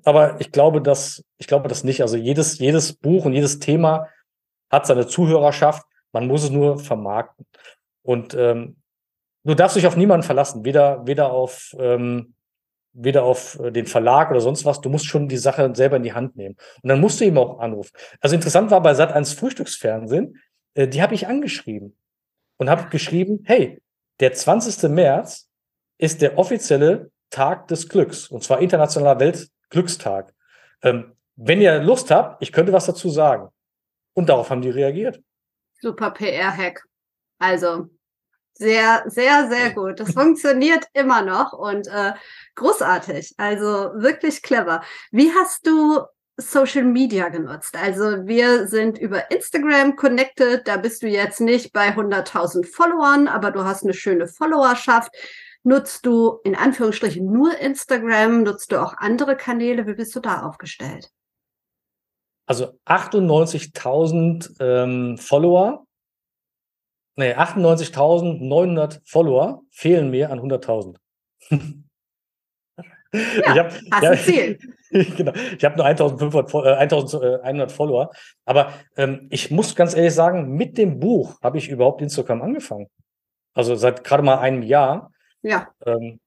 Aber 0.03 0.41
ich 0.41 0.51
glaube, 0.51 0.81
dass, 0.81 1.23
ich 1.37 1.47
glaube 1.47 1.67
das 1.67 1.83
nicht. 1.83 2.01
Also 2.01 2.17
jedes, 2.17 2.57
jedes 2.57 2.93
Buch 2.93 3.25
und 3.25 3.33
jedes 3.33 3.59
Thema 3.59 4.07
hat 4.71 4.87
seine 4.87 5.07
Zuhörerschaft. 5.07 5.85
Man 6.11 6.27
muss 6.27 6.43
es 6.43 6.49
nur 6.49 6.79
vermarkten. 6.79 7.45
Und 8.01 8.33
ähm, 8.33 8.77
du 9.43 9.53
darfst 9.53 9.77
dich 9.77 9.87
auf 9.87 9.95
niemanden 9.95 10.25
verlassen, 10.25 10.65
weder, 10.65 11.05
weder 11.05 11.31
auf, 11.31 11.75
ähm, 11.77 12.33
weder 12.91 13.23
auf 13.23 13.59
äh, 13.59 13.71
den 13.71 13.85
Verlag 13.85 14.31
oder 14.31 14.41
sonst 14.41 14.65
was. 14.65 14.81
Du 14.81 14.89
musst 14.89 15.05
schon 15.05 15.29
die 15.29 15.37
Sache 15.37 15.71
selber 15.75 15.97
in 15.97 16.03
die 16.03 16.13
Hand 16.13 16.35
nehmen. 16.35 16.57
Und 16.81 16.89
dann 16.89 16.99
musst 16.99 17.21
du 17.21 17.25
ihm 17.25 17.37
auch 17.37 17.59
anrufen. 17.59 17.91
Also 18.19 18.35
interessant 18.35 18.71
war 18.71 18.81
bei 18.81 18.91
Sat1 18.93 19.37
Frühstücksfernsehen, 19.37 20.41
äh, 20.73 20.87
die 20.87 21.03
habe 21.03 21.13
ich 21.13 21.27
angeschrieben 21.27 21.95
und 22.63 22.69
habe 22.69 22.89
geschrieben, 22.89 23.43
hey, 23.43 23.81
der 24.21 24.31
20. 24.31 24.89
März 24.89 25.49
ist 25.97 26.21
der 26.21 26.37
offizielle 26.37 27.11
Tag 27.29 27.67
des 27.67 27.89
Glücks, 27.89 28.29
und 28.29 28.41
zwar 28.41 28.61
Internationaler 28.61 29.19
Weltglückstag. 29.19 30.33
Ähm, 30.81 31.13
wenn 31.35 31.59
ihr 31.59 31.83
Lust 31.83 32.09
habt, 32.09 32.41
ich 32.41 32.53
könnte 32.53 32.71
was 32.71 32.85
dazu 32.85 33.09
sagen. 33.09 33.49
Und 34.13 34.29
darauf 34.29 34.49
haben 34.49 34.61
die 34.61 34.69
reagiert. 34.69 35.21
Super 35.81 36.11
PR-Hack. 36.11 36.85
Also 37.37 37.89
sehr, 38.53 39.03
sehr, 39.07 39.49
sehr 39.49 39.71
gut. 39.71 39.99
Das 39.99 40.13
funktioniert 40.13 40.85
immer 40.93 41.21
noch 41.21 41.51
und 41.51 41.87
äh, 41.87 42.13
großartig. 42.55 43.33
Also 43.37 43.91
wirklich 43.95 44.41
clever. 44.41 44.83
Wie 45.11 45.33
hast 45.33 45.67
du 45.67 45.99
Social 46.37 46.83
Media 46.83 47.29
genutzt? 47.29 47.75
Also 47.75 48.25
wir 48.25 48.67
sind 48.67 48.97
über 48.97 49.29
Instagram 49.31 49.95
connected. 49.95 50.67
Da 50.67 50.77
bist 50.77 51.03
du 51.03 51.07
jetzt 51.07 51.39
nicht 51.39 51.73
bei 51.73 51.89
100.000 51.89 52.65
Followern, 52.65 53.27
aber 53.27 53.51
du 53.51 53.63
hast 53.63 53.83
eine 53.83 53.93
schöne 53.93 54.27
Followerschaft. 54.27 55.11
Nutzt 55.63 56.05
du 56.05 56.39
in 56.43 56.55
Anführungsstrichen 56.55 57.25
nur 57.25 57.57
Instagram? 57.57 58.43
Nutzt 58.43 58.71
du 58.71 58.81
auch 58.81 58.95
andere 58.97 59.37
Kanäle? 59.37 59.87
Wie 59.87 59.93
bist 59.93 60.15
du 60.15 60.19
da 60.19 60.41
aufgestellt? 60.41 61.09
Also 62.45 62.77
98.000 62.85 64.59
ähm, 64.59 65.17
Follower, 65.17 65.85
nee, 67.15 67.33
98.900 67.33 68.99
Follower 69.05 69.61
fehlen 69.71 70.09
mir 70.09 70.29
an 70.31 70.39
100.000. 70.39 70.97
Ja, 73.13 73.21
ich 73.53 73.59
hab, 73.59 73.71
hast 73.91 74.03
ja, 74.03 74.09
ein 74.09 74.17
Ziel. 74.17 74.59
genau. 75.17 75.33
Ich 75.57 75.65
habe 75.65 75.77
nur 75.77 75.85
1500, 75.85 76.53
äh, 76.65 76.75
1100 76.75 77.71
Follower. 77.71 78.11
Aber 78.45 78.73
ähm, 78.95 79.27
ich 79.29 79.49
muss 79.49 79.75
ganz 79.75 79.95
ehrlich 79.95 80.13
sagen, 80.13 80.53
mit 80.55 80.77
dem 80.77 80.99
Buch 80.99 81.41
habe 81.41 81.57
ich 81.57 81.69
überhaupt 81.69 82.01
Instagram 82.01 82.41
angefangen. 82.41 82.87
Also 83.53 83.75
seit 83.75 84.03
gerade 84.03 84.23
mal 84.23 84.37
einem 84.37 84.61
Jahr. 84.61 85.11
Ja. 85.41 85.69
Ähm, 85.85 86.19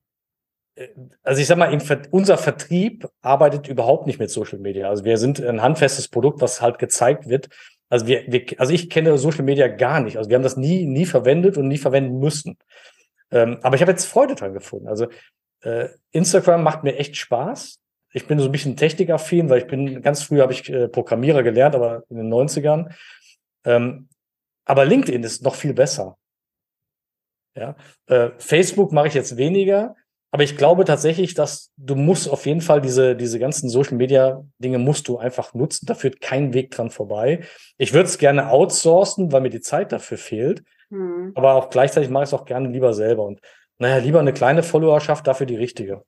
also 1.22 1.40
ich 1.40 1.46
sag 1.46 1.56
mal, 1.56 1.76
unser 2.10 2.36
Vertrieb 2.36 3.08
arbeitet 3.22 3.68
überhaupt 3.68 4.06
nicht 4.06 4.18
mit 4.18 4.30
Social 4.30 4.58
Media. 4.58 4.88
Also 4.88 5.04
wir 5.04 5.16
sind 5.16 5.40
ein 5.40 5.62
handfestes 5.62 6.08
Produkt, 6.08 6.40
was 6.40 6.60
halt 6.60 6.78
gezeigt 6.78 7.28
wird. 7.28 7.48
Also 7.88 8.06
wir, 8.06 8.24
wir 8.26 8.44
also 8.58 8.72
ich 8.72 8.90
kenne 8.90 9.16
Social 9.16 9.44
Media 9.44 9.68
gar 9.68 10.00
nicht. 10.00 10.18
Also 10.18 10.28
wir 10.28 10.34
haben 10.34 10.42
das 10.42 10.56
nie, 10.56 10.86
nie 10.86 11.06
verwendet 11.06 11.56
und 11.56 11.68
nie 11.68 11.78
verwenden 11.78 12.18
müssen. 12.18 12.58
Ähm, 13.30 13.58
aber 13.62 13.76
ich 13.76 13.80
habe 13.80 13.92
jetzt 13.92 14.06
Freude 14.06 14.34
dran 14.34 14.52
gefunden. 14.52 14.88
Also 14.88 15.06
äh, 15.62 15.88
Instagram 16.12 16.62
macht 16.62 16.84
mir 16.84 16.96
echt 16.96 17.16
Spaß. 17.16 17.80
Ich 18.12 18.26
bin 18.26 18.38
so 18.38 18.46
ein 18.46 18.52
bisschen 18.52 18.76
technikaffin, 18.76 19.50
weil 19.50 19.60
ich 19.60 19.66
bin 19.66 20.00
ganz 20.02 20.22
früh 20.22 20.40
habe 20.40 20.52
ich 20.52 20.68
äh, 20.70 20.88
Programmierer 20.88 21.42
gelernt, 21.42 21.74
aber 21.74 22.04
in 22.08 22.16
den 22.16 22.32
90ern. 22.32 22.92
Ähm, 23.64 24.08
aber 24.64 24.84
LinkedIn 24.84 25.22
ist 25.22 25.42
noch 25.42 25.54
viel 25.54 25.74
besser. 25.74 26.16
Ja? 27.56 27.76
Äh, 28.06 28.30
Facebook 28.38 28.92
mache 28.92 29.08
ich 29.08 29.14
jetzt 29.14 29.36
weniger, 29.36 29.96
aber 30.30 30.42
ich 30.42 30.56
glaube 30.56 30.84
tatsächlich, 30.84 31.34
dass 31.34 31.72
du 31.76 31.94
musst 31.94 32.28
auf 32.28 32.46
jeden 32.46 32.60
Fall 32.60 32.80
diese, 32.80 33.16
diese 33.16 33.38
ganzen 33.38 33.68
Social 33.68 33.96
Media 33.96 34.44
Dinge 34.58 34.78
musst 34.78 35.08
du 35.08 35.18
einfach 35.18 35.54
nutzen. 35.54 35.86
Da 35.86 35.94
führt 35.94 36.20
kein 36.20 36.52
Weg 36.52 36.70
dran 36.72 36.90
vorbei. 36.90 37.44
Ich 37.78 37.94
würde 37.94 38.08
es 38.08 38.18
gerne 38.18 38.50
outsourcen, 38.50 39.32
weil 39.32 39.40
mir 39.40 39.50
die 39.50 39.60
Zeit 39.60 39.92
dafür 39.92 40.18
fehlt. 40.18 40.62
Hm. 40.90 41.32
Aber 41.34 41.54
auch 41.54 41.70
gleichzeitig 41.70 42.10
mache 42.10 42.24
ich 42.24 42.30
es 42.30 42.34
auch 42.34 42.44
gerne 42.44 42.68
lieber 42.68 42.92
selber. 42.92 43.24
Und 43.24 43.40
naja, 43.78 43.96
lieber 43.98 44.20
eine 44.20 44.32
kleine 44.32 44.62
Followerschaft, 44.62 45.26
dafür 45.26 45.46
die 45.46 45.56
richtige. 45.56 46.02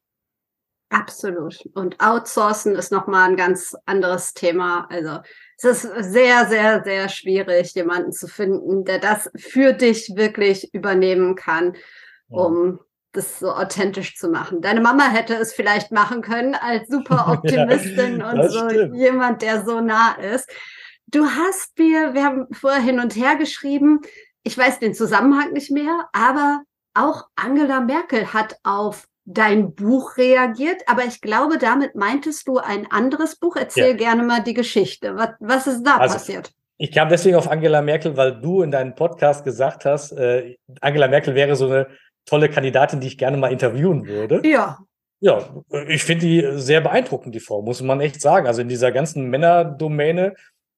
Absolut. 0.91 1.69
Und 1.75 2.01
outsourcen 2.01 2.75
ist 2.75 2.91
nochmal 2.91 3.29
ein 3.29 3.37
ganz 3.37 3.77
anderes 3.85 4.33
Thema. 4.33 4.87
Also 4.91 5.21
es 5.59 5.85
ist 5.85 6.13
sehr, 6.13 6.47
sehr, 6.47 6.83
sehr 6.83 7.09
schwierig, 7.09 7.75
jemanden 7.75 8.13
zu 8.13 8.27
finden, 8.27 8.85
der 8.85 8.99
das 8.99 9.31
für 9.37 9.75
dich 9.75 10.17
wirklich 10.17 10.73
übernehmen 10.73 11.35
kann, 11.35 11.77
um 12.29 12.81
das 13.13 13.39
so 13.39 13.51
authentisch 13.51 14.17
zu 14.17 14.29
machen. 14.29 14.63
Deine 14.63 14.81
Mama 14.81 15.09
hätte 15.09 15.35
es 15.35 15.53
vielleicht 15.53 15.93
machen 15.93 16.23
können 16.23 16.55
als 16.55 16.89
super 16.89 17.27
Optimistin 17.33 18.21
ja, 18.21 18.31
und 18.31 18.51
so 18.51 18.71
stimmt. 18.71 18.97
jemand, 18.97 19.43
der 19.43 19.65
so 19.65 19.81
nah 19.81 20.13
ist. 20.13 20.49
Du 21.07 21.27
hast 21.27 21.79
mir, 21.79 22.15
wir 22.15 22.25
haben 22.25 22.47
vorher 22.53 22.83
hin 22.83 23.01
und 23.01 23.17
her 23.17 23.37
geschrieben, 23.37 24.01
ich 24.43 24.57
weiß 24.57 24.79
den 24.79 24.95
Zusammenhang 24.95 25.53
nicht 25.53 25.71
mehr, 25.71 26.09
aber 26.13 26.63
auch 26.95 27.27
Angela 27.35 27.81
Merkel 27.81 28.33
hat 28.33 28.57
auf 28.63 29.07
dein 29.31 29.75
Buch 29.75 30.17
reagiert, 30.17 30.83
aber 30.87 31.05
ich 31.05 31.21
glaube, 31.21 31.59
damit 31.59 31.95
meintest 31.95 32.49
du 32.49 32.59
ein 32.59 32.91
anderes 32.91 33.37
Buch. 33.37 33.57
Erzähl 33.57 33.91
ja. 33.91 33.97
gerne 33.97 34.23
mal 34.23 34.43
die 34.43 34.55
Geschichte. 34.55 35.17
Was, 35.17 35.31
was 35.41 35.67
ist 35.67 35.83
da 35.83 35.99
also, 35.99 36.15
passiert? 36.15 36.51
Ich 36.79 36.93
kam 36.93 37.09
deswegen 37.11 37.37
auf 37.37 37.51
Angela 37.51 37.83
Merkel, 37.83 38.17
weil 38.17 38.41
du 38.41 38.63
in 38.63 38.71
deinem 38.71 38.95
Podcast 38.95 39.45
gesagt 39.45 39.85
hast, 39.85 40.13
äh, 40.13 40.57
Angela 40.81 41.09
Merkel 41.09 41.35
wäre 41.35 41.57
so 41.57 41.67
eine 41.67 41.89
tolle 42.25 42.49
Kandidatin, 42.49 43.01
die 43.01 43.09
ich 43.09 43.19
gerne 43.19 43.37
mal 43.37 43.53
interviewen 43.53 44.07
würde. 44.07 44.41
Ja. 44.49 44.79
Ja, 45.21 45.63
ich 45.89 46.05
finde 46.05 46.27
die 46.27 46.49
sehr 46.53 46.81
beeindruckend, 46.81 47.35
die 47.35 47.41
Frau, 47.41 47.61
muss 47.61 47.83
man 47.83 48.01
echt 48.01 48.21
sagen. 48.21 48.47
Also 48.47 48.63
in 48.63 48.69
dieser 48.69 48.93
ganzen 48.93 49.29
Männerdomäne 49.29 50.37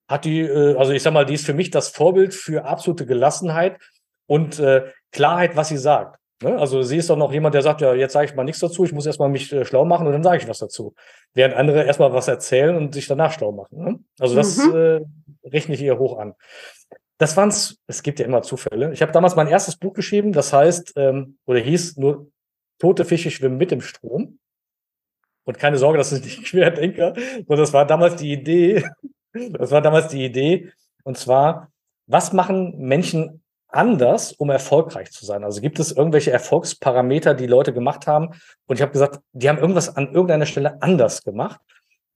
hat 0.08 0.24
die, 0.24 0.40
äh, 0.40 0.76
also 0.76 0.92
ich 0.92 1.02
sag 1.02 1.12
mal, 1.12 1.26
die 1.26 1.34
ist 1.34 1.46
für 1.46 1.54
mich 1.54 1.70
das 1.70 1.90
Vorbild 1.90 2.34
für 2.34 2.64
absolute 2.64 3.06
Gelassenheit 3.06 3.78
und 4.26 4.58
äh, 4.58 4.90
Klarheit, 5.12 5.56
was 5.56 5.68
sie 5.68 5.76
sagt. 5.76 6.19
Ne? 6.42 6.58
Also 6.58 6.82
sie 6.82 6.96
ist 6.96 7.10
doch 7.10 7.16
noch 7.16 7.32
jemand, 7.32 7.54
der 7.54 7.62
sagt, 7.62 7.80
ja, 7.80 7.94
jetzt 7.94 8.12
sage 8.12 8.26
ich 8.26 8.34
mal 8.34 8.44
nichts 8.44 8.60
dazu, 8.60 8.84
ich 8.84 8.92
muss 8.92 9.06
erstmal 9.06 9.28
mich 9.28 9.52
äh, 9.52 9.64
schlau 9.64 9.84
machen 9.84 10.06
und 10.06 10.12
dann 10.12 10.22
sage 10.22 10.38
ich 10.38 10.48
was 10.48 10.58
dazu. 10.58 10.94
Während 11.34 11.54
andere 11.54 11.84
erstmal 11.84 12.12
was 12.12 12.28
erzählen 12.28 12.76
und 12.76 12.94
sich 12.94 13.06
danach 13.06 13.32
schlau 13.32 13.52
machen. 13.52 13.78
Ne? 13.78 13.98
Also 14.18 14.34
das 14.34 14.56
mhm. 14.58 14.74
äh, 14.74 15.00
rechne 15.48 15.74
ich 15.74 15.82
ihr 15.82 15.98
hoch 15.98 16.18
an. 16.18 16.34
Das 17.18 17.36
waren's, 17.36 17.76
es 17.86 18.02
gibt 18.02 18.18
ja 18.18 18.24
immer 18.24 18.40
Zufälle. 18.40 18.92
Ich 18.92 19.02
habe 19.02 19.12
damals 19.12 19.36
mein 19.36 19.48
erstes 19.48 19.76
Buch 19.76 19.92
geschrieben, 19.92 20.32
das 20.32 20.52
heißt, 20.52 20.94
ähm, 20.96 21.36
oder 21.44 21.60
hieß 21.60 21.98
nur 21.98 22.30
Tote 22.78 23.04
Fische 23.04 23.30
schwimmen 23.30 23.58
mit 23.58 23.70
dem 23.70 23.82
Strom. 23.82 24.38
Und 25.44 25.58
keine 25.58 25.76
Sorge, 25.76 25.98
das 25.98 26.12
ist 26.12 26.24
nicht 26.24 26.44
Querdenker, 26.44 27.14
sondern 27.14 27.58
das 27.58 27.72
war 27.74 27.86
damals 27.86 28.16
die 28.16 28.32
Idee, 28.32 28.84
das 29.32 29.70
war 29.70 29.82
damals 29.82 30.08
die 30.08 30.24
Idee, 30.24 30.72
und 31.04 31.18
zwar, 31.18 31.70
was 32.06 32.32
machen 32.32 32.78
Menschen 32.78 33.39
anders, 33.72 34.32
um 34.32 34.50
erfolgreich 34.50 35.10
zu 35.10 35.24
sein? 35.24 35.44
Also 35.44 35.60
gibt 35.60 35.78
es 35.78 35.92
irgendwelche 35.92 36.30
Erfolgsparameter, 36.30 37.34
die 37.34 37.46
Leute 37.46 37.72
gemacht 37.72 38.06
haben? 38.06 38.30
Und 38.66 38.76
ich 38.76 38.82
habe 38.82 38.92
gesagt, 38.92 39.20
die 39.32 39.48
haben 39.48 39.58
irgendwas 39.58 39.96
an 39.96 40.06
irgendeiner 40.12 40.46
Stelle 40.46 40.80
anders 40.82 41.22
gemacht 41.22 41.60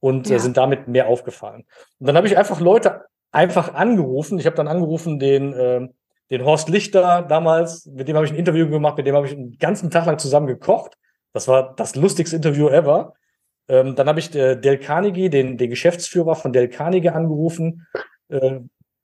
und 0.00 0.28
äh, 0.28 0.34
ja. 0.34 0.38
sind 0.38 0.56
damit 0.56 0.88
mehr 0.88 1.08
aufgefallen. 1.08 1.64
Und 1.98 2.06
dann 2.06 2.16
habe 2.16 2.26
ich 2.26 2.36
einfach 2.36 2.60
Leute 2.60 3.02
einfach 3.32 3.74
angerufen. 3.74 4.38
Ich 4.38 4.46
habe 4.46 4.56
dann 4.56 4.68
angerufen 4.68 5.18
den, 5.18 5.52
äh, 5.52 5.88
den 6.30 6.44
Horst 6.44 6.68
Lichter 6.68 7.22
damals, 7.22 7.86
mit 7.86 8.08
dem 8.08 8.16
habe 8.16 8.26
ich 8.26 8.32
ein 8.32 8.38
Interview 8.38 8.68
gemacht, 8.68 8.96
mit 8.96 9.06
dem 9.06 9.14
habe 9.14 9.26
ich 9.26 9.32
einen 9.32 9.58
ganzen 9.58 9.90
Tag 9.90 10.06
lang 10.06 10.18
zusammen 10.18 10.46
gekocht. 10.46 10.96
Das 11.32 11.48
war 11.48 11.74
das 11.74 11.96
lustigste 11.96 12.36
Interview 12.36 12.68
ever. 12.68 13.14
Ähm, 13.66 13.94
dann 13.94 14.08
habe 14.08 14.20
ich 14.20 14.34
äh, 14.34 14.56
Del 14.56 14.78
Carnegie, 14.78 15.30
den, 15.30 15.56
den 15.56 15.70
Geschäftsführer 15.70 16.34
von 16.34 16.52
Del 16.52 16.68
Carnegie 16.68 17.08
angerufen. 17.08 17.86
Äh, 18.28 18.60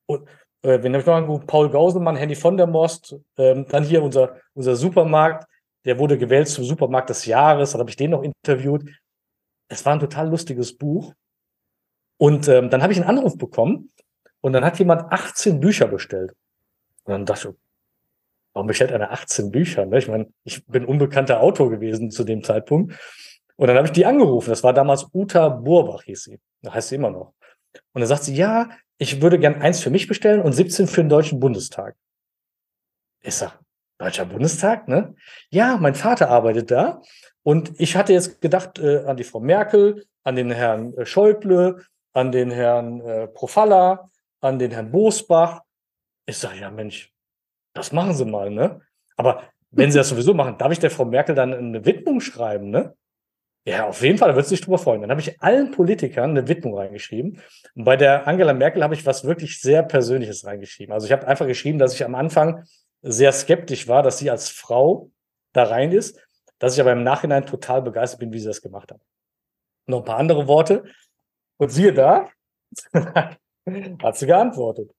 und, 0.06 0.28
äh, 0.62 0.82
wen 0.82 0.94
ich 0.94 1.06
noch 1.06 1.14
angerufen? 1.14 1.46
Paul 1.46 1.70
Gauselmann, 1.70 2.16
Henny 2.16 2.34
von 2.34 2.56
der 2.56 2.66
Most. 2.66 3.16
Ähm, 3.36 3.66
dann 3.68 3.84
hier 3.84 4.02
unser, 4.02 4.36
unser 4.54 4.76
Supermarkt, 4.76 5.46
der 5.84 5.98
wurde 5.98 6.18
gewählt 6.18 6.48
zum 6.48 6.64
Supermarkt 6.64 7.10
des 7.10 7.26
Jahres. 7.26 7.72
Dann 7.72 7.80
habe 7.80 7.90
ich 7.90 7.96
den 7.96 8.10
noch 8.10 8.22
interviewt. 8.22 8.84
Es 9.68 9.84
war 9.86 9.94
ein 9.94 10.00
total 10.00 10.28
lustiges 10.28 10.76
Buch. 10.76 11.14
Und 12.18 12.48
ähm, 12.48 12.68
dann 12.68 12.82
habe 12.82 12.92
ich 12.92 13.00
einen 13.00 13.08
Anruf 13.08 13.38
bekommen 13.38 13.90
und 14.42 14.52
dann 14.52 14.64
hat 14.64 14.78
jemand 14.78 15.10
18 15.10 15.60
Bücher 15.60 15.88
bestellt. 15.88 16.34
Und 17.04 17.12
dann 17.12 17.24
dachte 17.24 17.48
ich, 17.48 17.54
warum 18.52 18.66
bestellt 18.66 18.92
einer 18.92 19.10
18 19.10 19.50
Bücher? 19.50 19.86
Ne? 19.86 19.98
Ich 19.98 20.08
meine, 20.08 20.30
ich 20.44 20.66
bin 20.66 20.84
unbekannter 20.84 21.40
Autor 21.40 21.70
gewesen 21.70 22.10
zu 22.10 22.24
dem 22.24 22.44
Zeitpunkt. 22.44 22.94
Und 23.56 23.66
dann 23.68 23.76
habe 23.76 23.86
ich 23.86 23.92
die 23.92 24.04
angerufen. 24.04 24.50
Das 24.50 24.62
war 24.62 24.74
damals 24.74 25.06
Uta 25.14 25.48
Burbach, 25.48 26.02
hieß 26.02 26.24
sie. 26.24 26.40
Da 26.62 26.74
heißt 26.74 26.88
sie 26.88 26.96
immer 26.96 27.10
noch. 27.10 27.32
Und 27.92 28.00
dann 28.00 28.06
sagt 28.06 28.24
sie, 28.24 28.34
ja, 28.34 28.68
ich 29.00 29.22
würde 29.22 29.38
gern 29.38 29.62
eins 29.62 29.80
für 29.80 29.90
mich 29.90 30.06
bestellen 30.06 30.42
und 30.42 30.52
17 30.52 30.86
für 30.86 31.02
den 31.02 31.08
Deutschen 31.08 31.40
Bundestag. 31.40 31.96
Ich 33.22 33.34
sag, 33.34 33.58
Deutscher 33.96 34.26
Bundestag, 34.26 34.88
ne? 34.88 35.14
Ja, 35.48 35.78
mein 35.78 35.94
Vater 35.94 36.28
arbeitet 36.28 36.70
da. 36.70 37.00
Und 37.42 37.72
ich 37.80 37.96
hatte 37.96 38.12
jetzt 38.12 38.42
gedacht 38.42 38.78
äh, 38.78 39.04
an 39.06 39.16
die 39.16 39.24
Frau 39.24 39.40
Merkel, 39.40 40.06
an 40.22 40.36
den 40.36 40.50
Herrn 40.50 40.94
äh, 40.98 41.06
Schäuble, 41.06 41.82
an 42.12 42.30
den 42.30 42.50
Herrn 42.50 43.00
äh, 43.00 43.26
Profalla, 43.26 44.10
an 44.40 44.58
den 44.58 44.70
Herrn 44.70 44.90
Bosbach. 44.90 45.62
Ich 46.26 46.36
sage, 46.36 46.60
ja, 46.60 46.70
Mensch, 46.70 47.10
das 47.72 47.92
machen 47.92 48.14
Sie 48.14 48.26
mal, 48.26 48.50
ne? 48.50 48.82
Aber 49.16 49.44
wenn 49.70 49.90
Sie 49.90 49.96
das 49.96 50.10
sowieso 50.10 50.34
machen, 50.34 50.58
darf 50.58 50.72
ich 50.72 50.78
der 50.78 50.90
Frau 50.90 51.06
Merkel 51.06 51.34
dann 51.34 51.54
eine 51.54 51.84
Widmung 51.86 52.20
schreiben, 52.20 52.68
ne? 52.68 52.94
Ja, 53.64 53.86
auf 53.88 54.02
jeden 54.02 54.16
Fall, 54.16 54.30
da 54.30 54.36
wird 54.36 54.46
sich 54.46 54.60
drüber 54.62 54.78
freuen. 54.78 55.02
Dann 55.02 55.10
habe 55.10 55.20
ich 55.20 55.40
allen 55.42 55.70
Politikern 55.70 56.30
eine 56.30 56.48
Widmung 56.48 56.76
reingeschrieben. 56.76 57.42
Und 57.74 57.84
bei 57.84 57.96
der 57.96 58.26
Angela 58.26 58.54
Merkel 58.54 58.82
habe 58.82 58.94
ich 58.94 59.04
was 59.04 59.24
wirklich 59.24 59.60
sehr 59.60 59.82
Persönliches 59.82 60.46
reingeschrieben. 60.46 60.92
Also 60.92 61.06
ich 61.06 61.12
habe 61.12 61.26
einfach 61.26 61.46
geschrieben, 61.46 61.78
dass 61.78 61.94
ich 61.94 62.04
am 62.04 62.14
Anfang 62.14 62.64
sehr 63.02 63.32
skeptisch 63.32 63.86
war, 63.86 64.02
dass 64.02 64.18
sie 64.18 64.30
als 64.30 64.48
Frau 64.48 65.10
da 65.52 65.64
rein 65.64 65.92
ist, 65.92 66.18
dass 66.58 66.74
ich 66.74 66.80
aber 66.80 66.92
im 66.92 67.02
Nachhinein 67.02 67.44
total 67.44 67.82
begeistert 67.82 68.20
bin, 68.20 68.32
wie 68.32 68.38
sie 68.38 68.46
das 68.46 68.62
gemacht 68.62 68.92
hat. 68.92 69.00
Noch 69.86 69.98
ein 69.98 70.04
paar 70.04 70.18
andere 70.18 70.48
Worte. 70.48 70.84
Und 71.58 71.70
siehe 71.70 71.92
da, 71.92 72.30
hat 72.94 74.16
sie 74.16 74.26
geantwortet 74.26 74.90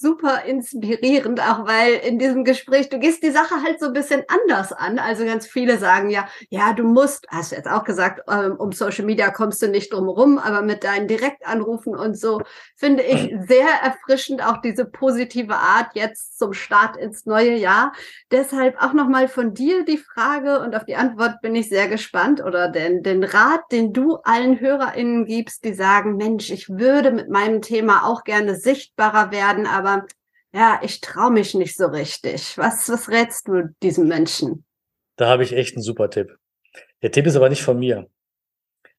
super 0.00 0.44
inspirierend, 0.44 1.40
auch 1.40 1.66
weil 1.66 1.94
in 1.94 2.18
diesem 2.18 2.44
Gespräch, 2.44 2.88
du 2.88 2.98
gehst 2.98 3.22
die 3.22 3.30
Sache 3.30 3.62
halt 3.64 3.80
so 3.80 3.86
ein 3.86 3.92
bisschen 3.92 4.22
anders 4.28 4.72
an. 4.72 4.98
Also 4.98 5.24
ganz 5.24 5.46
viele 5.46 5.78
sagen 5.78 6.10
ja, 6.10 6.28
ja, 6.50 6.72
du 6.72 6.84
musst, 6.84 7.26
hast 7.28 7.52
du 7.52 7.56
jetzt 7.56 7.68
auch 7.68 7.84
gesagt, 7.84 8.22
ähm, 8.28 8.56
um 8.58 8.72
Social 8.72 9.04
Media 9.04 9.30
kommst 9.30 9.62
du 9.62 9.68
nicht 9.68 9.92
drum 9.92 10.08
rum, 10.08 10.38
aber 10.38 10.62
mit 10.62 10.84
deinen 10.84 11.08
Direktanrufen 11.08 11.94
und 11.96 12.18
so 12.18 12.40
finde 12.76 13.02
ich 13.02 13.34
sehr 13.46 13.68
erfrischend 13.82 14.44
auch 14.44 14.58
diese 14.60 14.84
positive 14.84 15.54
Art 15.54 15.90
jetzt 15.94 16.38
zum 16.38 16.52
Start 16.52 16.96
ins 16.96 17.26
neue 17.26 17.54
Jahr. 17.54 17.92
Deshalb 18.30 18.82
auch 18.82 18.92
nochmal 18.92 19.28
von 19.28 19.54
dir 19.54 19.84
die 19.84 19.98
Frage 19.98 20.60
und 20.60 20.74
auf 20.74 20.84
die 20.84 20.96
Antwort 20.96 21.40
bin 21.42 21.54
ich 21.54 21.68
sehr 21.68 21.88
gespannt 21.88 22.42
oder 22.42 22.68
den, 22.68 23.02
den 23.02 23.24
Rat, 23.24 23.60
den 23.72 23.92
du 23.92 24.16
allen 24.24 24.60
HörerInnen 24.60 25.26
gibst, 25.26 25.64
die 25.64 25.74
sagen, 25.74 26.16
Mensch, 26.16 26.50
ich 26.50 26.68
würde 26.68 27.10
mit 27.10 27.28
meinem 27.28 27.62
Thema 27.62 28.04
auch 28.06 28.24
gerne 28.24 28.54
sichtbarer 28.56 29.30
werden, 29.30 29.66
aber 29.66 29.83
aber 29.84 30.06
ja, 30.52 30.80
ich 30.82 31.00
traue 31.00 31.32
mich 31.32 31.54
nicht 31.54 31.76
so 31.76 31.86
richtig. 31.86 32.56
Was, 32.56 32.88
was 32.88 33.08
rätst 33.08 33.48
du 33.48 33.74
diesem 33.82 34.08
Menschen? 34.08 34.64
Da 35.16 35.28
habe 35.28 35.42
ich 35.42 35.52
echt 35.52 35.74
einen 35.74 35.82
super 35.82 36.10
Tipp. 36.10 36.36
Der 37.02 37.10
Tipp 37.10 37.26
ist 37.26 37.36
aber 37.36 37.48
nicht 37.48 37.62
von 37.62 37.78
mir. 37.78 38.08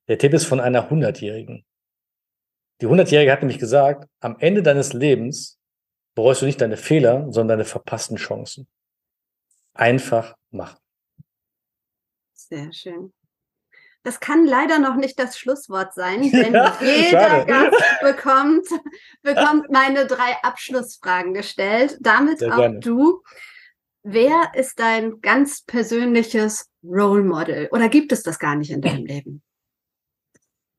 Der 0.07 0.17
Tipp 0.17 0.33
ist 0.33 0.45
von 0.45 0.59
einer 0.59 0.89
Hundertjährigen. 0.89 1.65
Die 2.81 2.85
Hundertjährige 2.87 3.31
hat 3.31 3.41
nämlich 3.41 3.59
gesagt, 3.59 4.09
am 4.19 4.37
Ende 4.39 4.61
deines 4.61 4.93
Lebens 4.93 5.59
bereust 6.13 6.41
du 6.41 6.45
nicht 6.45 6.61
deine 6.61 6.77
Fehler, 6.77 7.25
sondern 7.31 7.59
deine 7.59 7.65
verpassten 7.65 8.17
Chancen. 8.17 8.67
Einfach 9.73 10.35
machen. 10.51 10.77
Sehr 12.33 12.71
schön. 12.71 13.13
Das 14.05 14.19
kann 14.19 14.45
leider 14.45 14.77
noch 14.77 14.95
nicht 14.95 15.17
das 15.17 15.37
Schlusswort 15.37 15.95
sein, 15.95 16.21
denn 16.31 16.53
ja, 16.53 16.77
jeder 16.79 17.29
schade. 17.29 17.45
Gast 17.47 17.99
bekommt, 18.01 18.67
bekommt 19.23 19.71
meine 19.71 20.05
drei 20.05 20.37
Abschlussfragen 20.43 21.33
gestellt. 21.33 21.97
Damit 22.01 22.39
Sehr 22.39 22.53
auch 22.53 22.57
gerne. 22.57 22.79
du. 22.79 23.23
Wer 24.03 24.51
ist 24.53 24.79
dein 24.79 25.21
ganz 25.21 25.63
persönliches 25.63 26.69
Role 26.83 27.23
Model? 27.23 27.67
Oder 27.71 27.89
gibt 27.89 28.11
es 28.11 28.21
das 28.21 28.37
gar 28.37 28.55
nicht 28.55 28.69
in 28.69 28.81
deinem 28.81 29.07
Leben? 29.07 29.41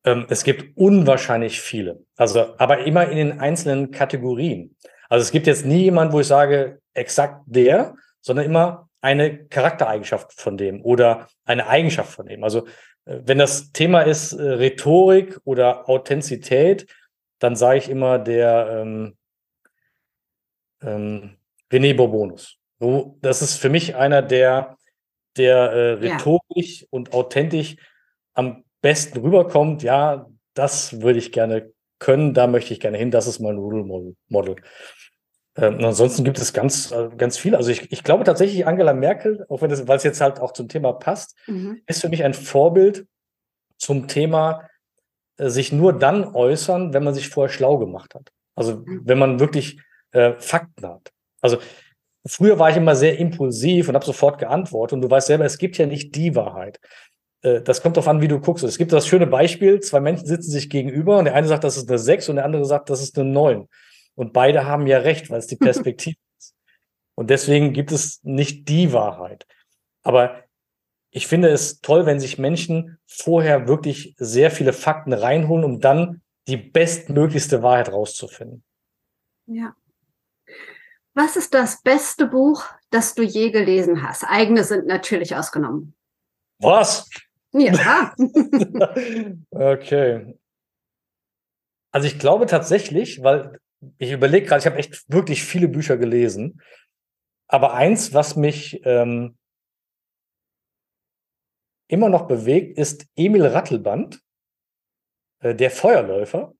Ähm, 0.05 0.25
es 0.29 0.45
gibt 0.45 0.77
unwahrscheinlich 0.77 1.59
viele. 1.59 2.05
Also, 2.15 2.57
aber 2.57 2.85
immer 2.85 3.09
in 3.09 3.17
den 3.17 3.41
einzelnen 3.41 3.91
Kategorien. 3.91 4.77
Also 5.09 5.23
es 5.23 5.31
gibt 5.31 5.47
jetzt 5.47 5.65
nie 5.65 5.83
jemanden, 5.83 6.13
wo 6.13 6.21
ich 6.21 6.27
sage, 6.27 6.81
exakt 6.93 7.43
der, 7.45 7.95
sondern 8.21 8.45
immer 8.45 8.89
eine 9.01 9.45
Charaktereigenschaft 9.47 10.31
von 10.31 10.55
dem 10.55 10.81
oder 10.81 11.27
eine 11.43 11.67
Eigenschaft 11.67 12.13
von 12.13 12.25
dem. 12.25 12.45
Also 12.45 12.65
wenn 13.07 13.37
das 13.37 13.71
Thema 13.71 14.01
ist 14.01 14.33
äh, 14.33 14.41
Rhetorik 14.41 15.39
oder 15.45 15.89
Authentizität, 15.89 16.87
dann 17.39 17.55
sage 17.55 17.79
ich 17.79 17.89
immer 17.89 18.19
der 18.19 18.81
ähm, 18.81 19.17
ähm, 20.81 21.37
René 21.71 21.95
Bourbonus. 21.95 22.57
Das 23.21 23.41
ist 23.41 23.57
für 23.57 23.69
mich 23.69 23.95
einer 23.95 24.21
der, 24.21 24.77
der 25.37 25.55
äh, 25.55 25.93
rhetorisch 25.93 26.81
ja. 26.81 26.87
und 26.89 27.13
authentisch 27.13 27.77
am 28.33 28.63
besten 28.81 29.19
rüberkommt. 29.19 29.83
Ja, 29.83 30.27
das 30.53 31.01
würde 31.01 31.19
ich 31.19 31.31
gerne 31.31 31.71
können, 31.99 32.33
da 32.33 32.45
möchte 32.45 32.73
ich 32.73 32.79
gerne 32.79 32.97
hin, 32.97 33.09
das 33.09 33.25
ist 33.25 33.39
mein 33.39 33.57
Role 33.57 33.83
Model. 34.27 34.55
Ähm, 35.57 35.83
ansonsten 35.83 36.23
gibt 36.23 36.37
es 36.37 36.53
ganz, 36.53 36.91
äh, 36.91 37.09
ganz 37.17 37.37
viel. 37.37 37.55
Also 37.55 37.71
ich, 37.71 37.91
ich 37.91 38.03
glaube 38.03 38.23
tatsächlich, 38.23 38.67
Angela 38.67 38.93
Merkel, 38.93 39.45
auch 39.49 39.61
wenn 39.61 39.69
das, 39.69 39.87
weil 39.87 39.97
es 39.97 40.03
jetzt 40.03 40.21
halt 40.21 40.39
auch 40.39 40.53
zum 40.53 40.69
Thema 40.69 40.93
passt, 40.93 41.35
mhm. 41.47 41.81
ist 41.87 42.01
für 42.01 42.09
mich 42.09 42.23
ein 42.23 42.33
Vorbild 42.33 43.07
zum 43.77 44.07
Thema 44.07 44.69
äh, 45.37 45.49
sich 45.49 45.71
nur 45.71 45.97
dann 45.97 46.35
äußern, 46.35 46.93
wenn 46.93 47.03
man 47.03 47.13
sich 47.13 47.29
vorher 47.29 47.51
schlau 47.51 47.77
gemacht 47.77 48.13
hat. 48.13 48.31
Also 48.55 48.77
mhm. 48.77 49.01
wenn 49.05 49.17
man 49.17 49.39
wirklich 49.39 49.81
äh, 50.11 50.33
Fakten 50.37 50.87
hat. 50.87 51.11
Also 51.41 51.57
früher 52.25 52.59
war 52.59 52.69
ich 52.69 52.77
immer 52.77 52.95
sehr 52.95 53.17
impulsiv 53.17 53.89
und 53.89 53.95
habe 53.95 54.05
sofort 54.05 54.39
geantwortet. 54.39 54.95
Und 54.95 55.01
du 55.01 55.09
weißt 55.09 55.27
selber, 55.27 55.45
es 55.45 55.57
gibt 55.57 55.77
ja 55.77 55.87
nicht 55.87 56.15
die 56.15 56.35
Wahrheit. 56.35 56.79
Äh, 57.41 57.61
das 57.61 57.81
kommt 57.81 57.97
darauf 57.97 58.07
an, 58.07 58.21
wie 58.21 58.27
du 58.27 58.39
guckst. 58.39 58.63
Es 58.63 58.77
gibt 58.77 58.91
das 58.91 59.07
schöne 59.07 59.27
Beispiel, 59.27 59.79
zwei 59.79 60.01
Menschen 60.01 60.27
sitzen 60.27 60.51
sich 60.51 60.69
gegenüber 60.69 61.17
und 61.17 61.25
der 61.25 61.33
eine 61.35 61.47
sagt, 61.47 61.63
das 61.63 61.77
ist 61.77 61.89
eine 61.89 61.97
6 61.97 62.29
und 62.29 62.35
der 62.35 62.45
andere 62.45 62.65
sagt, 62.65 62.89
das 62.89 63.01
ist 63.01 63.17
eine 63.17 63.29
9. 63.29 63.67
Und 64.17 64.33
beide 64.33 64.65
haben 64.65 64.87
ja 64.87 64.97
recht, 64.97 65.29
weil 65.29 65.39
es 65.39 65.47
die 65.47 65.55
Perspektive 65.67 66.17
ist. 66.39 66.55
Und 67.15 67.29
deswegen 67.29 67.71
gibt 67.71 67.91
es 67.91 68.21
nicht 68.23 68.67
die 68.67 68.91
Wahrheit. 68.91 69.45
Aber 70.03 70.43
ich 71.11 71.27
finde 71.27 71.49
es 71.49 71.81
toll, 71.81 72.05
wenn 72.05 72.19
sich 72.19 72.37
Menschen 72.37 72.97
vorher 73.05 73.67
wirklich 73.67 74.15
sehr 74.17 74.51
viele 74.51 74.73
Fakten 74.73 75.13
reinholen, 75.13 75.63
um 75.63 75.79
dann 75.79 76.21
die 76.47 76.57
bestmöglichste 76.57 77.61
Wahrheit 77.61 77.91
rauszufinden. 77.91 78.63
Ja. 79.45 79.75
Was 81.13 81.35
ist 81.35 81.53
das 81.53 81.81
beste 81.81 82.27
Buch, 82.27 82.63
das 82.89 83.15
du 83.15 83.23
je 83.23 83.51
gelesen 83.51 84.07
hast? 84.07 84.23
Eigene 84.23 84.63
sind 84.63 84.85
natürlich 84.87 85.35
ausgenommen. 85.35 85.95
Was? 86.59 87.09
Ja. 87.51 88.13
okay. 89.49 90.37
Also 91.91 92.07
ich 92.07 92.19
glaube 92.19 92.45
tatsächlich, 92.45 93.23
weil 93.23 93.59
ich 93.97 94.11
überlege 94.11 94.45
gerade, 94.45 94.59
ich 94.59 94.65
habe 94.65 94.77
echt 94.77 95.03
wirklich 95.11 95.43
viele 95.43 95.67
Bücher 95.67 95.97
gelesen. 95.97 96.61
Aber 97.47 97.73
eins, 97.73 98.13
was 98.13 98.35
mich 98.35 98.81
ähm, 98.85 99.37
immer 101.87 102.09
noch 102.09 102.27
bewegt, 102.27 102.77
ist 102.77 103.05
Emil 103.15 103.45
Rattelband, 103.45 104.21
äh, 105.39 105.55
der 105.55 105.71
Feuerläufer. 105.71 106.53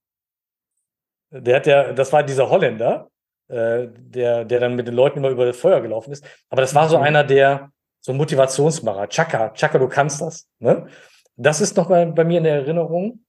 Der 1.29 1.57
hat 1.57 1.67
ja, 1.67 1.91
das 1.91 2.13
war 2.13 2.23
dieser 2.23 2.49
Holländer, 2.49 3.09
äh, 3.49 3.87
der, 3.89 4.45
der 4.45 4.59
dann 4.59 4.75
mit 4.75 4.87
den 4.87 4.95
Leuten 4.95 5.19
immer 5.19 5.29
über 5.29 5.45
das 5.45 5.57
Feuer 5.57 5.81
gelaufen 5.81 6.11
ist. 6.11 6.25
Aber 6.49 6.61
das 6.61 6.73
war 6.73 6.87
so 6.87 6.97
mhm. 6.97 7.03
einer, 7.03 7.23
der 7.23 7.71
so 7.99 8.13
Motivationsmacher. 8.13 9.09
Chaka, 9.09 9.49
Chaka, 9.53 9.77
du 9.79 9.89
kannst 9.89 10.21
das. 10.21 10.47
Ne? 10.59 10.87
Das 11.35 11.59
ist 11.59 11.75
noch 11.75 11.89
bei, 11.89 12.05
bei 12.05 12.23
mir 12.23 12.37
in 12.37 12.45
der 12.45 12.55
Erinnerung. 12.55 13.25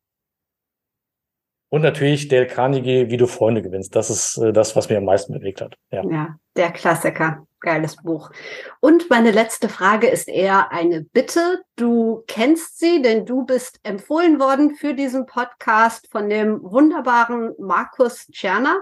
Und 1.71 1.83
natürlich 1.83 2.29
Dale 2.29 2.47
Carnegie, 2.47 3.11
wie 3.11 3.17
du 3.17 3.27
Freunde 3.27 3.63
gewinnst. 3.63 3.95
Das 3.95 4.09
ist 4.11 4.39
äh, 4.39 4.53
das, 4.53 4.75
was 4.75 4.89
mir 4.89 4.99
am 4.99 5.05
meisten 5.05 5.33
bewegt 5.35 5.61
hat. 5.61 5.75
Ja. 5.91 6.03
ja, 6.11 6.37
der 6.57 6.71
Klassiker. 6.73 7.45
Geiles 7.61 7.97
Buch. 7.97 8.31
Und 8.79 9.11
meine 9.11 9.33
letzte 9.33 9.69
Frage 9.69 10.07
ist 10.07 10.29
eher 10.29 10.71
eine 10.71 11.03
Bitte. 11.03 11.61
Du 11.75 12.23
kennst 12.29 12.79
sie, 12.79 13.03
denn 13.03 13.27
du 13.27 13.45
bist 13.45 13.81
empfohlen 13.83 14.39
worden 14.39 14.77
für 14.77 14.95
diesen 14.95 15.27
Podcast 15.27 16.09
von 16.13 16.31
dem 16.31 16.63
wunderbaren 16.63 17.53
Markus 17.59 18.29
Tscherner. 18.29 18.81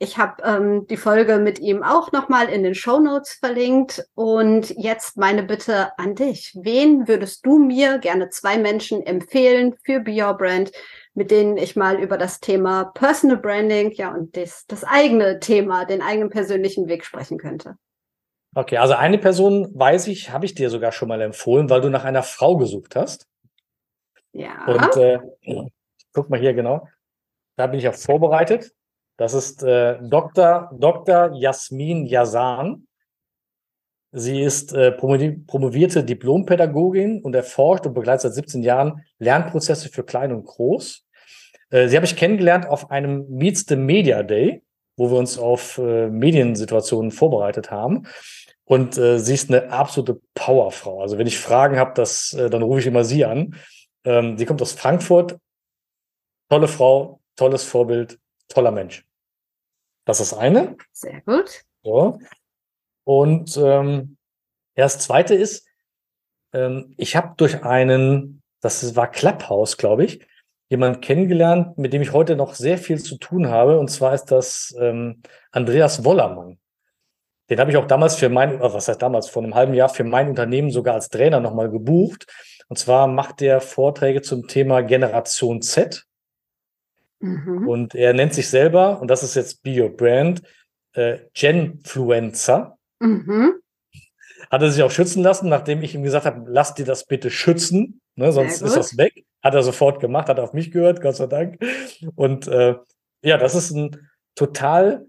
Ich 0.00 0.18
habe 0.18 0.42
ähm, 0.42 0.86
die 0.88 0.96
Folge 0.96 1.36
mit 1.36 1.60
ihm 1.60 1.84
auch 1.84 2.10
nochmal 2.10 2.48
in 2.48 2.64
den 2.64 2.74
Show 2.74 2.98
Notes 2.98 3.34
verlinkt. 3.34 4.04
Und 4.14 4.70
jetzt 4.70 5.16
meine 5.16 5.44
Bitte 5.44 5.96
an 5.98 6.16
dich. 6.16 6.52
Wen 6.60 7.06
würdest 7.06 7.46
du 7.46 7.58
mir 7.58 7.98
gerne 7.98 8.30
zwei 8.30 8.58
Menschen 8.58 9.06
empfehlen 9.06 9.76
für 9.84 10.00
Be 10.00 10.20
Your 10.20 10.36
Brand, 10.36 10.72
mit 11.20 11.30
denen 11.30 11.58
ich 11.58 11.76
mal 11.76 12.00
über 12.00 12.16
das 12.16 12.40
Thema 12.40 12.84
Personal 12.94 13.36
Branding, 13.36 13.90
ja, 13.90 14.10
und 14.10 14.38
das, 14.38 14.64
das 14.66 14.84
eigene 14.84 15.38
Thema, 15.38 15.84
den 15.84 16.00
eigenen 16.00 16.30
persönlichen 16.30 16.88
Weg 16.88 17.04
sprechen 17.04 17.36
könnte. 17.36 17.76
Okay, 18.54 18.78
also 18.78 18.94
eine 18.94 19.18
Person 19.18 19.70
weiß 19.74 20.06
ich, 20.06 20.30
habe 20.30 20.46
ich 20.46 20.54
dir 20.54 20.70
sogar 20.70 20.92
schon 20.92 21.08
mal 21.08 21.20
empfohlen, 21.20 21.68
weil 21.68 21.82
du 21.82 21.90
nach 21.90 22.04
einer 22.04 22.22
Frau 22.22 22.56
gesucht 22.56 22.96
hast. 22.96 23.28
Ja. 24.32 24.64
Und 24.64 24.96
äh, 24.96 25.18
guck 26.14 26.30
mal 26.30 26.40
hier 26.40 26.54
genau. 26.54 26.88
Da 27.56 27.66
bin 27.66 27.80
ich 27.80 27.86
auch 27.86 27.94
vorbereitet. 27.94 28.72
Das 29.18 29.34
ist 29.34 29.62
äh, 29.62 29.98
Dr. 30.00 30.70
Dr. 30.72 31.34
Jasmin 31.34 32.06
Yazan. 32.06 32.86
Sie 34.12 34.40
ist 34.40 34.72
äh, 34.72 34.90
promovierte 34.90 36.02
Diplompädagogin 36.02 37.20
und 37.20 37.34
erforscht 37.34 37.84
und 37.84 37.92
begleitet 37.92 38.22
seit 38.22 38.32
17 38.32 38.62
Jahren 38.62 39.04
Lernprozesse 39.18 39.90
für 39.90 40.02
Klein 40.02 40.32
und 40.32 40.46
Groß. 40.46 41.04
Äh, 41.70 41.88
sie 41.88 41.96
habe 41.96 42.06
ich 42.06 42.16
kennengelernt 42.16 42.66
auf 42.66 42.90
einem 42.90 43.26
Meets 43.28 43.64
the 43.68 43.76
Media 43.76 44.22
Day, 44.22 44.62
wo 44.96 45.10
wir 45.10 45.18
uns 45.18 45.38
auf 45.38 45.78
äh, 45.78 46.08
Mediensituationen 46.08 47.10
vorbereitet 47.10 47.70
haben. 47.70 48.06
Und 48.64 48.98
äh, 48.98 49.18
sie 49.18 49.34
ist 49.34 49.50
eine 49.50 49.70
absolute 49.70 50.20
Powerfrau. 50.34 51.00
Also 51.00 51.18
wenn 51.18 51.26
ich 51.26 51.38
Fragen 51.38 51.76
habe, 51.78 51.92
das, 51.94 52.32
äh, 52.34 52.50
dann 52.50 52.62
rufe 52.62 52.80
ich 52.80 52.86
immer 52.86 53.04
sie 53.04 53.24
an. 53.24 53.56
Ähm, 54.04 54.38
sie 54.38 54.46
kommt 54.46 54.62
aus 54.62 54.72
Frankfurt. 54.72 55.38
Tolle 56.48 56.68
Frau, 56.68 57.20
tolles 57.36 57.64
Vorbild, 57.64 58.18
toller 58.48 58.70
Mensch. 58.70 59.04
Das 60.04 60.20
ist 60.20 60.34
eine. 60.34 60.76
Sehr 60.92 61.20
gut. 61.22 61.62
So. 61.82 62.18
Und 63.04 63.56
ähm, 63.56 64.16
ja, 64.76 64.84
das 64.84 64.98
zweite 64.98 65.34
ist, 65.34 65.66
ähm, 66.52 66.94
ich 66.96 67.16
habe 67.16 67.34
durch 67.36 67.64
einen, 67.64 68.42
das 68.60 68.94
war 68.96 69.10
Clubhouse, 69.10 69.76
glaube 69.76 70.04
ich, 70.04 70.26
jemanden 70.70 71.00
kennengelernt, 71.00 71.76
mit 71.76 71.92
dem 71.92 72.00
ich 72.00 72.12
heute 72.12 72.36
noch 72.36 72.54
sehr 72.54 72.78
viel 72.78 73.02
zu 73.02 73.18
tun 73.18 73.48
habe. 73.48 73.78
Und 73.78 73.88
zwar 73.88 74.14
ist 74.14 74.26
das 74.26 74.74
ähm, 74.78 75.20
Andreas 75.50 76.04
Wollermann. 76.04 76.58
Den 77.50 77.58
habe 77.58 77.72
ich 77.72 77.76
auch 77.76 77.88
damals 77.88 78.14
für 78.14 78.28
mein, 78.28 78.60
was 78.60 78.86
heißt 78.86 79.02
damals, 79.02 79.28
vor 79.28 79.42
einem 79.42 79.56
halben 79.56 79.74
Jahr 79.74 79.88
für 79.88 80.04
mein 80.04 80.28
Unternehmen 80.28 80.70
sogar 80.70 80.94
als 80.94 81.08
Trainer 81.08 81.40
nochmal 81.40 81.68
gebucht. 81.68 82.26
Und 82.68 82.78
zwar 82.78 83.08
macht 83.08 83.40
der 83.40 83.60
Vorträge 83.60 84.22
zum 84.22 84.46
Thema 84.46 84.82
Generation 84.82 85.60
Z. 85.60 86.06
Mhm. 87.18 87.68
Und 87.68 87.94
er 87.96 88.14
nennt 88.14 88.32
sich 88.32 88.48
selber, 88.48 89.00
und 89.00 89.08
das 89.08 89.24
ist 89.24 89.34
jetzt 89.34 89.64
Be 89.64 89.82
Your 89.82 89.90
Brand, 89.90 90.42
äh, 90.92 91.18
Genfluencer. 91.34 92.78
Mhm. 93.00 93.54
Hat 94.48 94.62
er 94.62 94.70
sich 94.70 94.84
auch 94.84 94.90
schützen 94.92 95.24
lassen, 95.24 95.48
nachdem 95.48 95.82
ich 95.82 95.96
ihm 95.96 96.04
gesagt 96.04 96.26
habe, 96.26 96.44
lass 96.46 96.74
dir 96.74 96.84
das 96.84 97.06
bitte 97.06 97.30
schützen, 97.30 98.00
ne, 98.14 98.30
sonst 98.30 98.62
ist 98.62 98.76
das 98.76 98.96
weg. 98.96 99.24
Hat 99.42 99.54
er 99.54 99.62
sofort 99.62 100.00
gemacht, 100.00 100.28
hat 100.28 100.38
auf 100.38 100.52
mich 100.52 100.70
gehört, 100.70 101.00
Gott 101.00 101.16
sei 101.16 101.26
Dank. 101.26 101.58
Und 102.14 102.46
äh, 102.48 102.74
ja, 103.22 103.38
das 103.38 103.54
ist 103.54 103.70
ein 103.70 104.08
total 104.34 105.06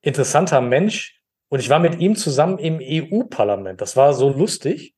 interessanter 0.00 0.60
Mensch. 0.60 1.20
Und 1.48 1.60
ich 1.60 1.68
war 1.68 1.78
mit 1.78 1.98
ihm 2.00 2.16
zusammen 2.16 2.58
im 2.58 2.80
EU-Parlament. 2.80 3.80
Das 3.80 3.96
war 3.96 4.14
so 4.14 4.30
lustig. 4.30 4.94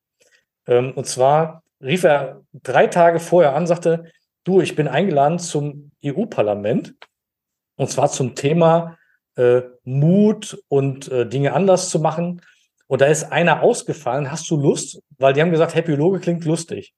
Ähm, 0.67 0.93
und 0.93 1.07
zwar 1.07 1.63
rief 1.81 2.05
er 2.05 2.43
drei 2.53 2.87
Tage 2.87 3.19
vorher 3.19 3.55
an, 3.55 3.67
sagte, 3.67 4.11
du, 4.45 4.61
ich 4.61 4.77
bin 4.77 4.89
eingeladen 4.89 5.39
zum 5.39 5.91
EU-Parlament. 6.05 6.95
Und 7.77 7.91
zwar 7.91 8.09
zum 8.09 8.35
Thema 8.35 8.97
äh, 9.37 9.63
Mut 9.83 10.63
und 10.69 11.11
äh, 11.11 11.27
Dinge 11.27 11.53
anders 11.53 11.91
zu 11.91 11.99
machen. 11.99 12.41
Und 12.87 13.01
da 13.01 13.07
ist 13.07 13.33
einer 13.33 13.63
ausgefallen, 13.63 14.31
hast 14.31 14.49
du 14.51 14.57
Lust? 14.57 15.03
Weil 15.19 15.33
die 15.33 15.41
haben 15.41 15.51
gesagt, 15.51 15.75
Happy 15.75 15.95
Loge 15.95 16.21
klingt 16.21 16.45
lustig. 16.45 16.95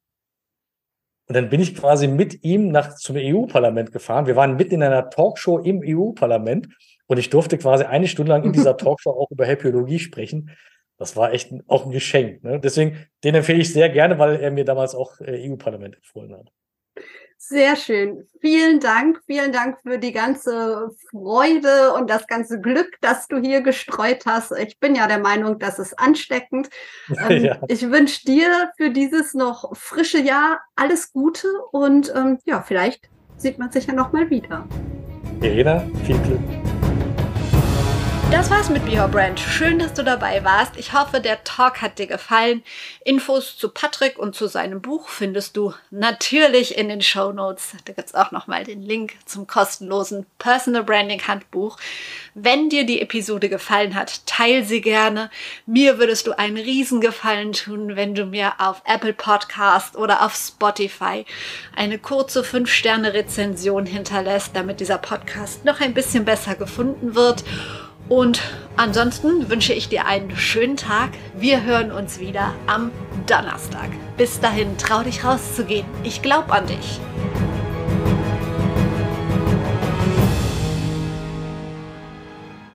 Und 1.29 1.35
dann 1.35 1.49
bin 1.49 1.61
ich 1.61 1.75
quasi 1.75 2.07
mit 2.07 2.45
ihm 2.45 2.69
nach 2.69 2.95
zum 2.95 3.17
EU-Parlament 3.17 3.93
gefahren. 3.93 4.27
Wir 4.27 4.37
waren 4.37 4.57
mitten 4.57 4.75
in 4.75 4.83
einer 4.83 5.11
Talkshow 5.11 5.59
im 5.59 5.83
EU-Parlament 5.85 6.69
und 7.07 7.19
ich 7.19 7.31
durfte 7.31 7.59
quasi 7.59 7.85
eine 7.85 8.07
Stunde 8.07 8.33
lang 8.33 8.45
in 8.45 8.53
dieser 8.53 8.77
Talkshow 8.77 9.11
auch 9.11 9.31
über 9.31 9.45
Happyologie 9.45 9.99
sprechen. 9.99 10.51
Das 10.99 11.17
war 11.17 11.33
echt 11.33 11.53
ein, 11.53 11.63
auch 11.67 11.85
ein 11.85 11.91
Geschenk. 11.91 12.43
Ne? 12.43 12.61
Deswegen, 12.61 13.07
den 13.25 13.35
empfehle 13.35 13.61
ich 13.61 13.73
sehr 13.73 13.89
gerne, 13.89 14.19
weil 14.19 14.37
er 14.37 14.51
mir 14.51 14.65
damals 14.65 14.95
auch 14.95 15.21
äh, 15.21 15.51
EU-Parlament 15.51 15.97
empfohlen 15.97 16.35
hat. 16.35 16.53
Sehr 17.39 17.77
schön. 17.77 18.27
Vielen 18.41 18.81
Dank. 18.81 19.21
Vielen 19.27 19.53
Dank 19.53 19.79
für 19.83 19.99
die 19.99 20.13
ganze 20.13 20.91
Freude 21.11 21.93
und 21.93 22.09
das 22.11 22.27
ganze 22.27 22.61
Glück, 22.61 22.97
das 23.01 23.29
du 23.29 23.39
hier 23.39 23.61
gestreut 23.61 24.25
hast. 24.27 24.53
Ich 24.53 24.81
bin 24.81 24.95
ja 24.95 25.07
der 25.07 25.19
Meinung, 25.19 25.59
das 25.59 25.79
ist 25.79 25.99
ansteckend. 25.99 26.69
Ähm, 27.29 27.45
ja. 27.45 27.59
Ich 27.69 27.89
wünsche 27.91 28.25
dir 28.25 28.71
für 28.77 28.91
dieses 28.91 29.33
noch 29.33 29.77
frische 29.77 30.21
Jahr 30.21 30.61
alles 30.75 31.13
Gute 31.13 31.49
und 31.71 32.13
ähm, 32.15 32.39
ja, 32.45 32.61
vielleicht 32.61 33.09
sieht 33.37 33.59
man 33.59 33.71
sich 33.71 33.87
ja 33.87 33.95
noch 33.95 34.13
mal 34.13 34.29
wieder. 34.29 34.67
Irena, 35.41 35.85
viel 36.05 36.19
Glück. 36.19 36.76
Das 38.33 38.51
war's 38.51 38.69
mit 38.71 38.85
Be 38.85 39.01
Your 39.01 39.07
Brand. 39.07 39.39
Schön, 39.39 39.79
dass 39.79 39.95
du 39.95 40.03
dabei 40.03 40.45
warst. 40.45 40.77
Ich 40.77 40.93
hoffe, 40.93 41.21
der 41.21 41.45
Talk 41.45 41.81
hat 41.81 42.01
dir 42.01 42.09
gefallen. 42.09 42.65
Infos 43.05 43.57
zu 43.57 43.69
Patrick 43.69 44.19
und 44.19 44.35
zu 44.35 44.49
seinem 44.49 44.83
Buch 44.83 45.09
findest 45.09 45.57
du 45.57 45.75
natürlich 45.93 46.77
in 46.77 46.89
den 46.89 47.03
Show 47.03 47.31
Notes. 47.31 47.75
Da 47.85 47.93
gibt's 47.93 48.17
auch 48.17 48.33
nochmal 48.33 48.65
den 48.65 48.83
Link 48.83 49.15
zum 49.27 49.47
kostenlosen 49.47 50.27
Personal 50.39 50.83
Branding 50.83 51.23
Handbuch. 51.25 51.79
Wenn 52.35 52.69
dir 52.69 52.85
die 52.85 53.01
Episode 53.01 53.49
gefallen 53.49 53.95
hat, 53.95 54.27
teil 54.27 54.65
sie 54.65 54.81
gerne. 54.81 55.31
Mir 55.65 55.99
würdest 55.99 56.27
du 56.27 56.37
einen 56.37 56.57
Riesengefallen 56.57 57.53
tun, 57.53 57.95
wenn 57.95 58.17
du 58.17 58.27
mir 58.27 58.55
auf 58.59 58.83
Apple 58.87 59.15
Podcast 59.15 59.97
oder 59.97 60.27
auf 60.27 60.35
Spotify 60.35 61.25
eine 61.77 62.01
kurze 62.01 62.43
5-Sterne-Rezension 62.43 63.87
hinterlässt, 63.87 64.51
damit 64.55 64.81
dieser 64.81 64.99
Podcast 64.99 65.65
noch 65.65 65.81
ein 65.81 65.95
bisschen 65.95 66.25
besser 66.25 66.57
gefunden 66.57 67.15
wird. 67.15 67.45
Und 68.09 68.41
ansonsten 68.77 69.49
wünsche 69.51 69.73
ich 69.73 69.89
dir 69.89 70.07
einen 70.07 70.37
schönen 70.37 70.77
Tag. 70.77 71.11
Wir 71.35 71.65
hören 71.65 71.91
uns 71.91 72.21
wieder 72.21 72.55
am 72.67 72.93
Donnerstag. 73.27 73.91
Bis 74.17 74.41
dahin, 74.41 74.79
trau 74.79 75.03
dich 75.03 75.25
rauszugehen. 75.25 75.87
Ich 76.05 76.23
glaube 76.23 76.53
an 76.53 76.67
dich. 76.67 77.01